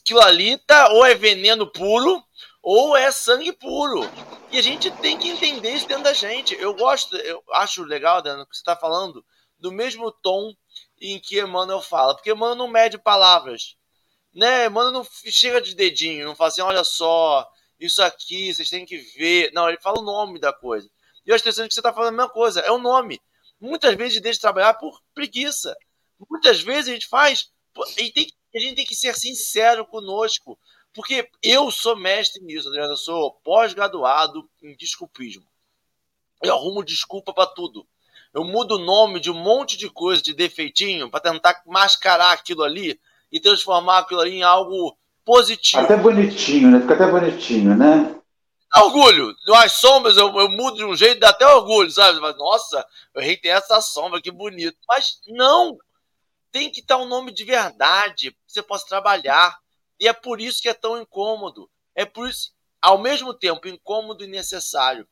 aquilo 0.00 0.20
ali 0.20 0.56
tá, 0.58 0.92
ou 0.92 1.04
é 1.04 1.14
veneno 1.14 1.70
puro, 1.70 2.22
ou 2.64 2.96
é 2.96 3.12
sangue 3.12 3.52
puro. 3.52 4.00
E 4.50 4.58
a 4.58 4.62
gente 4.62 4.90
tem 4.90 5.18
que 5.18 5.28
entender 5.28 5.74
isso 5.74 5.86
dentro 5.86 6.04
da 6.04 6.14
gente. 6.14 6.54
Eu 6.54 6.74
gosto, 6.74 7.14
eu 7.14 7.44
acho 7.52 7.84
legal, 7.84 8.22
Dana, 8.22 8.46
que 8.46 8.56
você 8.56 8.62
está 8.62 8.74
falando 8.74 9.22
do 9.58 9.70
mesmo 9.70 10.10
tom 10.10 10.54
em 10.98 11.20
que 11.20 11.38
Emmanuel 11.38 11.82
fala, 11.82 12.14
porque 12.14 12.32
Emmanuel 12.32 12.56
não 12.56 12.66
mede 12.66 12.96
palavras. 12.96 13.76
Né? 14.34 14.64
Emmanuel 14.64 14.92
não 14.92 15.06
chega 15.26 15.60
de 15.60 15.74
dedinho, 15.74 16.24
não 16.24 16.34
fala 16.34 16.48
assim, 16.48 16.62
olha 16.62 16.82
só, 16.84 17.46
isso 17.78 18.02
aqui, 18.02 18.54
vocês 18.54 18.70
têm 18.70 18.86
que 18.86 18.96
ver. 18.96 19.52
Não, 19.52 19.68
ele 19.68 19.78
fala 19.80 20.00
o 20.00 20.04
nome 20.04 20.40
da 20.40 20.52
coisa. 20.52 20.88
E 21.26 21.28
eu 21.28 21.34
acho 21.34 21.42
interessante 21.42 21.68
que 21.68 21.74
você 21.74 21.80
está 21.80 21.92
falando 21.92 22.14
a 22.14 22.16
mesma 22.16 22.30
coisa, 22.30 22.60
é 22.60 22.70
o 22.70 22.78
nome. 22.78 23.20
Muitas 23.60 23.94
vezes 23.94 24.12
a 24.12 24.14
gente 24.14 24.22
deixa 24.22 24.38
de 24.38 24.42
trabalhar 24.42 24.74
por 24.74 25.02
preguiça. 25.14 25.76
Muitas 26.30 26.62
vezes 26.62 26.88
a 26.88 26.94
gente 26.94 27.08
faz. 27.08 27.50
E 27.98 28.10
tem, 28.10 28.26
a 28.54 28.58
gente 28.58 28.76
tem 28.76 28.86
que 28.86 28.94
ser 28.94 29.14
sincero 29.14 29.84
conosco. 29.86 30.58
Porque 30.94 31.28
eu 31.42 31.70
sou 31.70 31.96
mestre 31.96 32.42
nisso, 32.42 32.68
Adriano. 32.68 32.92
Eu 32.92 32.96
sou 32.96 33.32
pós-graduado 33.42 34.48
em 34.62 34.76
desculpismo. 34.76 35.44
Eu 36.40 36.54
arrumo 36.54 36.84
desculpa 36.84 37.32
para 37.32 37.46
tudo. 37.46 37.86
Eu 38.32 38.44
mudo 38.44 38.76
o 38.76 38.84
nome 38.84 39.20
de 39.20 39.30
um 39.30 39.34
monte 39.34 39.76
de 39.76 39.90
coisa, 39.90 40.22
de 40.22 40.32
defeitinho, 40.32 41.10
para 41.10 41.20
tentar 41.20 41.62
mascarar 41.66 42.32
aquilo 42.32 42.62
ali 42.62 42.98
e 43.30 43.40
transformar 43.40 43.98
aquilo 43.98 44.20
ali 44.20 44.36
em 44.36 44.42
algo 44.42 44.96
positivo. 45.24 45.82
Até 45.82 45.96
bonitinho, 45.96 46.70
né? 46.70 46.80
Fica 46.80 46.94
até 46.94 47.06
bonitinho, 47.06 47.76
né? 47.76 48.14
Orgulho. 48.76 49.34
As 49.54 49.72
sombras 49.72 50.16
eu, 50.16 50.26
eu 50.38 50.48
mudo 50.48 50.76
de 50.76 50.84
um 50.84 50.96
jeito, 50.96 51.20
dá 51.20 51.30
até 51.30 51.46
orgulho, 51.46 51.90
sabe? 51.90 52.20
Mas, 52.20 52.36
nossa, 52.36 52.84
eu 53.14 53.22
reitei 53.22 53.50
essa 53.50 53.80
sombra, 53.80 54.20
que 54.20 54.30
bonito. 54.30 54.76
Mas 54.88 55.20
não! 55.28 55.78
Tem 56.50 56.70
que 56.70 56.80
estar 56.80 56.98
um 56.98 57.06
nome 57.06 57.32
de 57.32 57.44
verdade, 57.44 58.30
que 58.30 58.38
você 58.46 58.62
possa 58.62 58.86
trabalhar. 58.86 59.56
E 60.00 60.08
é 60.08 60.12
por 60.12 60.40
isso 60.40 60.60
que 60.60 60.68
é 60.68 60.74
tão 60.74 61.00
incômodo. 61.00 61.70
É 61.94 62.04
por 62.04 62.28
isso, 62.28 62.52
ao 62.80 62.98
mesmo 62.98 63.32
tempo, 63.32 63.68
incômodo 63.68 64.24
e 64.24 64.28
necessário. 64.28 65.08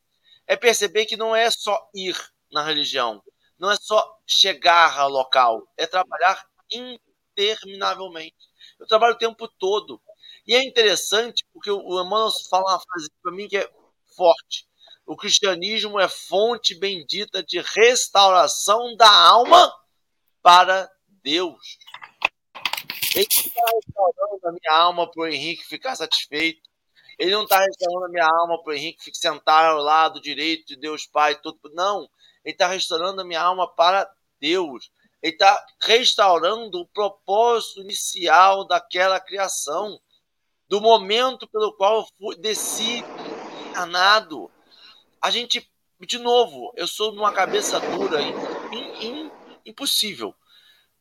É 0.47 0.57
perceber 0.57 1.07
que 1.07 1.17
não 1.17 1.35
é 1.35 1.51
só 1.51 1.79
ir 1.95 2.17
na 2.51 2.63
religião, 2.65 3.23
não 3.59 3.71
é 3.71 3.77
só 3.77 4.05
chegar 4.27 4.99
ao 4.99 5.09
local, 5.09 5.67
é 5.77 5.87
trabalhar 5.87 6.45
interminavelmente. 6.71 8.37
Eu 8.79 8.87
trabalho 8.87 9.15
o 9.15 9.19
tempo 9.19 9.49
todo. 9.59 10.03
E 10.47 10.55
é 10.55 10.65
interessante 10.65 11.47
porque 11.53 11.71
o 11.71 12.01
Emmanuel 12.01 12.33
fala 12.51 12.73
uma 12.73 12.81
frase 12.81 13.09
para 13.23 13.33
mim 13.33 13.49
que 13.49 13.57
é 13.57 13.71
forte. 14.17 14.67
O 15.07 15.17
cristianismo 15.17 15.99
é 16.01 16.09
fonte 16.09 16.75
bendita 16.79 17.43
de 17.43 17.61
restauração 17.61 18.97
da 18.97 19.11
alma 19.11 19.73
para 20.43 20.91
Deus. 21.23 21.79
Ele 23.15 23.27
não 23.29 23.47
está 23.47 23.63
restaurando 23.75 24.49
a 24.49 24.53
minha 24.53 24.83
alma 24.83 25.11
para 25.11 25.23
o 25.23 25.27
Henrique 25.27 25.65
ficar 25.65 25.97
satisfeito. 25.97 26.71
Ele 27.19 27.31
não 27.31 27.45
está 27.45 27.59
restaurando 27.59 28.07
a 28.07 28.09
minha 28.09 28.27
alma 28.27 28.63
para 28.63 28.73
o 28.73 28.75
Henrique 28.75 29.05
ficar 29.05 29.19
sentado 29.19 29.77
ao 29.77 29.83
lado 29.83 30.21
direito 30.21 30.67
de 30.67 30.77
Deus 30.77 31.07
Pai. 31.07 31.35
Tudo. 31.35 31.59
Não. 31.75 32.09
Ele 32.45 32.55
está 32.55 32.67
restaurando 32.67 33.21
a 33.21 33.25
minha 33.25 33.41
alma 33.41 33.69
para 33.69 34.11
Deus. 34.41 34.91
Ele 35.23 35.35
está 35.35 35.65
restaurando 35.81 36.81
o 36.81 36.87
propósito 36.87 37.81
inicial 37.81 38.67
daquela 38.67 39.21
criação, 39.21 40.01
do 40.69 40.81
momento 40.81 41.47
pelo 41.47 41.73
qual 41.75 42.01
eu 42.01 42.07
fui, 42.19 42.37
desci 42.37 43.05
encarnado. 43.69 44.51
A 45.21 45.31
gente, 45.31 45.71
de 46.01 46.19
novo, 46.19 46.73
eu 46.77 46.89
sou 46.89 47.13
uma 47.13 47.33
cabeça 47.33 47.79
dura, 47.79 48.21
in, 48.21 48.35
in, 49.01 49.31
impossível. 49.65 50.35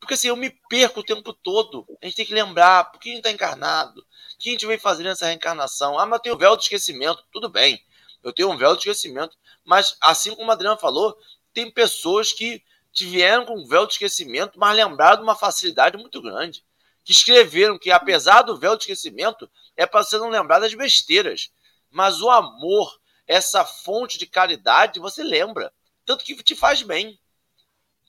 Porque 0.02 0.16
assim, 0.16 0.30
eu 0.30 0.36
me 0.36 0.50
perco 0.68 1.00
o 1.00 1.04
tempo 1.04 1.32
todo. 1.32 1.86
A 2.02 2.08
gente 2.08 2.16
tem 2.16 2.26
que 2.26 2.34
lembrar 2.34 2.86
por 2.86 3.00
que 3.00 3.10
a 3.10 3.12
gente 3.12 3.20
está 3.20 3.32
encarnado. 3.32 4.02
O 4.02 4.06
que 4.40 4.50
a 4.50 4.52
gente 4.52 4.66
veio 4.66 4.80
fazer 4.80 5.04
nessa 5.04 5.28
reencarnação? 5.28 5.98
Ah, 5.98 6.08
mas 6.08 6.18
eu 6.18 6.24
tenho 6.24 6.36
um 6.36 6.40
véu 6.40 6.58
de 6.58 6.64
esquecimento. 6.64 7.24
Tudo 7.32 7.48
bem. 7.48 7.86
Eu 8.24 8.34
tenho 8.34 8.50
um 8.50 8.58
véu 8.58 8.74
de 8.74 8.80
esquecimento. 8.80 9.38
Mas, 9.64 9.96
assim 10.02 10.36
como 10.36 10.50
a 10.50 10.56
Adriana 10.56 10.76
falou, 10.76 11.16
tem 11.54 11.70
pessoas 11.70 12.34
que 12.34 12.64
vieram 13.00 13.46
com 13.46 13.60
um 13.60 13.68
véu 13.68 13.86
de 13.86 13.94
esquecimento, 13.94 14.60
mas 14.60 14.76
lembraram 14.76 15.18
de 15.18 15.24
uma 15.24 15.36
facilidade 15.36 15.96
muito 15.98 16.20
grande. 16.20 16.66
Que 17.04 17.12
escreveram 17.12 17.78
que, 17.78 17.92
apesar 17.92 18.42
do 18.42 18.58
véu 18.58 18.76
de 18.76 18.84
esquecimento, 18.84 19.48
é 19.78 19.86
para 19.86 20.04
você 20.04 20.18
não 20.18 20.30
lembrar 20.30 20.58
das 20.58 20.74
besteiras. 20.74 21.52
Mas 21.92 22.22
o 22.22 22.30
amor, 22.32 23.00
essa 23.28 23.64
fonte 23.64 24.18
de 24.18 24.26
caridade, 24.26 25.00
você 25.00 25.24
lembra. 25.24 25.72
Tanto 26.08 26.26
que 26.26 26.42
te 26.42 26.56
faz 26.56 26.82
bem. 26.82 27.20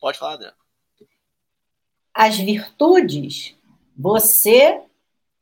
Pode 0.01 0.19
falar, 0.19 0.35
Adriana 0.35 0.62
as 2.15 2.39
virtudes, 2.39 3.57
você 3.97 4.83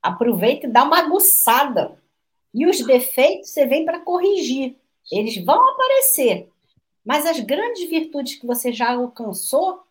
aproveita 0.02 0.66
e 0.66 0.70
dá 0.70 0.84
uma 0.84 0.98
aguçada. 0.98 2.00
E 2.52 2.66
os 2.66 2.84
defeitos 2.84 3.50
você 3.50 3.66
vem 3.66 3.84
para 3.84 4.00
corrigir. 4.00 4.76
Eles 5.10 5.44
vão 5.44 5.68
aparecer. 5.70 6.48
Mas 7.04 7.26
as 7.26 7.40
grandes 7.40 7.88
virtudes 7.88 8.36
que 8.36 8.46
você 8.46 8.72
já 8.72 8.92
alcançou, 8.92 9.82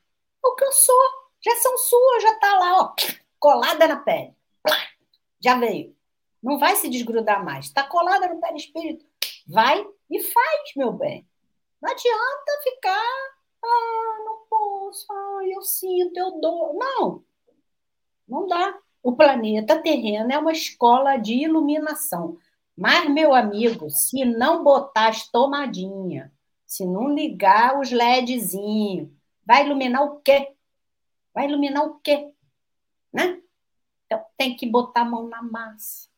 alcançou. 0.44 1.20
Já 1.42 1.56
são 1.56 1.78
suas, 1.78 2.24
já 2.24 2.34
está 2.34 2.60
lá, 2.60 2.82
ó, 2.82 2.96
colada 3.40 3.88
na 3.88 3.96
pele. 3.98 4.34
Já 5.40 5.58
veio. 5.58 5.96
Não 6.44 6.58
vai 6.60 6.76
se 6.76 6.90
desgrudar 6.90 7.44
mais. 7.44 7.66
Está 7.66 7.84
colada 7.84 8.28
no 8.28 8.42
perispírito. 8.42 9.06
Vai 9.48 9.86
e 10.10 10.22
faz, 10.22 10.72
meu 10.76 10.92
bem. 10.92 11.26
Não 11.82 11.92
adianta 11.92 12.62
ficar 12.64 13.40
ah, 13.64 14.24
não 14.26 14.46
posso, 14.60 15.06
ah, 15.12 15.42
eu 15.48 15.62
sinto, 15.62 16.18
eu 16.18 16.40
dou. 16.42 16.78
Não, 16.78 17.24
não 18.28 18.48
dá. 18.48 18.78
O 19.02 19.16
planeta 19.16 19.82
terreno 19.82 20.32
é 20.32 20.38
uma 20.38 20.52
escola 20.52 21.18
de 21.18 21.34
iluminação. 21.34 22.38
Mas, 22.76 23.10
meu 23.10 23.34
amigo, 23.34 23.90
se 23.90 24.26
não 24.26 24.64
botar 24.64 25.10
as 25.10 25.28
tomadinhas, 25.30 26.30
se 26.66 26.86
não 26.86 27.14
ligar 27.14 27.80
os 27.80 27.92
LEDzinhos, 27.92 29.10
vai 29.46 29.66
iluminar 29.66 30.04
o 30.04 30.20
quê? 30.20 30.54
Vai 31.34 31.48
iluminar 31.48 31.86
o 31.86 32.00
quê? 32.00 32.32
Né? 33.12 33.42
Então, 34.06 34.24
tem 34.38 34.56
que 34.56 34.68
botar 34.68 35.02
a 35.02 35.06
mão 35.06 35.28
na 35.28 35.42
massa. 35.42 36.10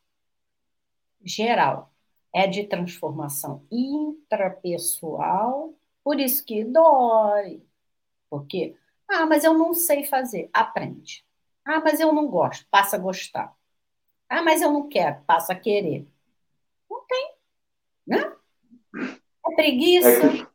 Geral. 1.23 1.89
É 2.33 2.47
de 2.47 2.63
transformação 2.63 3.65
intrapessoal, 3.69 5.73
por 6.01 6.17
isso 6.19 6.45
que 6.45 6.63
dói. 6.63 7.61
Porque, 8.31 8.77
ah, 9.09 9.25
mas 9.25 9.43
eu 9.43 9.53
não 9.53 9.73
sei 9.73 10.05
fazer. 10.05 10.49
Aprende. 10.53 11.25
Ah, 11.65 11.81
mas 11.81 11.99
eu 11.99 12.13
não 12.13 12.27
gosto. 12.27 12.65
Passa 12.71 12.95
a 12.95 12.99
gostar. 12.99 13.53
Ah, 14.29 14.41
mas 14.41 14.61
eu 14.61 14.71
não 14.71 14.87
quero. 14.87 15.21
Passa 15.25 15.51
a 15.51 15.59
querer. 15.59 16.07
Não 16.89 17.05
tem. 17.05 17.33
Né? 18.07 18.35
É 19.45 19.55
preguiça. 19.55 20.49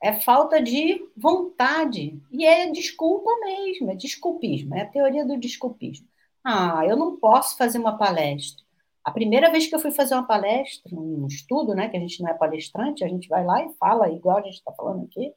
É 0.00 0.12
falta 0.20 0.62
de 0.62 1.04
vontade. 1.16 2.22
E 2.30 2.46
é 2.46 2.70
desculpa 2.70 3.30
mesmo, 3.40 3.90
é 3.90 3.96
desculpismo, 3.96 4.76
é 4.76 4.82
a 4.82 4.88
teoria 4.88 5.26
do 5.26 5.36
desculpismo. 5.36 6.06
Ah, 6.44 6.86
eu 6.86 6.96
não 6.96 7.16
posso 7.16 7.56
fazer 7.56 7.78
uma 7.78 7.98
palestra. 7.98 8.64
A 9.04 9.10
primeira 9.10 9.50
vez 9.50 9.66
que 9.66 9.74
eu 9.74 9.80
fui 9.80 9.90
fazer 9.90 10.14
uma 10.14 10.26
palestra, 10.26 10.94
um 10.94 11.26
estudo, 11.26 11.74
né, 11.74 11.88
que 11.88 11.96
a 11.96 12.00
gente 12.00 12.22
não 12.22 12.30
é 12.30 12.34
palestrante, 12.34 13.02
a 13.02 13.08
gente 13.08 13.28
vai 13.28 13.44
lá 13.44 13.64
e 13.64 13.72
fala, 13.74 14.08
igual 14.10 14.38
a 14.38 14.42
gente 14.42 14.54
está 14.54 14.72
falando 14.72 15.04
aqui, 15.04 15.34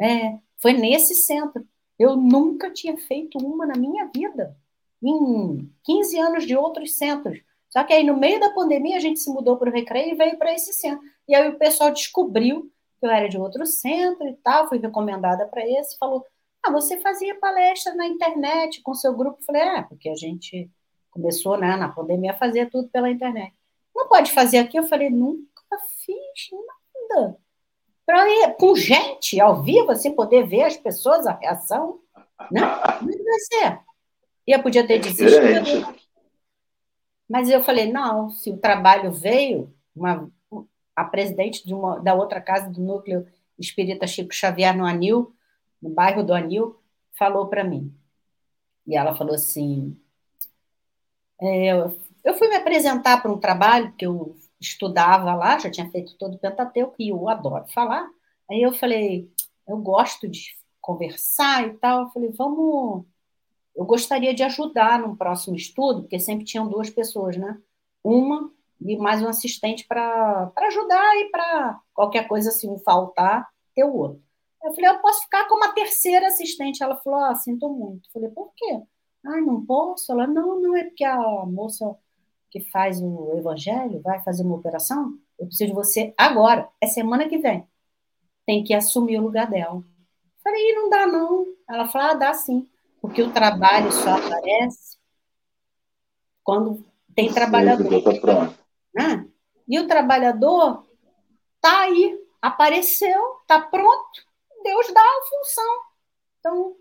é, 0.00 0.38
foi 0.58 0.72
nesse 0.72 1.14
centro. 1.14 1.66
Eu 1.98 2.16
nunca 2.16 2.70
tinha 2.70 2.96
feito 2.96 3.38
uma 3.38 3.66
na 3.66 3.76
minha 3.76 4.10
vida, 4.14 4.56
em 5.02 5.70
15 5.84 6.18
anos 6.18 6.46
de 6.46 6.56
outros 6.56 6.96
centros. 6.96 7.40
Só 7.68 7.84
que 7.84 7.92
aí, 7.92 8.04
no 8.04 8.16
meio 8.16 8.40
da 8.40 8.50
pandemia, 8.50 8.96
a 8.96 9.00
gente 9.00 9.20
se 9.20 9.30
mudou 9.30 9.56
para 9.56 9.70
o 9.70 9.72
Recreio 9.72 10.12
e 10.12 10.16
veio 10.16 10.36
para 10.38 10.52
esse 10.52 10.72
centro. 10.72 11.04
E 11.28 11.34
aí 11.34 11.48
o 11.48 11.58
pessoal 11.58 11.92
descobriu 11.92 12.70
que 12.98 13.06
eu 13.06 13.10
era 13.10 13.28
de 13.28 13.38
outro 13.38 13.64
centro 13.64 14.26
e 14.26 14.34
tal, 14.42 14.68
fui 14.68 14.78
recomendada 14.78 15.46
para 15.46 15.66
esse, 15.66 15.96
falou, 15.96 16.26
ah, 16.62 16.70
você 16.70 16.98
fazia 17.00 17.38
palestra 17.38 17.94
na 17.94 18.06
internet 18.06 18.82
com 18.82 18.92
seu 18.92 19.16
grupo? 19.16 19.38
Eu 19.40 19.44
falei, 19.44 19.62
é, 19.62 19.82
porque 19.82 20.08
a 20.08 20.14
gente 20.14 20.70
começou, 21.10 21.56
né, 21.56 21.76
na 21.76 21.88
pandemia, 21.88 22.32
a 22.32 22.36
fazer 22.36 22.68
tudo 22.70 22.88
pela 22.88 23.10
internet. 23.10 23.54
Não 23.94 24.08
pode 24.08 24.32
fazer 24.32 24.58
aqui? 24.58 24.78
Eu 24.78 24.86
falei, 24.86 25.10
nunca 25.10 25.78
fiz 26.04 26.50
nada. 27.10 27.36
Pra 28.10 28.28
ir 28.28 28.56
com 28.56 28.74
gente, 28.74 29.40
ao 29.40 29.62
vivo, 29.62 29.92
assim, 29.92 30.10
poder 30.10 30.44
ver 30.44 30.64
as 30.64 30.76
pessoas, 30.76 31.28
a 31.28 31.32
reação, 31.32 32.00
né? 32.50 32.60
Como 32.98 33.08
vai 33.08 33.38
ser? 33.38 33.80
E 34.44 34.50
eu 34.50 34.60
podia 34.60 34.84
ter 34.84 34.94
é 34.94 34.98
desistido. 34.98 35.94
Mas 37.28 37.48
eu 37.48 37.62
falei, 37.62 37.92
não, 37.92 38.28
se 38.28 38.50
o 38.50 38.56
trabalho 38.56 39.12
veio, 39.12 39.72
uma, 39.94 40.28
a 40.96 41.04
presidente 41.04 41.64
de 41.64 41.72
uma, 41.72 42.00
da 42.00 42.12
outra 42.12 42.40
casa 42.40 42.68
do 42.68 42.80
núcleo 42.80 43.28
espírita 43.56 44.08
Chico 44.08 44.34
Xavier 44.34 44.76
no 44.76 44.84
Anil, 44.84 45.32
no 45.80 45.90
bairro 45.90 46.24
do 46.24 46.34
Anil, 46.34 46.82
falou 47.16 47.46
para 47.46 47.62
mim. 47.62 47.94
E 48.88 48.96
ela 48.96 49.14
falou 49.14 49.36
assim: 49.36 49.96
é, 51.40 51.74
eu 52.24 52.34
fui 52.34 52.48
me 52.48 52.56
apresentar 52.56 53.22
para 53.22 53.30
um 53.30 53.38
trabalho 53.38 53.92
que 53.92 54.04
eu 54.04 54.36
estudava 54.60 55.34
lá, 55.34 55.58
já 55.58 55.70
tinha 55.70 55.90
feito 55.90 56.16
todo 56.16 56.34
o 56.34 56.38
Pentateuco, 56.38 56.94
e 56.98 57.08
eu 57.08 57.28
adoro 57.28 57.66
falar. 57.68 58.08
Aí 58.50 58.62
eu 58.62 58.72
falei: 58.72 59.30
eu 59.66 59.78
gosto 59.78 60.28
de 60.28 60.56
conversar 60.80 61.66
e 61.66 61.74
tal. 61.74 62.02
Eu 62.02 62.08
falei: 62.10 62.30
vamos. 62.30 63.04
Eu 63.74 63.84
gostaria 63.84 64.34
de 64.34 64.42
ajudar 64.42 64.98
no 64.98 65.16
próximo 65.16 65.56
estudo, 65.56 66.02
porque 66.02 66.18
sempre 66.18 66.44
tinham 66.44 66.68
duas 66.68 66.90
pessoas, 66.90 67.36
né? 67.36 67.58
Uma 68.04 68.50
e 68.80 68.96
mais 68.96 69.22
um 69.22 69.28
assistente 69.28 69.86
para 69.86 70.50
ajudar 70.56 71.16
e 71.18 71.30
para 71.30 71.80
qualquer 71.94 72.26
coisa, 72.26 72.50
se 72.50 72.66
um 72.66 72.78
faltar, 72.78 73.48
ter 73.74 73.84
o 73.84 73.94
outro. 73.94 74.22
Eu 74.62 74.74
falei, 74.74 74.90
eu 74.90 74.98
posso 75.00 75.22
ficar 75.22 75.46
como 75.48 75.64
a 75.64 75.72
terceira 75.72 76.26
assistente. 76.26 76.82
Ela 76.82 76.96
falou, 76.96 77.20
ah, 77.20 77.34
sinto 77.34 77.68
muito. 77.68 78.08
Eu 78.08 78.12
falei, 78.12 78.28
por 78.30 78.52
quê? 78.56 78.82
Ah, 79.24 79.40
não 79.40 79.64
posso? 79.64 80.12
Ela, 80.12 80.26
não, 80.26 80.60
não 80.60 80.76
é 80.76 80.84
porque 80.84 81.04
a 81.04 81.16
moça 81.46 81.96
que 82.50 82.60
faz 82.70 83.00
o 83.00 83.36
evangelho 83.36 84.00
vai 84.02 84.20
fazer 84.22 84.42
uma 84.42 84.56
operação. 84.56 85.16
Eu 85.38 85.46
preciso 85.46 85.70
de 85.70 85.74
você 85.74 86.12
agora, 86.18 86.68
é 86.80 86.86
semana 86.86 87.28
que 87.28 87.38
vem. 87.38 87.66
Tem 88.44 88.64
que 88.64 88.74
assumir 88.74 89.18
o 89.18 89.22
lugar 89.22 89.48
dela. 89.48 89.76
Eu 89.76 89.84
falei, 90.42 90.74
não 90.74 90.90
dá 90.90 91.06
não. 91.06 91.46
Ela 91.68 91.86
falou, 91.86 92.10
ah, 92.10 92.14
dá 92.14 92.34
sim. 92.34 92.68
Porque 93.00 93.22
o 93.22 93.32
trabalho 93.32 93.90
só 93.92 94.16
aparece 94.16 94.98
quando 96.42 96.84
tem 97.14 97.32
trabalhador. 97.32 98.02
Tá 98.02 98.54
né? 98.94 99.26
E 99.68 99.78
o 99.78 99.86
trabalhador 99.86 100.84
está 101.54 101.82
aí, 101.82 102.18
apareceu, 102.42 103.36
está 103.42 103.60
pronto, 103.60 104.24
Deus 104.64 104.92
dá 104.92 105.00
a 105.00 105.26
função. 105.28 105.80
Então, 106.38 106.76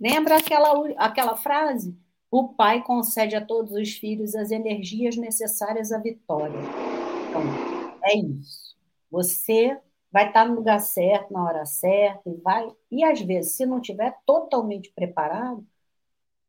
lembra 0.00 0.36
aquela, 0.38 0.88
aquela 0.96 1.36
frase? 1.36 1.96
O 2.32 2.48
Pai 2.48 2.82
concede 2.82 3.36
a 3.36 3.44
todos 3.44 3.72
os 3.72 3.92
filhos 3.92 4.34
as 4.34 4.50
energias 4.50 5.16
necessárias 5.16 5.92
à 5.92 5.98
vitória. 5.98 6.58
Então, 7.28 7.42
é 8.02 8.16
isso. 8.16 8.74
Você 9.08 9.78
vai 10.10 10.26
estar 10.26 10.48
no 10.48 10.56
lugar 10.56 10.80
certo, 10.80 11.32
na 11.32 11.44
hora 11.44 11.64
certa, 11.64 12.28
e 12.28 12.34
vai. 12.34 12.68
E 12.90 13.04
às 13.04 13.20
vezes, 13.20 13.52
se 13.52 13.64
não 13.64 13.78
estiver 13.78 14.18
totalmente 14.26 14.90
preparado, 14.90 15.64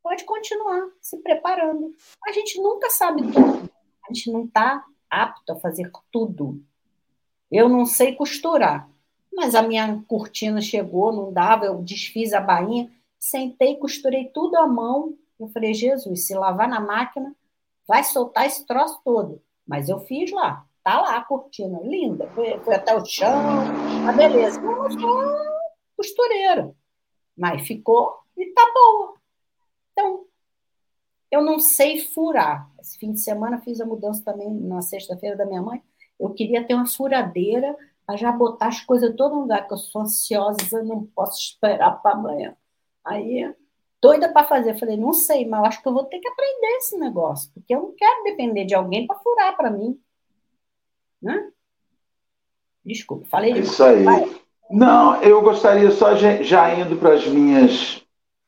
pode 0.02 0.24
continuar 0.24 0.90
se 1.00 1.18
preparando. 1.18 1.94
A 2.26 2.32
gente 2.32 2.60
nunca 2.60 2.90
sabe 2.90 3.22
tudo 3.32 3.70
a 4.10 4.14
gente 4.14 4.32
não 4.32 4.46
está 4.46 4.86
apto 5.10 5.54
a 5.54 5.56
fazer 5.56 5.90
tudo. 6.12 6.62
Eu 7.52 7.70
não 7.70 7.86
sei 7.86 8.16
costurar, 8.16 8.90
mas 9.34 9.56
a 9.56 9.62
minha 9.62 10.04
cortina 10.08 10.60
chegou, 10.60 11.12
não 11.12 11.32
dava, 11.32 11.66
eu 11.66 11.82
desfiz 11.82 12.34
a 12.34 12.42
bainha, 12.42 12.92
sentei, 13.18 13.76
costurei 13.78 14.26
tudo 14.26 14.58
à 14.58 14.68
mão. 14.68 15.18
Eu 15.44 15.50
falei, 15.50 15.74
Jesus, 15.74 16.26
se 16.26 16.34
lavar 16.34 16.68
na 16.68 16.80
máquina, 16.80 17.36
vai 17.88 18.04
soltar 18.04 18.46
esse 18.46 18.66
troço 18.66 19.02
todo. 19.04 19.42
Mas 19.66 19.90
eu 19.90 20.00
fiz 20.02 20.32
lá, 20.32 20.66
tá 20.84 21.02
lá 21.02 21.18
a 21.18 21.24
cortina, 21.24 21.80
linda, 21.82 22.28
foi, 22.30 22.60
foi 22.60 22.76
até 22.76 22.96
o 22.96 23.06
chão, 23.06 23.32
a 24.06 24.10
ah, 24.10 24.12
beleza. 24.12 24.62
Não 24.62 24.90
sou 24.92 25.36
costureira, 25.96 26.76
mas 27.38 27.66
ficou 27.66 28.20
e 28.38 28.46
tá 28.48 28.72
boa. 28.74 29.14
Então, 29.92 30.26
eu 31.32 31.42
não 31.42 31.60
sei 31.60 32.00
furar. 32.00 32.70
Esse 32.80 32.98
fim 32.98 33.12
de 33.12 33.20
semana 33.20 33.62
fiz 33.62 33.80
a 33.80 33.86
mudança 33.86 34.24
também 34.24 34.54
na 34.54 34.82
sexta-feira 34.82 35.36
da 35.36 35.46
minha 35.46 35.62
mãe. 35.62 35.82
Eu 36.20 36.30
queria 36.34 36.66
ter 36.66 36.74
uma 36.74 36.86
furadeira 36.86 37.76
para 38.06 38.18
já 38.18 38.32
botar 38.32 38.68
as 38.68 38.82
coisas 38.82 39.16
todo 39.16 39.40
lugar, 39.40 39.68
que 39.68 39.74
eu 39.74 39.78
sou 39.78 40.02
ansiosa, 40.02 40.58
eu 40.74 40.86
não 40.86 41.06
posso 41.06 41.40
esperar 41.40 42.02
para 42.02 42.16
amanhã. 42.16 42.56
Aí, 43.04 43.54
doida 44.04 44.28
para 44.28 44.46
fazer. 44.46 44.78
falei, 44.78 44.98
não 44.98 45.14
sei, 45.14 45.48
mas 45.48 45.62
eu 45.62 45.66
acho 45.66 45.82
que 45.82 45.88
eu 45.88 45.94
vou 45.94 46.04
ter 46.04 46.20
que 46.20 46.28
aprender 46.28 46.78
esse 46.78 46.98
negócio, 47.00 47.50
porque 47.54 47.74
eu 47.74 47.82
não 47.82 47.94
quero 47.96 48.24
depender 48.26 48.66
de 48.66 48.76
alguém 48.76 49.08
para 49.08 49.18
furar 49.20 49.56
para 49.56 49.72
mim. 49.72 49.98
Né? 51.22 51.50
Desculpa, 52.86 53.26
falei 53.30 53.54
demais. 53.54 53.72
Isso 53.72 53.82
aí. 53.82 54.04
Vai. 54.04 54.30
Não, 54.70 55.22
eu 55.22 55.42
gostaria 55.42 55.90
só 55.92 56.16
já 56.16 56.76
indo 56.76 56.98
para 56.98 57.14
as 57.14 57.26
minhas, 57.26 58.04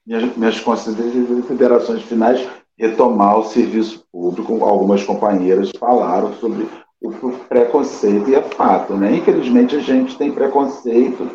minhas, 0.06 0.36
minhas 0.36 0.60
considerações 0.60 2.04
finais, 2.04 2.46
retomar 2.78 3.40
o 3.40 3.46
serviço 3.46 4.06
público. 4.12 4.62
Algumas 4.66 5.04
companheiras 5.04 5.72
falaram 5.80 6.34
sobre 6.36 6.68
o 7.02 7.32
preconceito, 7.48 8.30
e 8.30 8.36
é 8.36 8.42
fato, 8.42 8.96
né? 8.96 9.16
Infelizmente, 9.16 9.76
a 9.76 9.80
gente 9.80 10.18
tem 10.18 10.32
preconceito, 10.32 11.30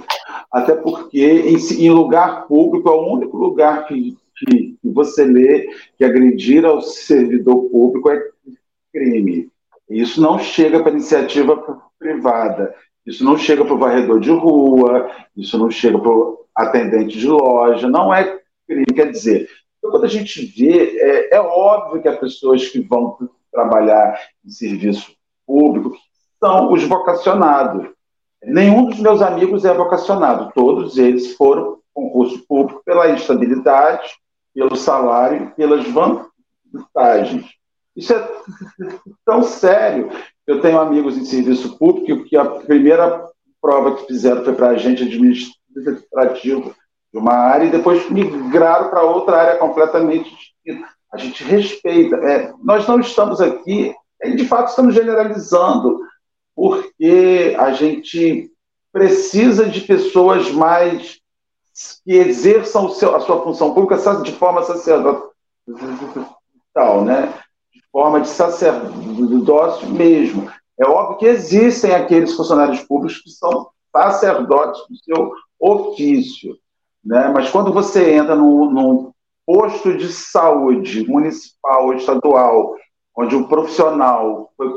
até 0.50 0.74
porque 0.74 1.20
em, 1.20 1.56
em 1.56 1.90
lugar 1.90 2.46
público 2.46 2.88
é 2.88 2.92
o 2.92 3.06
único 3.06 3.36
lugar 3.36 3.86
que, 3.86 4.16
que, 4.36 4.76
você 4.82 5.24
lê 5.24 5.68
que 5.96 6.04
agredir 6.04 6.64
ao 6.64 6.80
servidor 6.80 7.68
público 7.70 8.10
é 8.10 8.20
crime. 8.92 9.48
Isso 9.88 10.20
não 10.20 10.38
chega 10.38 10.82
para 10.82 10.92
iniciativa 10.92 11.82
privada, 11.98 12.74
isso 13.06 13.24
não 13.24 13.36
chega 13.36 13.64
para 13.64 13.74
o 13.74 13.78
varredor 13.78 14.20
de 14.20 14.30
rua, 14.30 15.10
isso 15.36 15.58
não 15.58 15.70
chega 15.70 15.98
para 15.98 16.10
o 16.10 16.44
atendente 16.54 17.18
de 17.18 17.28
loja, 17.28 17.88
não 17.88 18.12
é 18.12 18.40
crime. 18.66 18.86
Quer 18.86 19.10
dizer, 19.10 19.48
então, 19.78 19.90
quando 19.90 20.04
a 20.04 20.08
gente 20.08 20.44
vê, 20.46 20.98
é, 20.98 21.36
é 21.36 21.40
óbvio 21.40 22.02
que 22.02 22.08
as 22.08 22.18
pessoas 22.18 22.68
que 22.68 22.80
vão 22.80 23.16
trabalhar 23.52 24.18
em 24.44 24.50
serviço 24.50 25.12
público 25.50 25.96
são 26.38 26.72
os 26.72 26.84
vocacionados. 26.84 27.88
Nenhum 28.42 28.86
dos 28.86 29.00
meus 29.00 29.20
amigos 29.20 29.64
é 29.64 29.74
vocacionado, 29.74 30.52
todos 30.54 30.96
eles 30.96 31.34
foram 31.34 31.80
concurso 31.92 32.46
público 32.46 32.82
pela 32.84 33.08
estabilidade, 33.08 34.08
pelo 34.54 34.76
salário 34.76 35.52
pelas 35.56 35.84
vantagens. 35.88 37.46
Isso 37.96 38.14
é 38.14 38.28
tão 39.26 39.42
sério. 39.42 40.08
Eu 40.46 40.60
tenho 40.60 40.80
amigos 40.80 41.18
em 41.18 41.24
serviço 41.24 41.76
público 41.76 42.24
que 42.24 42.36
a 42.36 42.44
primeira 42.44 43.28
prova 43.60 43.96
que 43.96 44.06
fizeram 44.06 44.44
foi 44.44 44.54
para 44.54 44.70
agente 44.70 45.02
administrativo 45.02 46.74
de 47.12 47.18
uma 47.18 47.34
área 47.34 47.66
e 47.66 47.70
depois 47.70 48.08
migraram 48.08 48.88
para 48.88 49.02
outra 49.02 49.36
área 49.36 49.58
completamente 49.58 50.30
distinta. 50.30 50.88
A 51.12 51.18
gente 51.18 51.42
respeita. 51.42 52.16
É, 52.16 52.52
nós 52.62 52.86
não 52.86 53.00
estamos 53.00 53.40
aqui, 53.40 53.92
de 54.36 54.46
fato, 54.46 54.68
estamos 54.68 54.94
generalizando, 54.94 56.00
porque 56.54 57.56
a 57.58 57.72
gente 57.72 58.50
precisa 58.92 59.68
de 59.68 59.80
pessoas 59.82 60.50
mais 60.50 61.20
que 62.04 62.12
exerçam 62.12 62.90
seu, 62.90 63.14
a 63.14 63.20
sua 63.20 63.42
função 63.42 63.72
pública 63.72 63.96
de 64.22 64.32
forma 64.32 64.62
sacerdotal, 64.62 65.30
né? 67.04 67.32
de 67.72 67.82
forma 67.90 68.20
de 68.20 68.28
sacerdócio 68.28 69.88
mesmo. 69.88 70.50
É 70.78 70.86
óbvio 70.86 71.18
que 71.18 71.26
existem 71.26 71.94
aqueles 71.94 72.34
funcionários 72.34 72.80
públicos 72.84 73.22
que 73.22 73.30
são 73.30 73.70
sacerdotes 73.94 74.80
do 74.88 74.96
seu 74.96 75.32
ofício, 75.58 76.56
né? 77.04 77.28
mas 77.28 77.50
quando 77.50 77.72
você 77.72 78.12
entra 78.12 78.34
num, 78.34 78.70
num 78.70 79.12
posto 79.46 79.96
de 79.96 80.12
saúde 80.12 81.06
municipal 81.08 81.86
ou 81.86 81.94
estadual, 81.94 82.76
onde 83.20 83.36
o 83.36 83.46
profissional 83.46 84.52
foi 84.56 84.68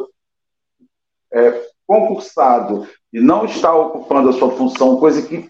é, 1.31 1.67
concursado 1.87 2.87
e 3.11 3.19
não 3.19 3.45
está 3.45 3.73
ocupando 3.73 4.29
a 4.29 4.33
sua 4.33 4.51
função, 4.51 4.97
coisa 4.97 5.21
que 5.21 5.49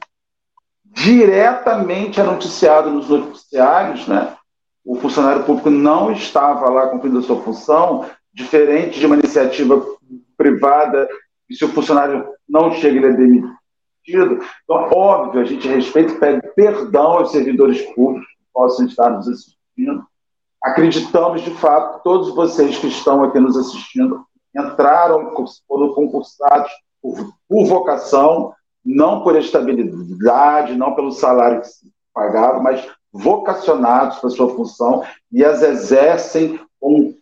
diretamente 0.85 2.19
é 2.19 2.23
noticiado 2.23 2.89
nos 2.89 3.09
noticiários, 3.09 4.07
né? 4.07 4.35
o 4.85 4.95
funcionário 4.95 5.43
público 5.43 5.69
não 5.69 6.11
estava 6.11 6.69
lá 6.69 6.87
cumprindo 6.87 7.19
a 7.19 7.23
sua 7.23 7.41
função, 7.41 8.09
diferente 8.33 8.99
de 8.99 9.05
uma 9.05 9.15
iniciativa 9.15 9.83
privada, 10.37 11.07
e 11.49 11.55
se 11.55 11.63
o 11.63 11.69
funcionário 11.69 12.27
não 12.47 12.73
chega, 12.73 12.97
ele 12.97 13.07
é 13.07 13.13
demitido. 13.13 14.43
Então, 14.63 14.89
óbvio, 14.91 15.41
a 15.41 15.45
gente 15.45 15.67
respeita 15.67 16.13
e 16.13 16.19
pede 16.19 16.41
perdão 16.55 17.13
aos 17.13 17.31
servidores 17.31 17.81
públicos 17.93 18.27
que 18.27 18.43
possam 18.53 18.85
estar 18.85 19.09
nos 19.09 19.27
assistindo. 19.27 20.02
Acreditamos, 20.63 21.41
de 21.41 21.51
fato, 21.51 21.97
que 21.97 22.03
todos 22.03 22.33
vocês 22.33 22.77
que 22.77 22.87
estão 22.87 23.23
aqui 23.23 23.39
nos 23.39 23.57
assistindo 23.57 24.25
entraram, 24.55 25.33
foram 25.67 25.93
concursados 25.93 26.71
por, 27.01 27.33
por 27.49 27.65
vocação, 27.65 28.53
não 28.83 29.23
por 29.23 29.35
estabilidade, 29.35 30.75
não 30.75 30.95
pelo 30.95 31.11
salário 31.11 31.61
que 31.61 31.67
se 31.67 31.91
pagava, 32.13 32.61
mas 32.61 32.87
vocacionados 33.11 34.17
para 34.19 34.29
sua 34.29 34.55
função 34.55 35.03
e 35.31 35.43
as 35.43 35.61
exercem 35.61 36.59
com 36.79 37.13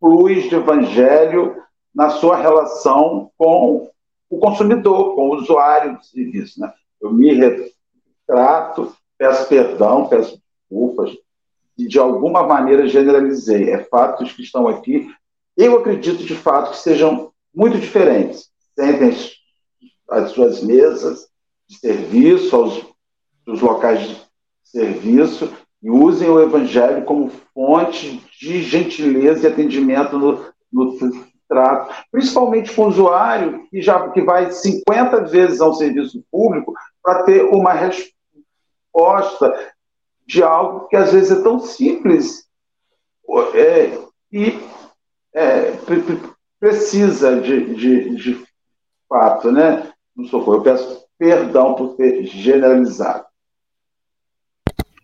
luz 0.00 0.48
de 0.48 0.54
evangelho 0.56 1.56
na 1.94 2.10
sua 2.10 2.36
relação 2.36 3.30
com 3.36 3.90
o 4.28 4.38
consumidor, 4.38 5.14
com 5.14 5.28
o 5.28 5.36
usuário 5.36 5.96
do 5.96 6.04
serviço. 6.04 6.60
Né? 6.60 6.72
Eu 7.00 7.12
me 7.12 7.34
retrato, 7.34 8.94
peço 9.18 9.48
perdão, 9.48 10.06
peço 10.06 10.40
desculpas, 10.68 11.16
e 11.80 11.88
de 11.88 11.98
alguma 11.98 12.46
maneira 12.46 12.88
generalizei. 12.88 13.70
É 13.70 13.84
fatos 13.84 14.32
que 14.32 14.42
estão 14.42 14.68
aqui. 14.68 15.08
Eu 15.56 15.78
acredito 15.78 16.24
de 16.24 16.34
fato 16.34 16.72
que 16.72 16.78
sejam 16.78 17.32
muito 17.54 17.78
diferentes. 17.78 18.48
Sentem 18.78 19.16
as 20.08 20.30
suas 20.32 20.62
mesas 20.62 21.26
de 21.68 21.78
serviço, 21.78 22.54
aos, 22.54 22.84
os 23.46 23.60
locais 23.60 24.00
de 24.00 24.16
serviço 24.64 25.52
e 25.82 25.90
usem 25.90 26.28
o 26.28 26.40
evangelho 26.40 27.04
como 27.04 27.30
fonte 27.54 28.22
de 28.38 28.62
gentileza 28.62 29.48
e 29.48 29.52
atendimento 29.52 30.18
no, 30.18 30.44
no 30.70 30.98
trato, 31.48 31.94
principalmente 32.12 32.72
com 32.74 32.84
o 32.84 32.88
usuário 32.88 33.66
que 33.70 33.80
já 33.82 34.08
que 34.10 34.20
vai 34.22 34.50
50 34.50 35.24
vezes 35.24 35.60
ao 35.60 35.74
serviço 35.74 36.22
público 36.30 36.72
para 37.02 37.24
ter 37.24 37.44
uma 37.44 37.72
resposta 37.72 38.12
de 40.30 40.44
algo 40.44 40.86
que 40.86 40.94
às 40.94 41.12
vezes 41.12 41.36
é 41.36 41.42
tão 41.42 41.58
simples 41.58 42.48
é, 43.52 43.98
e 44.30 44.60
é, 45.34 45.72
precisa 46.60 47.40
de, 47.40 47.74
de, 47.74 48.14
de 48.14 48.46
fato, 49.08 49.50
né? 49.50 49.92
No 50.14 50.28
socorro. 50.28 50.58
Eu 50.58 50.62
peço 50.62 51.04
perdão 51.18 51.74
por 51.74 51.96
ter 51.96 52.24
generalizado. 52.26 53.26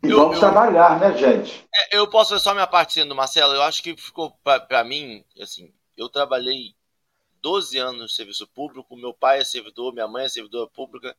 E 0.04 0.10
eu, 0.10 0.16
vamos 0.16 0.34
eu, 0.36 0.40
trabalhar, 0.40 1.00
né, 1.00 1.12
gente? 1.16 1.66
É, 1.74 1.98
eu 1.98 2.08
posso 2.08 2.32
ver 2.32 2.40
só 2.40 2.54
minha 2.54 2.66
parte 2.66 2.92
sendo, 2.92 3.14
Marcelo. 3.14 3.52
Eu 3.52 3.62
acho 3.62 3.82
que 3.82 3.96
ficou 3.96 4.32
para 4.68 4.84
mim, 4.84 5.24
assim, 5.40 5.72
eu 5.96 6.08
trabalhei 6.08 6.76
12 7.42 7.76
anos 7.78 8.00
no 8.00 8.08
serviço 8.08 8.46
público, 8.46 8.96
meu 8.96 9.12
pai 9.12 9.40
é 9.40 9.44
servidor, 9.44 9.92
minha 9.92 10.06
mãe 10.06 10.24
é 10.24 10.28
servidora 10.28 10.68
pública. 10.68 11.16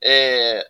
É, 0.00 0.68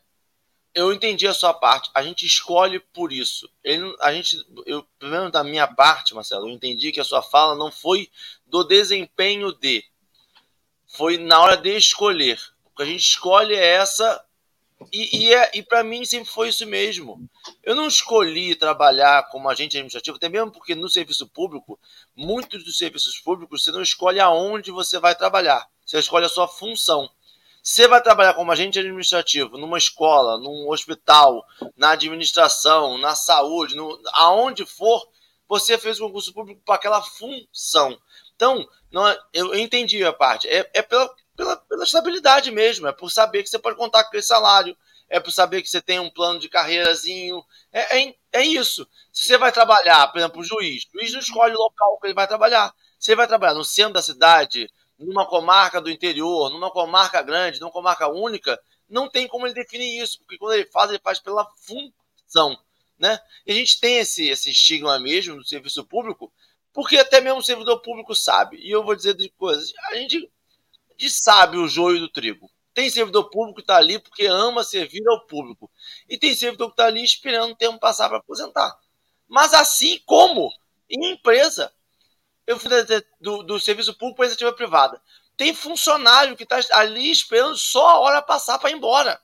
eu 0.75 0.93
entendi 0.93 1.27
a 1.27 1.35
sua 1.35 1.53
parte. 1.53 1.91
A 1.95 2.03
gente 2.03 2.25
escolhe 2.25 2.79
por 2.79 3.13
isso. 3.13 3.51
Ele, 3.63 3.95
a 4.01 4.13
gente, 4.13 4.37
eu, 4.67 4.87
pelo 4.99 5.13
menos 5.13 5.33
da 5.33 5.43
minha 5.43 5.67
parte, 5.67 6.15
Marcelo, 6.15 6.49
eu 6.49 6.53
entendi 6.53 6.93
que 6.93 7.01
a 7.01 7.05
sua 7.05 7.23
fala 7.23 7.55
não 7.55 7.71
foi 7.71 8.11
do 8.47 8.65
desempenho 8.65 9.53
de, 9.53 9.85
foi 10.87 11.19
na 11.19 11.41
hora 11.41 11.57
de 11.57 11.77
escolher. 11.77 12.39
O 12.65 12.77
que 12.77 12.83
a 12.83 12.87
gente 12.87 13.01
escolhe 13.01 13.55
é 13.55 13.75
essa 13.75 14.25
e, 14.93 15.25
e, 15.25 15.35
é, 15.35 15.51
e 15.55 15.63
para 15.63 15.83
mim 15.83 16.05
sempre 16.05 16.31
foi 16.31 16.49
isso 16.49 16.65
mesmo. 16.67 17.29
Eu 17.63 17.75
não 17.75 17.89
escolhi 17.89 18.55
trabalhar 18.55 19.29
como 19.29 19.49
agente 19.49 19.77
administrativo, 19.77 20.17
até 20.17 20.29
mesmo 20.29 20.53
porque 20.53 20.75
no 20.75 20.89
serviço 20.89 21.27
público, 21.27 21.79
muitos 22.17 22.65
dos 22.65 22.79
serviços 22.79 23.19
públicos, 23.19 23.65
você 23.65 23.73
não 23.73 23.83
escolhe 23.83 24.21
aonde 24.21 24.71
você 24.71 24.99
vai 24.99 25.15
trabalhar, 25.15 25.67
você 25.85 25.99
escolhe 25.99 26.27
a 26.27 26.29
sua 26.31 26.47
função. 26.47 27.11
Você 27.63 27.87
vai 27.87 28.03
trabalhar 28.03 28.35
como 28.35 28.51
agente 28.51 28.79
administrativo 28.79 29.59
numa 29.59 29.79
escola, 29.79 30.39
num 30.39 30.71
hospital, 30.71 31.45
na 31.77 31.91
administração, 31.91 32.99
na 32.99 33.15
saúde, 33.15 33.77
no, 33.77 34.01
aonde 34.13 34.65
for, 34.65 35.07
você 35.49 35.79
fez 35.79 36.01
o 36.01 36.07
concurso 36.07 36.33
público 36.33 36.61
para 36.65 36.77
aquela 36.77 37.03
função. 37.03 37.99
Então, 38.37 38.67
não, 38.91 39.07
é, 39.09 39.19
eu 39.33 39.55
entendi 39.55 40.05
a 40.05 40.13
parte. 40.13 40.49
É, 40.49 40.71
é 40.75 40.83
pela, 40.83 41.11
pela, 41.37 41.57
pela 41.57 41.85
estabilidade 41.85 42.51
mesmo, 42.51 42.87
é 42.87 42.93
por 42.93 43.11
saber 43.11 43.43
que 43.43 43.49
você 43.49 43.59
pode 43.59 43.77
contar 43.77 44.05
com 44.05 44.17
esse 44.17 44.29
salário, 44.29 44.77
é 45.09 45.19
por 45.19 45.31
saber 45.31 45.63
que 45.63 45.69
você 45.69 45.81
tem 45.81 45.99
um 45.99 46.11
plano 46.11 46.39
de 46.39 46.49
carreirazinho, 46.49 47.43
é, 47.73 47.99
é, 47.99 48.15
é 48.33 48.43
isso. 48.43 48.87
Se 49.13 49.27
você 49.27 49.39
vai 49.39 49.51
trabalhar, 49.51 50.07
por 50.09 50.19
exemplo, 50.19 50.41
o 50.41 50.45
juiz, 50.45 50.85
o 50.85 50.99
juiz 50.99 51.13
não 51.13 51.21
escolhe 51.21 51.55
o 51.55 51.59
local 51.59 51.99
que 51.99 52.07
ele 52.07 52.15
vai 52.15 52.27
trabalhar. 52.27 52.75
Ele 53.07 53.17
vai 53.17 53.27
trabalhar 53.27 53.55
no 53.55 53.65
centro 53.65 53.95
da 53.95 54.03
cidade, 54.03 54.71
numa 54.99 55.27
comarca 55.27 55.81
do 55.81 55.91
interior, 55.91 56.51
numa 56.51 56.71
comarca 56.71 57.23
grande, 57.23 57.61
numa 57.61 57.71
comarca 57.71 58.09
única, 58.09 58.61
não 58.89 59.09
tem 59.09 59.29
como 59.29 59.47
ele 59.47 59.55
definir 59.55 60.03
isso, 60.03 60.19
porque 60.19 60.39
quando 60.39 60.55
ele 60.55 60.67
faz, 60.67 60.91
ele 60.91 61.01
faz 61.03 61.19
pela 61.19 61.47
função. 61.57 62.59
Né? 62.99 63.19
E 63.47 63.53
a 63.53 63.55
gente 63.55 63.79
tem 63.79 63.99
esse, 63.99 64.29
esse 64.29 64.51
estigma 64.51 64.99
mesmo 64.99 65.37
do 65.37 65.47
serviço 65.47 65.85
público, 65.85 66.33
porque 66.73 66.97
até 66.97 67.21
mesmo 67.21 67.39
o 67.39 67.45
servidor 67.45 67.81
público 67.81 68.15
sabe. 68.15 68.57
E 68.59 68.71
eu 68.71 68.83
vou 68.83 68.97
dizer 68.97 69.15
de 69.15 69.29
coisas. 69.31 69.73
A 69.91 69.95
gente 69.95 70.29
de 70.97 71.09
sabe 71.09 71.57
o 71.57 71.69
joio 71.69 72.01
do 72.01 72.09
trigo. 72.09 72.51
Tem 72.75 72.91
servidor 72.91 73.31
público 73.31 73.57
que 73.57 73.63
está 73.63 73.77
ali 73.77 73.99
porque 73.99 74.27
ama 74.27 74.65
servir 74.65 75.07
ao 75.09 75.27
público. 75.27 75.71
E 76.09 76.19
tem 76.19 76.35
servidor 76.35 76.69
que 76.69 76.75
está 76.75 76.87
ali 76.87 77.03
esperando 77.03 77.53
o 77.53 77.57
tempo 77.57 77.79
passar 77.79 78.09
para 78.09 78.19
aposentar. 78.19 78.77
Mas 79.29 79.55
assim 79.55 80.01
como 80.05 80.53
em 80.91 81.13
empresa, 81.13 81.73
eu 82.49 82.59
fui 82.59 82.71
do, 83.21 83.43
do 83.43 83.61
serviço 83.61 83.93
público 83.93 84.17
para 84.17 84.25
a 84.25 84.29
iniciativa 84.29 84.55
privada. 84.55 85.03
Tem 85.37 85.55
funcionário 85.55 86.35
que 86.35 86.45
está 86.45 86.59
ali 86.73 87.11
esperando 87.11 87.55
só 87.59 87.91
a 87.91 87.99
hora 87.99 88.23
passar 88.23 88.59
para 88.59 88.71
ir 88.71 88.75
embora. 88.75 89.21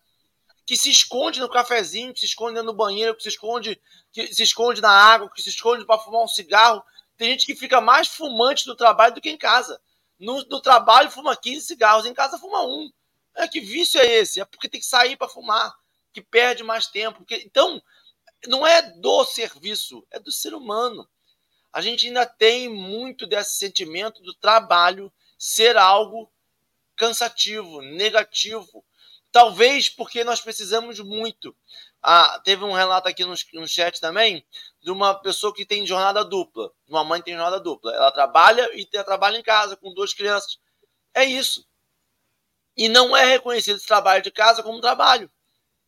Que 0.66 0.76
se 0.76 0.90
esconde 0.90 1.40
no 1.40 1.48
cafezinho, 1.48 2.12
que 2.12 2.20
se 2.20 2.26
esconde 2.26 2.60
no 2.60 2.74
banheiro, 2.74 3.16
que 3.16 3.22
se 3.22 3.30
esconde, 3.30 3.80
que 4.12 4.26
se 4.32 4.42
esconde 4.42 4.82
na 4.82 4.90
água, 4.90 5.30
que 5.34 5.40
se 5.40 5.48
esconde 5.48 5.86
para 5.86 5.98
fumar 5.98 6.22
um 6.22 6.28
cigarro. 6.28 6.84
Tem 7.16 7.30
gente 7.30 7.46
que 7.46 7.56
fica 7.56 7.80
mais 7.80 8.08
fumante 8.08 8.66
no 8.66 8.76
trabalho 8.76 9.14
do 9.14 9.22
que 9.22 9.30
em 9.30 9.38
casa. 9.38 9.80
No, 10.20 10.44
no 10.44 10.60
trabalho 10.60 11.10
fuma 11.10 11.34
15 11.34 11.66
cigarros, 11.66 12.04
em 12.04 12.12
casa 12.12 12.38
fuma 12.38 12.62
um. 12.62 12.92
É, 13.34 13.48
que 13.48 13.58
vício 13.58 13.98
é 13.98 14.06
esse? 14.06 14.38
É 14.38 14.44
porque 14.44 14.68
tem 14.68 14.80
que 14.80 14.86
sair 14.86 15.16
para 15.16 15.30
fumar, 15.30 15.74
que 16.12 16.20
perde 16.20 16.62
mais 16.62 16.88
tempo. 16.88 17.20
Porque... 17.20 17.36
Então, 17.36 17.82
não 18.46 18.66
é 18.66 18.82
do 18.82 19.24
serviço, 19.24 20.06
é 20.10 20.20
do 20.20 20.30
ser 20.30 20.52
humano. 20.52 21.08
A 21.74 21.80
gente 21.80 22.06
ainda 22.06 22.24
tem 22.24 22.68
muito 22.68 23.26
desse 23.26 23.58
sentimento 23.58 24.22
do 24.22 24.32
trabalho 24.32 25.12
ser 25.36 25.76
algo 25.76 26.30
cansativo, 26.94 27.82
negativo. 27.82 28.84
Talvez 29.32 29.88
porque 29.88 30.22
nós 30.22 30.40
precisamos 30.40 31.00
muito. 31.00 31.52
Ah, 32.00 32.40
teve 32.44 32.62
um 32.62 32.70
relato 32.70 33.08
aqui 33.08 33.24
no, 33.24 33.34
no 33.54 33.66
chat 33.66 34.00
também 34.00 34.46
de 34.80 34.92
uma 34.92 35.16
pessoa 35.16 35.52
que 35.52 35.66
tem 35.66 35.84
jornada 35.84 36.24
dupla. 36.24 36.70
Uma 36.86 37.02
mãe 37.02 37.20
tem 37.20 37.34
jornada 37.34 37.58
dupla. 37.58 37.92
Ela 37.92 38.12
trabalha 38.12 38.70
e 38.72 38.86
trabalha 38.86 39.36
em 39.36 39.42
casa 39.42 39.76
com 39.76 39.92
duas 39.92 40.14
crianças. 40.14 40.60
É 41.12 41.24
isso. 41.24 41.66
E 42.76 42.88
não 42.88 43.16
é 43.16 43.24
reconhecido 43.24 43.78
esse 43.78 43.86
trabalho 43.88 44.22
de 44.22 44.30
casa 44.30 44.62
como 44.62 44.80
trabalho. 44.80 45.28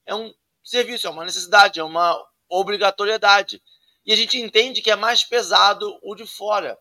É 0.04 0.16
um 0.16 0.34
serviço, 0.64 1.06
é 1.06 1.10
uma 1.10 1.24
necessidade, 1.24 1.78
é 1.78 1.84
uma 1.84 2.20
obrigatoriedade. 2.48 3.62
E 4.06 4.12
a 4.12 4.16
gente 4.16 4.40
entende 4.40 4.80
que 4.80 4.90
é 4.90 4.96
mais 4.96 5.24
pesado 5.24 5.98
o 6.02 6.14
de 6.14 6.24
fora. 6.24 6.78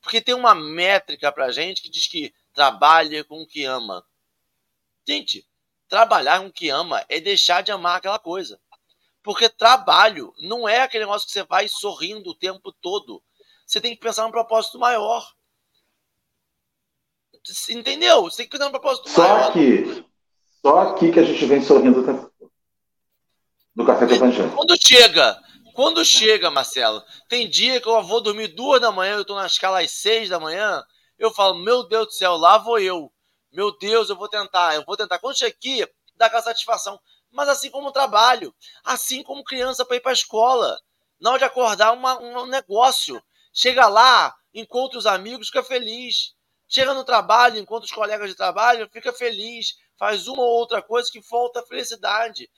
Porque 0.00 0.20
tem 0.20 0.34
uma 0.34 0.54
métrica 0.54 1.32
pra 1.32 1.50
gente 1.50 1.82
que 1.82 1.90
diz 1.90 2.06
que 2.06 2.32
trabalha 2.54 3.24
com 3.24 3.42
o 3.42 3.46
que 3.46 3.64
ama. 3.64 4.06
Gente, 5.06 5.44
trabalhar 5.88 6.40
com 6.40 6.46
o 6.46 6.52
que 6.52 6.68
ama 6.68 7.04
é 7.08 7.18
deixar 7.18 7.62
de 7.62 7.72
amar 7.72 7.96
aquela 7.96 8.18
coisa. 8.18 8.60
Porque 9.22 9.48
trabalho 9.48 10.32
não 10.38 10.68
é 10.68 10.82
aquele 10.82 11.04
negócio 11.04 11.26
que 11.26 11.32
você 11.32 11.42
vai 11.42 11.66
sorrindo 11.68 12.30
o 12.30 12.34
tempo 12.34 12.72
todo. 12.72 13.22
Você 13.66 13.80
tem 13.80 13.94
que 13.94 14.00
pensar 14.00 14.22
num 14.22 14.30
propósito 14.30 14.78
maior. 14.78 15.34
Entendeu? 17.68 18.22
Você 18.22 18.38
tem 18.38 18.46
que 18.46 18.52
pensar 18.52 18.66
num 18.66 18.70
propósito 18.70 19.10
só 19.10 19.22
maior. 19.22 19.42
Só 19.42 19.48
aqui, 19.50 20.04
só 20.62 20.78
aqui 20.78 21.12
que 21.12 21.20
a 21.20 21.24
gente 21.24 21.44
vem 21.44 21.60
sorrindo 21.60 22.02
do 23.74 23.84
café 23.84 24.06
com 24.06 24.14
evangelho. 24.14 24.52
Quando 24.52 24.76
chega, 24.80 25.40
quando 25.78 26.04
chega, 26.04 26.50
Marcelo, 26.50 27.04
tem 27.28 27.48
dia 27.48 27.80
que 27.80 27.88
eu 27.88 28.02
vou 28.02 28.20
dormir 28.20 28.48
duas 28.48 28.80
da 28.80 28.90
manhã, 28.90 29.14
eu 29.14 29.20
estou 29.20 29.36
na 29.36 29.46
escala 29.46 29.80
às 29.80 29.92
seis 29.92 30.28
da 30.28 30.40
manhã, 30.40 30.82
eu 31.16 31.32
falo, 31.32 31.54
meu 31.54 31.86
Deus 31.86 32.06
do 32.06 32.12
céu, 32.14 32.36
lá 32.36 32.58
vou 32.58 32.80
eu. 32.80 33.12
Meu 33.52 33.70
Deus, 33.78 34.10
eu 34.10 34.16
vou 34.16 34.28
tentar, 34.28 34.74
eu 34.74 34.84
vou 34.84 34.96
tentar. 34.96 35.20
Quando 35.20 35.38
chega 35.38 35.54
aqui, 35.56 35.88
dá 36.16 36.26
aquela 36.26 36.42
satisfação. 36.42 36.98
Mas 37.30 37.48
assim 37.48 37.70
como 37.70 37.92
trabalho, 37.92 38.52
assim 38.82 39.22
como 39.22 39.44
criança 39.44 39.84
para 39.84 39.94
ir 39.94 40.00
para 40.00 40.10
a 40.10 40.14
escola, 40.14 40.80
na 41.20 41.30
hora 41.30 41.38
de 41.38 41.44
acordar 41.44 41.92
uma, 41.92 42.18
um 42.18 42.46
negócio. 42.46 43.22
Chega 43.52 43.86
lá, 43.86 44.34
encontra 44.52 44.98
os 44.98 45.06
amigos, 45.06 45.46
fica 45.46 45.62
feliz. 45.62 46.34
Chega 46.66 46.92
no 46.92 47.04
trabalho, 47.04 47.56
encontra 47.56 47.84
os 47.84 47.92
colegas 47.92 48.28
de 48.28 48.34
trabalho, 48.34 48.90
fica 48.92 49.12
feliz. 49.12 49.76
Faz 49.96 50.26
uma 50.26 50.42
ou 50.42 50.58
outra 50.58 50.82
coisa 50.82 51.08
que 51.08 51.22
falta 51.22 51.64
felicidade. 51.66 52.50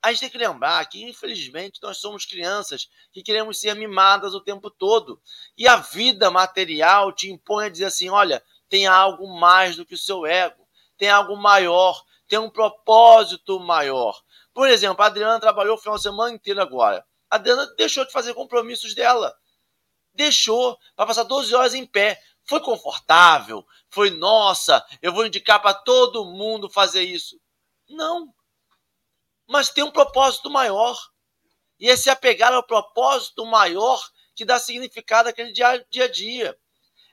A 0.00 0.12
gente 0.12 0.20
tem 0.20 0.30
que 0.30 0.38
lembrar 0.38 0.84
que, 0.86 1.02
infelizmente, 1.02 1.80
nós 1.82 1.98
somos 1.98 2.24
crianças 2.24 2.88
que 3.12 3.22
queremos 3.22 3.58
ser 3.58 3.74
mimadas 3.74 4.32
o 4.32 4.40
tempo 4.40 4.70
todo. 4.70 5.20
E 5.56 5.66
a 5.66 5.76
vida 5.76 6.30
material 6.30 7.12
te 7.12 7.30
impõe 7.30 7.66
a 7.66 7.68
dizer 7.68 7.86
assim: 7.86 8.08
olha, 8.08 8.42
tem 8.68 8.86
algo 8.86 9.26
mais 9.26 9.76
do 9.76 9.84
que 9.84 9.94
o 9.94 9.98
seu 9.98 10.24
ego, 10.24 10.68
tem 10.96 11.10
algo 11.10 11.36
maior, 11.36 12.00
tem 12.28 12.38
um 12.38 12.50
propósito 12.50 13.58
maior. 13.58 14.22
Por 14.54 14.68
exemplo, 14.68 15.02
a 15.02 15.06
Adriana 15.06 15.40
trabalhou 15.40 15.74
o 15.74 15.78
final 15.78 15.96
de 15.96 16.02
semana 16.02 16.34
inteiro 16.34 16.60
agora. 16.60 17.04
A 17.30 17.36
Adriana 17.36 17.66
deixou 17.76 18.04
de 18.04 18.12
fazer 18.12 18.34
compromissos 18.34 18.94
dela. 18.94 19.34
Deixou 20.14 20.78
para 20.94 21.06
passar 21.06 21.24
12 21.24 21.54
horas 21.54 21.74
em 21.74 21.86
pé. 21.86 22.20
Foi 22.44 22.60
confortável? 22.60 23.66
Foi 23.90 24.10
nossa, 24.10 24.84
eu 25.02 25.12
vou 25.12 25.26
indicar 25.26 25.60
para 25.60 25.74
todo 25.74 26.24
mundo 26.24 26.68
fazer 26.68 27.02
isso. 27.02 27.38
Não. 27.88 28.32
Mas 29.48 29.70
tem 29.70 29.82
um 29.82 29.90
propósito 29.90 30.50
maior. 30.50 30.96
E 31.80 31.88
é 31.88 31.96
se 31.96 32.10
apegar 32.10 32.52
ao 32.52 32.62
propósito 32.62 33.46
maior 33.46 34.00
que 34.34 34.44
dá 34.44 34.58
significado 34.58 35.28
àquele 35.28 35.52
dia, 35.52 35.84
dia 35.90 36.04
a 36.04 36.10
dia. 36.10 36.58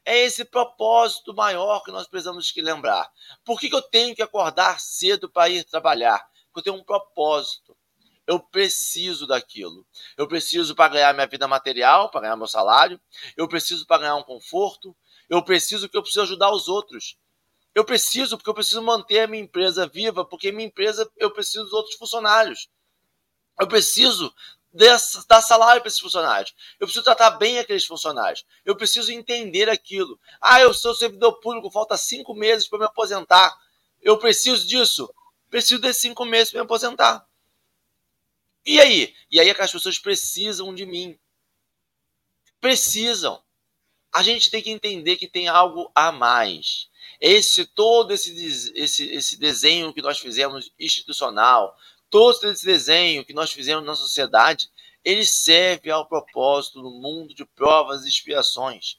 É 0.03 0.19
esse 0.19 0.45
propósito 0.45 1.33
maior 1.33 1.81
que 1.83 1.91
nós 1.91 2.07
precisamos 2.07 2.51
que 2.51 2.61
lembrar. 2.61 3.09
Por 3.43 3.59
que, 3.59 3.69
que 3.69 3.75
eu 3.75 3.81
tenho 3.81 4.15
que 4.15 4.21
acordar 4.21 4.79
cedo 4.79 5.29
para 5.29 5.49
ir 5.49 5.63
trabalhar? 5.63 6.23
Porque 6.51 6.59
eu 6.59 6.73
tenho 6.73 6.75
um 6.75 6.85
propósito. 6.85 7.75
Eu 8.27 8.39
preciso 8.39 9.25
daquilo. 9.25 9.85
Eu 10.17 10.27
preciso 10.27 10.75
para 10.75 10.93
ganhar 10.93 11.13
minha 11.13 11.27
vida 11.27 11.47
material, 11.47 12.09
para 12.09 12.21
ganhar 12.21 12.35
meu 12.35 12.47
salário. 12.47 12.99
Eu 13.37 13.47
preciso 13.47 13.85
para 13.87 14.01
ganhar 14.01 14.15
um 14.15 14.23
conforto. 14.23 14.95
Eu 15.29 15.43
preciso 15.43 15.87
que 15.87 15.97
eu 15.97 16.01
preciso 16.01 16.23
ajudar 16.23 16.51
os 16.51 16.67
outros. 16.67 17.17
Eu 17.75 17.83
preciso 17.83 18.37
porque 18.37 18.49
eu 18.49 18.53
preciso 18.53 18.81
manter 18.81 19.19
a 19.19 19.27
minha 19.27 19.43
empresa 19.43 19.85
viva, 19.85 20.23
porque 20.23 20.49
minha 20.49 20.67
empresa 20.67 21.11
eu 21.17 21.29
preciso 21.29 21.65
dos 21.65 21.73
outros 21.73 21.95
funcionários. 21.95 22.69
Eu 23.59 23.67
preciso 23.67 24.33
dessa, 24.71 25.25
dar 25.27 25.41
salário 25.41 25.81
para 25.81 25.89
esses 25.89 25.99
funcionários. 25.99 26.55
Eu 26.79 26.87
preciso 26.87 27.03
tratar 27.03 27.31
bem 27.31 27.59
aqueles 27.59 27.85
funcionários. 27.85 28.45
Eu 28.63 28.77
preciso 28.77 29.11
entender 29.11 29.69
aquilo. 29.69 30.17
Ah, 30.39 30.61
eu 30.61 30.73
sou 30.73 30.95
servidor 30.95 31.33
público, 31.41 31.69
falta 31.69 31.97
cinco 31.97 32.33
meses 32.33 32.65
para 32.65 32.79
me 32.79 32.85
aposentar. 32.85 33.53
Eu 34.01 34.17
preciso 34.17 34.65
disso. 34.65 35.13
Preciso 35.49 35.79
desses 35.79 36.01
cinco 36.01 36.23
meses 36.23 36.51
para 36.51 36.61
me 36.61 36.65
aposentar. 36.65 37.27
E 38.65 38.79
aí? 38.79 39.13
E 39.29 39.37
aí 39.37 39.49
é 39.49 39.53
que 39.53 39.61
as 39.61 39.71
pessoas 39.71 39.99
precisam 39.99 40.73
de 40.73 40.85
mim. 40.85 41.19
Precisam. 42.61 43.43
A 44.13 44.23
gente 44.23 44.49
tem 44.49 44.63
que 44.63 44.71
entender 44.71 45.17
que 45.17 45.27
tem 45.27 45.49
algo 45.49 45.91
a 45.93 46.09
mais. 46.09 46.89
Esse 47.19 47.65
todo 47.65 48.11
esse, 48.11 48.71
esse, 48.75 49.09
esse 49.09 49.37
desenho 49.37 49.93
que 49.93 50.01
nós 50.01 50.19
fizemos 50.19 50.71
institucional, 50.79 51.75
todo 52.09 52.49
esse 52.49 52.65
desenho 52.65 53.25
que 53.25 53.33
nós 53.33 53.51
fizemos 53.51 53.85
na 53.85 53.95
sociedade, 53.95 54.69
ele 55.03 55.25
serve 55.25 55.91
ao 55.91 56.07
propósito 56.07 56.81
do 56.81 56.89
mundo 56.89 57.33
de 57.33 57.45
provas 57.45 58.05
e 58.05 58.09
expiações. 58.09 58.97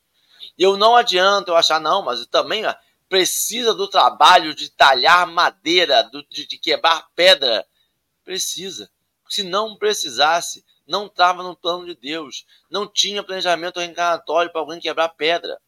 E 0.57 0.63
eu 0.63 0.77
não 0.77 0.95
adianta 0.95 1.51
eu 1.51 1.57
achar, 1.57 1.81
não, 1.81 2.03
mas 2.03 2.25
também 2.27 2.65
ó, 2.65 2.75
precisa 3.09 3.75
do 3.75 3.89
trabalho 3.89 4.55
de 4.55 4.71
talhar 4.71 5.27
madeira, 5.27 6.09
de, 6.31 6.47
de 6.47 6.59
quebrar 6.59 7.09
pedra. 7.15 7.67
Precisa. 8.25 8.91
Se 9.29 9.43
não 9.43 9.77
precisasse, 9.77 10.65
não 10.87 11.07
estava 11.07 11.43
no 11.43 11.57
plano 11.57 11.87
de 11.87 11.95
Deus. 11.95 12.47
Não 12.71 12.87
tinha 12.87 13.23
planejamento 13.23 13.81
reencarnatório 13.81 14.51
para 14.53 14.61
alguém 14.61 14.81
quebrar 14.81 15.09
pedra. 15.11 15.61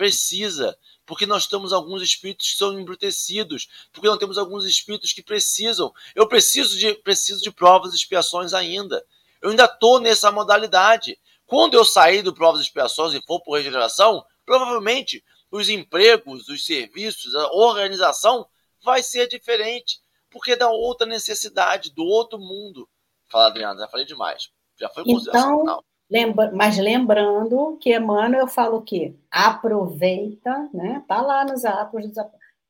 Precisa 0.00 0.78
porque 1.04 1.26
nós 1.26 1.46
temos 1.46 1.74
alguns 1.74 2.00
espíritos 2.00 2.52
que 2.52 2.56
são 2.56 2.80
embrutecidos, 2.80 3.68
porque 3.92 4.08
nós 4.08 4.18
temos 4.18 4.38
alguns 4.38 4.64
espíritos 4.64 5.12
que 5.12 5.22
precisam. 5.22 5.92
Eu 6.14 6.26
preciso 6.26 6.78
de, 6.78 6.94
preciso 6.94 7.42
de 7.42 7.50
provas 7.50 7.92
e 7.92 7.96
expiações 7.96 8.54
ainda. 8.54 9.04
Eu 9.42 9.50
ainda 9.50 9.66
estou 9.66 10.00
nessa 10.00 10.32
modalidade. 10.32 11.20
Quando 11.44 11.74
eu 11.74 11.84
sair 11.84 12.22
do 12.22 12.32
provas 12.32 12.62
e 12.62 12.64
expiações 12.64 13.12
e 13.12 13.20
for 13.26 13.42
por 13.42 13.58
regeneração, 13.58 14.24
provavelmente 14.46 15.22
os 15.50 15.68
empregos, 15.68 16.48
os 16.48 16.64
serviços, 16.64 17.34
a 17.34 17.52
organização 17.52 18.48
vai 18.82 19.02
ser 19.02 19.28
diferente, 19.28 20.00
porque 20.30 20.52
é 20.52 20.56
da 20.56 20.70
outra 20.70 21.06
necessidade, 21.06 21.90
do 21.90 22.04
outro 22.04 22.38
mundo. 22.38 22.88
Fala, 23.28 23.48
Adriana, 23.48 23.80
já 23.80 23.88
falei 23.88 24.06
demais. 24.06 24.48
Já 24.78 24.88
foi 24.88 25.02
então, 25.06 25.84
Lembra, 26.10 26.50
mas 26.52 26.76
lembrando 26.76 27.78
que 27.80 27.94
Emmanuel 27.94 28.48
fala 28.48 28.76
o 28.76 28.82
quê? 28.82 29.14
Aproveita, 29.30 30.68
né? 30.74 31.04
Tá 31.06 31.20
lá 31.22 31.44
nos 31.44 31.64
atos 31.64 32.08
dos 32.08 32.16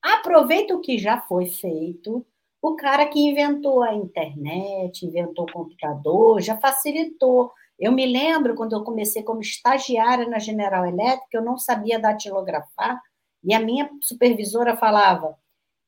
Aproveita 0.01 0.75
o 0.75 0.81
que 0.81 0.97
já 0.97 1.21
foi 1.21 1.47
feito. 1.47 2.25
O 2.61 2.75
cara 2.75 3.07
que 3.07 3.19
inventou 3.19 3.81
a 3.81 3.93
internet, 3.95 5.05
inventou 5.05 5.45
o 5.45 5.51
computador, 5.51 6.39
já 6.39 6.57
facilitou. 6.57 7.51
Eu 7.79 7.91
me 7.91 8.05
lembro 8.05 8.53
quando 8.55 8.73
eu 8.73 8.83
comecei 8.83 9.23
como 9.23 9.41
estagiária 9.41 10.27
na 10.27 10.37
General 10.37 10.85
Elétrica, 10.85 11.37
eu 11.37 11.43
não 11.43 11.57
sabia 11.57 11.99
datilografar, 11.99 13.01
e 13.43 13.55
a 13.55 13.59
minha 13.59 13.89
supervisora 14.01 14.77
falava: 14.77 15.35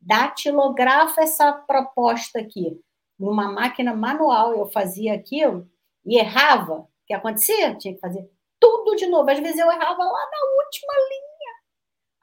datilografa 0.01 1.21
essa 1.21 1.53
proposta 1.53 2.39
aqui. 2.39 2.79
Numa 3.19 3.51
máquina 3.51 3.95
manual, 3.95 4.55
eu 4.55 4.65
fazia 4.71 5.13
aquilo 5.13 5.67
e 6.03 6.17
errava 6.17 6.87
que 7.13 7.15
acontecia? 7.15 7.75
Tinha 7.75 7.93
que 7.93 7.99
fazer 7.99 8.27
tudo 8.59 8.95
de 8.95 9.07
novo. 9.07 9.29
Às 9.29 9.39
vezes 9.39 9.59
eu 9.59 9.71
errava 9.71 10.03
lá 10.03 10.29
na 10.31 10.63
última 10.63 10.93
linha. 10.93 11.53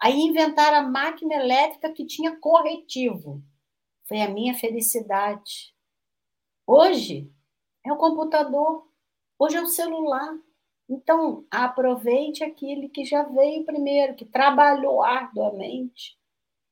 Aí 0.01 0.21
inventaram 0.21 0.79
a 0.79 0.91
máquina 0.91 1.35
elétrica 1.35 1.93
que 1.93 2.07
tinha 2.07 2.37
corretivo. 2.37 3.43
Foi 4.05 4.21
a 4.21 4.29
minha 4.29 4.55
felicidade. 4.55 5.75
Hoje 6.67 7.31
é 7.85 7.93
o 7.93 7.97
computador, 7.97 8.89
hoje 9.39 9.57
é 9.57 9.61
o 9.61 9.67
celular. 9.67 10.35
Então, 10.89 11.45
aproveite 11.51 12.43
aquele 12.43 12.89
que 12.89 13.05
já 13.05 13.23
veio 13.23 13.65
primeiro, 13.65 14.17
que 14.17 14.25
trabalhou 14.25 15.03
arduamente 15.03 16.19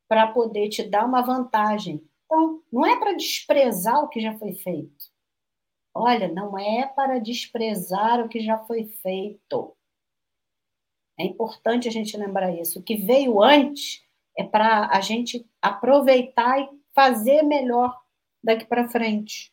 para 0.09 0.27
poder 0.33 0.69
te 0.71 0.83
dar 0.83 1.05
uma 1.05 1.23
vantagem. 1.23 2.03
Então, 2.25 2.63
não 2.73 2.85
é 2.85 2.99
para 2.99 3.13
desprezar 3.13 4.03
o 4.03 4.09
que 4.09 4.21
já 4.21 4.37
foi 4.39 4.55
feito. 4.55 4.98
Olha, 6.01 6.29
não 6.29 6.57
é 6.57 6.87
para 6.87 7.19
desprezar 7.19 8.25
o 8.25 8.29
que 8.29 8.39
já 8.39 8.57
foi 8.57 8.85
feito. 8.85 9.77
É 11.19 11.25
importante 11.25 11.89
a 11.89 11.91
gente 11.91 12.17
lembrar 12.17 12.55
isso. 12.55 12.79
O 12.79 12.83
que 12.83 12.95
veio 12.95 13.43
antes 13.43 14.07
é 14.39 14.45
para 14.45 14.87
a 14.87 15.01
gente 15.01 15.45
aproveitar 15.61 16.61
e 16.61 16.69
fazer 16.95 17.43
melhor 17.43 18.01
daqui 18.41 18.65
para 18.65 18.89
frente. 18.89 19.53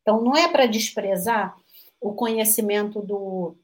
Então, 0.00 0.22
não 0.22 0.36
é 0.36 0.48
para 0.48 0.66
desprezar 0.66 1.56
o 2.00 2.14
conhecimento 2.14 3.02
do, 3.02 3.56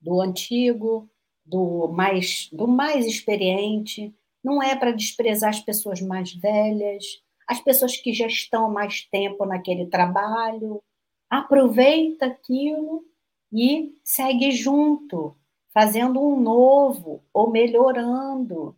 do 0.00 0.22
antigo, 0.22 1.10
do 1.44 1.88
mais, 1.88 2.48
do 2.50 2.66
mais 2.66 3.04
experiente, 3.04 4.14
não 4.42 4.62
é 4.62 4.74
para 4.74 4.92
desprezar 4.92 5.50
as 5.50 5.60
pessoas 5.60 6.00
mais 6.00 6.32
velhas, 6.32 7.04
as 7.46 7.60
pessoas 7.60 7.98
que 7.98 8.14
já 8.14 8.26
estão 8.26 8.70
mais 8.70 9.04
tempo 9.10 9.44
naquele 9.44 9.86
trabalho, 9.86 10.82
aproveita 11.30 12.26
aquilo 12.26 13.04
e 13.52 13.98
segue 14.04 14.50
junto, 14.50 15.36
fazendo 15.72 16.20
um 16.20 16.40
novo 16.40 17.22
ou 17.32 17.50
melhorando, 17.50 18.76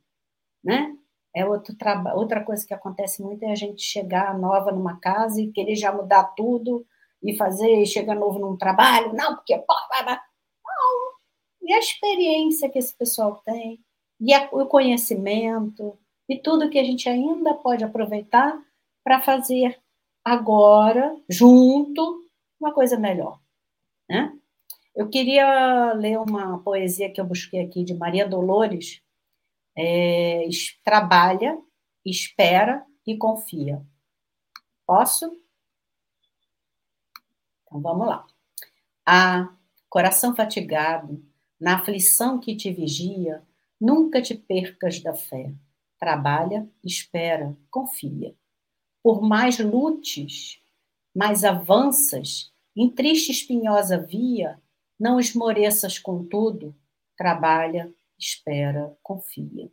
né? 0.63 0.97
É 1.35 1.47
outro 1.47 1.77
outra 2.15 2.45
coisa 2.45 2.67
que 2.67 2.75
acontece 2.75 3.23
muito 3.23 3.45
é 3.45 3.53
a 3.53 3.55
gente 3.55 3.83
chegar 3.83 4.37
nova 4.37 4.73
numa 4.73 4.99
casa 4.99 5.41
e 5.41 5.53
querer 5.53 5.77
já 5.77 5.93
mudar 5.93 6.25
tudo 6.37 6.85
e 7.23 7.37
fazer, 7.37 7.87
chegar 7.87 8.17
novo 8.17 8.39
num 8.39 8.57
trabalho, 8.57 9.13
não, 9.13 9.37
porque 9.37 9.57
não. 9.57 9.65
E 11.63 11.73
a 11.73 11.79
experiência 11.79 12.69
que 12.69 12.79
esse 12.79 12.95
pessoal 12.95 13.41
tem, 13.45 13.79
e 14.21 14.35
a, 14.35 14.49
o 14.53 14.67
conhecimento, 14.67 15.97
e 16.29 16.37
tudo 16.39 16.71
que 16.71 16.79
a 16.79 16.85
gente 16.85 17.09
ainda 17.09 17.55
pode 17.55 17.85
aproveitar 17.85 18.61
para 19.05 19.21
fazer 19.21 19.79
agora, 20.25 21.17
junto, 21.29 22.23
uma 22.61 22.73
coisa 22.75 22.99
melhor. 22.99 23.41
Né? 24.09 24.37
Eu 24.95 25.09
queria 25.09 25.93
ler 25.95 26.19
uma 26.19 26.63
poesia 26.63 27.11
que 27.11 27.21
eu 27.21 27.25
busquei 27.25 27.61
aqui 27.61 27.83
de 27.83 27.95
Maria 27.95 28.29
Dolores. 28.29 29.01
É, 29.77 30.47
trabalha, 30.85 31.59
espera 32.05 32.85
e 33.07 33.17
confia. 33.17 33.83
Posso? 34.87 35.31
Então 37.65 37.81
vamos 37.81 38.07
lá. 38.07 38.27
Ah, 39.07 39.55
coração 39.89 40.35
fatigado, 40.35 41.25
na 41.59 41.77
aflição 41.77 42.39
que 42.39 42.57
te 42.57 42.73
vigia, 42.73 43.43
nunca 43.81 44.21
te 44.21 44.35
percas 44.35 45.01
da 45.01 45.15
fé. 45.15 45.55
Trabalha, 45.99 46.69
espera, 46.85 47.57
confia. 47.71 48.35
Por 49.03 49.23
mais 49.23 49.59
lutes, 49.59 50.61
mais 51.15 51.45
avanças, 51.45 52.50
em 52.77 52.89
triste 52.91 53.33
espinhosa 53.33 53.99
via, 53.99 54.61
não 54.99 55.19
esmoreças 55.19 55.99
contudo, 55.99 56.75
trabalha, 57.17 57.93
espera, 58.19 58.97
confia. 59.03 59.71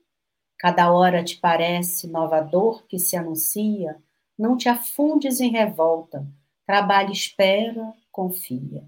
Cada 0.58 0.92
hora 0.92 1.24
te 1.24 1.38
parece 1.38 2.08
nova 2.08 2.42
dor 2.42 2.88
que 2.88 2.98
se 2.98 3.16
anuncia, 3.16 4.02
não 4.38 4.58
te 4.58 4.68
afundes 4.68 5.40
em 5.40 5.52
revolta, 5.52 6.26
trabalha, 6.66 7.12
espera, 7.12 7.94
confia. 8.12 8.88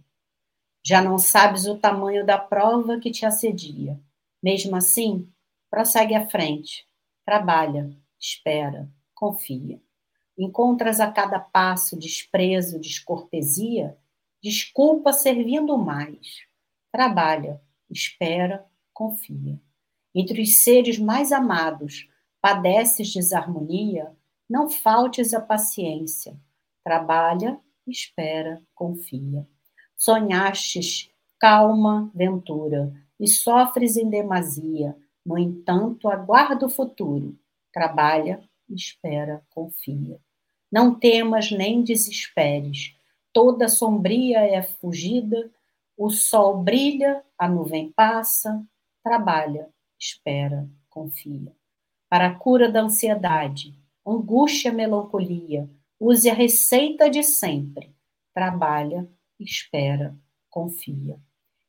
Já 0.84 1.02
não 1.02 1.18
sabes 1.18 1.66
o 1.68 1.78
tamanho 1.78 2.26
da 2.26 2.38
prova 2.38 3.00
que 3.00 3.12
te 3.12 3.26
assedia. 3.26 4.00
Mesmo 4.42 4.76
assim, 4.76 5.30
prossegue 5.70 6.16
à 6.16 6.28
frente, 6.30 6.88
trabalha, 7.26 7.90
espera, 8.20 8.90
confia. 9.14 9.80
Encontras 10.42 11.02
a 11.02 11.12
cada 11.12 11.38
passo 11.38 12.00
desprezo, 12.00 12.80
descortesia, 12.80 13.98
desculpa 14.42 15.12
servindo 15.12 15.78
mais. 15.78 16.38
Trabalha, 16.94 17.62
espera, 17.92 18.66
confia. 18.94 19.60
Entre 20.16 20.42
os 20.42 20.64
seres 20.64 20.98
mais 20.98 21.34
amados, 21.34 22.10
padeces 22.40 23.12
desarmonia, 23.12 24.16
não 24.50 24.70
faltes 24.70 25.34
a 25.34 25.42
paciência. 25.42 26.40
Trabalha, 26.86 27.60
espera, 27.86 28.64
confia. 28.74 29.46
Sonhastes 29.98 31.12
calma 31.38 32.10
ventura 32.16 32.94
e 33.20 33.28
sofres 33.28 33.98
em 33.98 34.10
demasia. 34.10 34.96
No 35.26 35.38
entanto, 35.38 36.08
aguarda 36.08 36.66
o 36.66 36.70
futuro. 36.70 37.38
Trabalha, 37.74 38.42
espera, 38.70 39.44
confia. 39.50 40.18
Não 40.72 40.94
temas 40.94 41.52
nem 41.52 41.84
desesperes. 41.84 42.96
Toda 43.34 43.68
sombria 43.68 44.40
é 44.40 44.62
fugida, 44.62 45.50
o 45.98 46.10
sol 46.10 46.64
brilha, 46.64 47.24
a 47.38 47.48
nuvem 47.48 47.92
passa. 47.92 48.64
Trabalha, 49.04 49.70
espera, 50.00 50.70
confia. 50.90 51.54
Para 52.10 52.28
a 52.28 52.36
cura 52.36 52.72
da 52.72 52.82
ansiedade, 52.82 53.74
angústia, 54.06 54.72
melancolia, 54.72 55.70
use 56.00 56.30
a 56.30 56.34
receita 56.34 57.10
de 57.10 57.24
sempre. 57.24 57.94
Trabalha, 58.34 59.08
espera, 59.40 60.16
confia. 60.50 61.20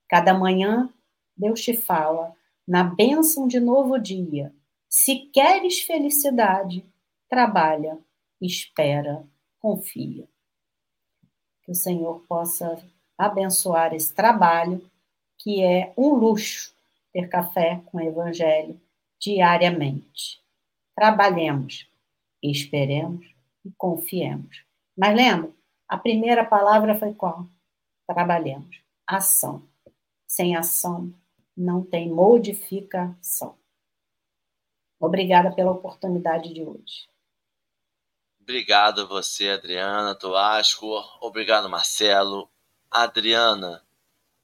Cada 0.09 0.33
manhã, 0.33 0.93
Deus 1.37 1.63
te 1.63 1.75
fala 1.75 2.35
na 2.67 2.85
bênção 2.85 3.49
de 3.49 3.59
novo 3.59 3.99
dia. 3.99 4.55
Se 4.89 5.17
queres 5.33 5.81
felicidade, 5.81 6.85
trabalha, 7.29 7.99
espera, 8.41 9.25
confia. 9.59 10.29
Que 11.63 11.73
o 11.73 11.75
Senhor 11.75 12.21
possa 12.27 12.83
abençoar 13.17 13.95
esse 13.95 14.15
trabalho, 14.15 14.85
que 15.39 15.63
é 15.63 15.93
um 15.97 16.15
luxo 16.15 16.75
ter 17.13 17.29
café 17.29 17.83
com 17.87 17.99
o 17.99 18.01
Evangelho 18.01 18.81
diariamente. 19.19 20.41
Trabalhemos, 20.95 21.89
esperemos 22.43 23.27
e 23.65 23.71
confiemos. 23.73 24.65
Mas 24.97 25.15
lembra, 25.15 25.51
a 25.89 25.99
primeira 25.99 26.45
palavra 26.45 26.99
foi 26.99 27.15
qual? 27.15 27.47
trabalhemos. 28.15 28.83
Ação. 29.07 29.69
Sem 30.27 30.57
ação, 30.57 31.13
não 31.57 31.85
tem 31.85 32.09
modificação. 32.09 33.57
Obrigada 34.99 35.53
pela 35.53 35.73
oportunidade 35.73 36.53
de 36.53 36.63
hoje. 36.63 37.09
Obrigado 38.51 39.07
você, 39.07 39.51
Adriana 39.51 40.13
Toasco. 40.13 40.89
Obrigado, 41.21 41.71
Marcelo. 41.71 42.51
Adriana, 42.91 43.81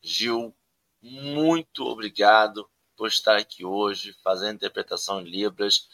Gil, 0.00 0.54
muito 1.02 1.84
obrigado 1.84 2.70
por 2.96 3.08
estar 3.08 3.36
aqui 3.36 3.64
hoje 3.64 4.14
fazendo 4.22 4.54
interpretação 4.54 5.20
em 5.20 5.24
Libras. 5.24 5.88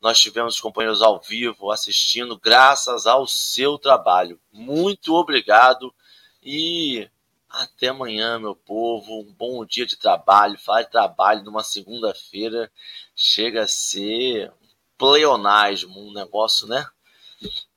Nós 0.00 0.18
tivemos 0.18 0.58
companheiros 0.58 1.02
ao 1.02 1.20
vivo 1.20 1.70
assistindo, 1.70 2.38
graças 2.38 3.06
ao 3.06 3.26
seu 3.26 3.76
trabalho. 3.76 4.40
Muito 4.50 5.12
obrigado 5.12 5.94
e 6.42 7.10
até 7.46 7.88
amanhã, 7.88 8.38
meu 8.38 8.56
povo. 8.56 9.20
Um 9.20 9.34
bom 9.34 9.66
dia 9.66 9.84
de 9.84 9.96
trabalho. 9.96 10.58
Falar 10.58 10.84
de 10.84 10.90
trabalho 10.90 11.44
numa 11.44 11.62
segunda-feira 11.62 12.72
chega 13.14 13.64
a 13.64 13.68
ser 13.68 14.50
pleonasmo, 14.96 16.00
um 16.00 16.14
negócio, 16.14 16.66
né? 16.66 16.86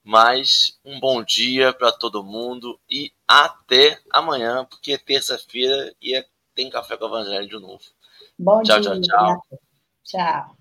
Mas 0.04 0.78
um 0.84 1.00
bom 1.00 1.24
dia 1.24 1.74
para 1.74 1.92
todo 1.92 2.24
mundo 2.24 2.80
e 2.90 3.12
até 3.28 4.00
amanhã, 4.10 4.66
porque 4.66 4.94
é 4.94 4.98
terça-feira 4.98 5.94
e 6.02 6.16
é, 6.16 6.26
tem 6.54 6.70
café 6.70 6.98
com 6.98 7.06
o 7.06 7.08
Evangelho 7.08 7.48
de 7.48 7.60
novo. 7.60 7.84
Bom 8.38 8.62
tchau, 8.64 8.80
dia. 8.82 9.00
Tchau, 9.00 9.02
tchau. 9.02 9.60
Tchau. 10.04 10.58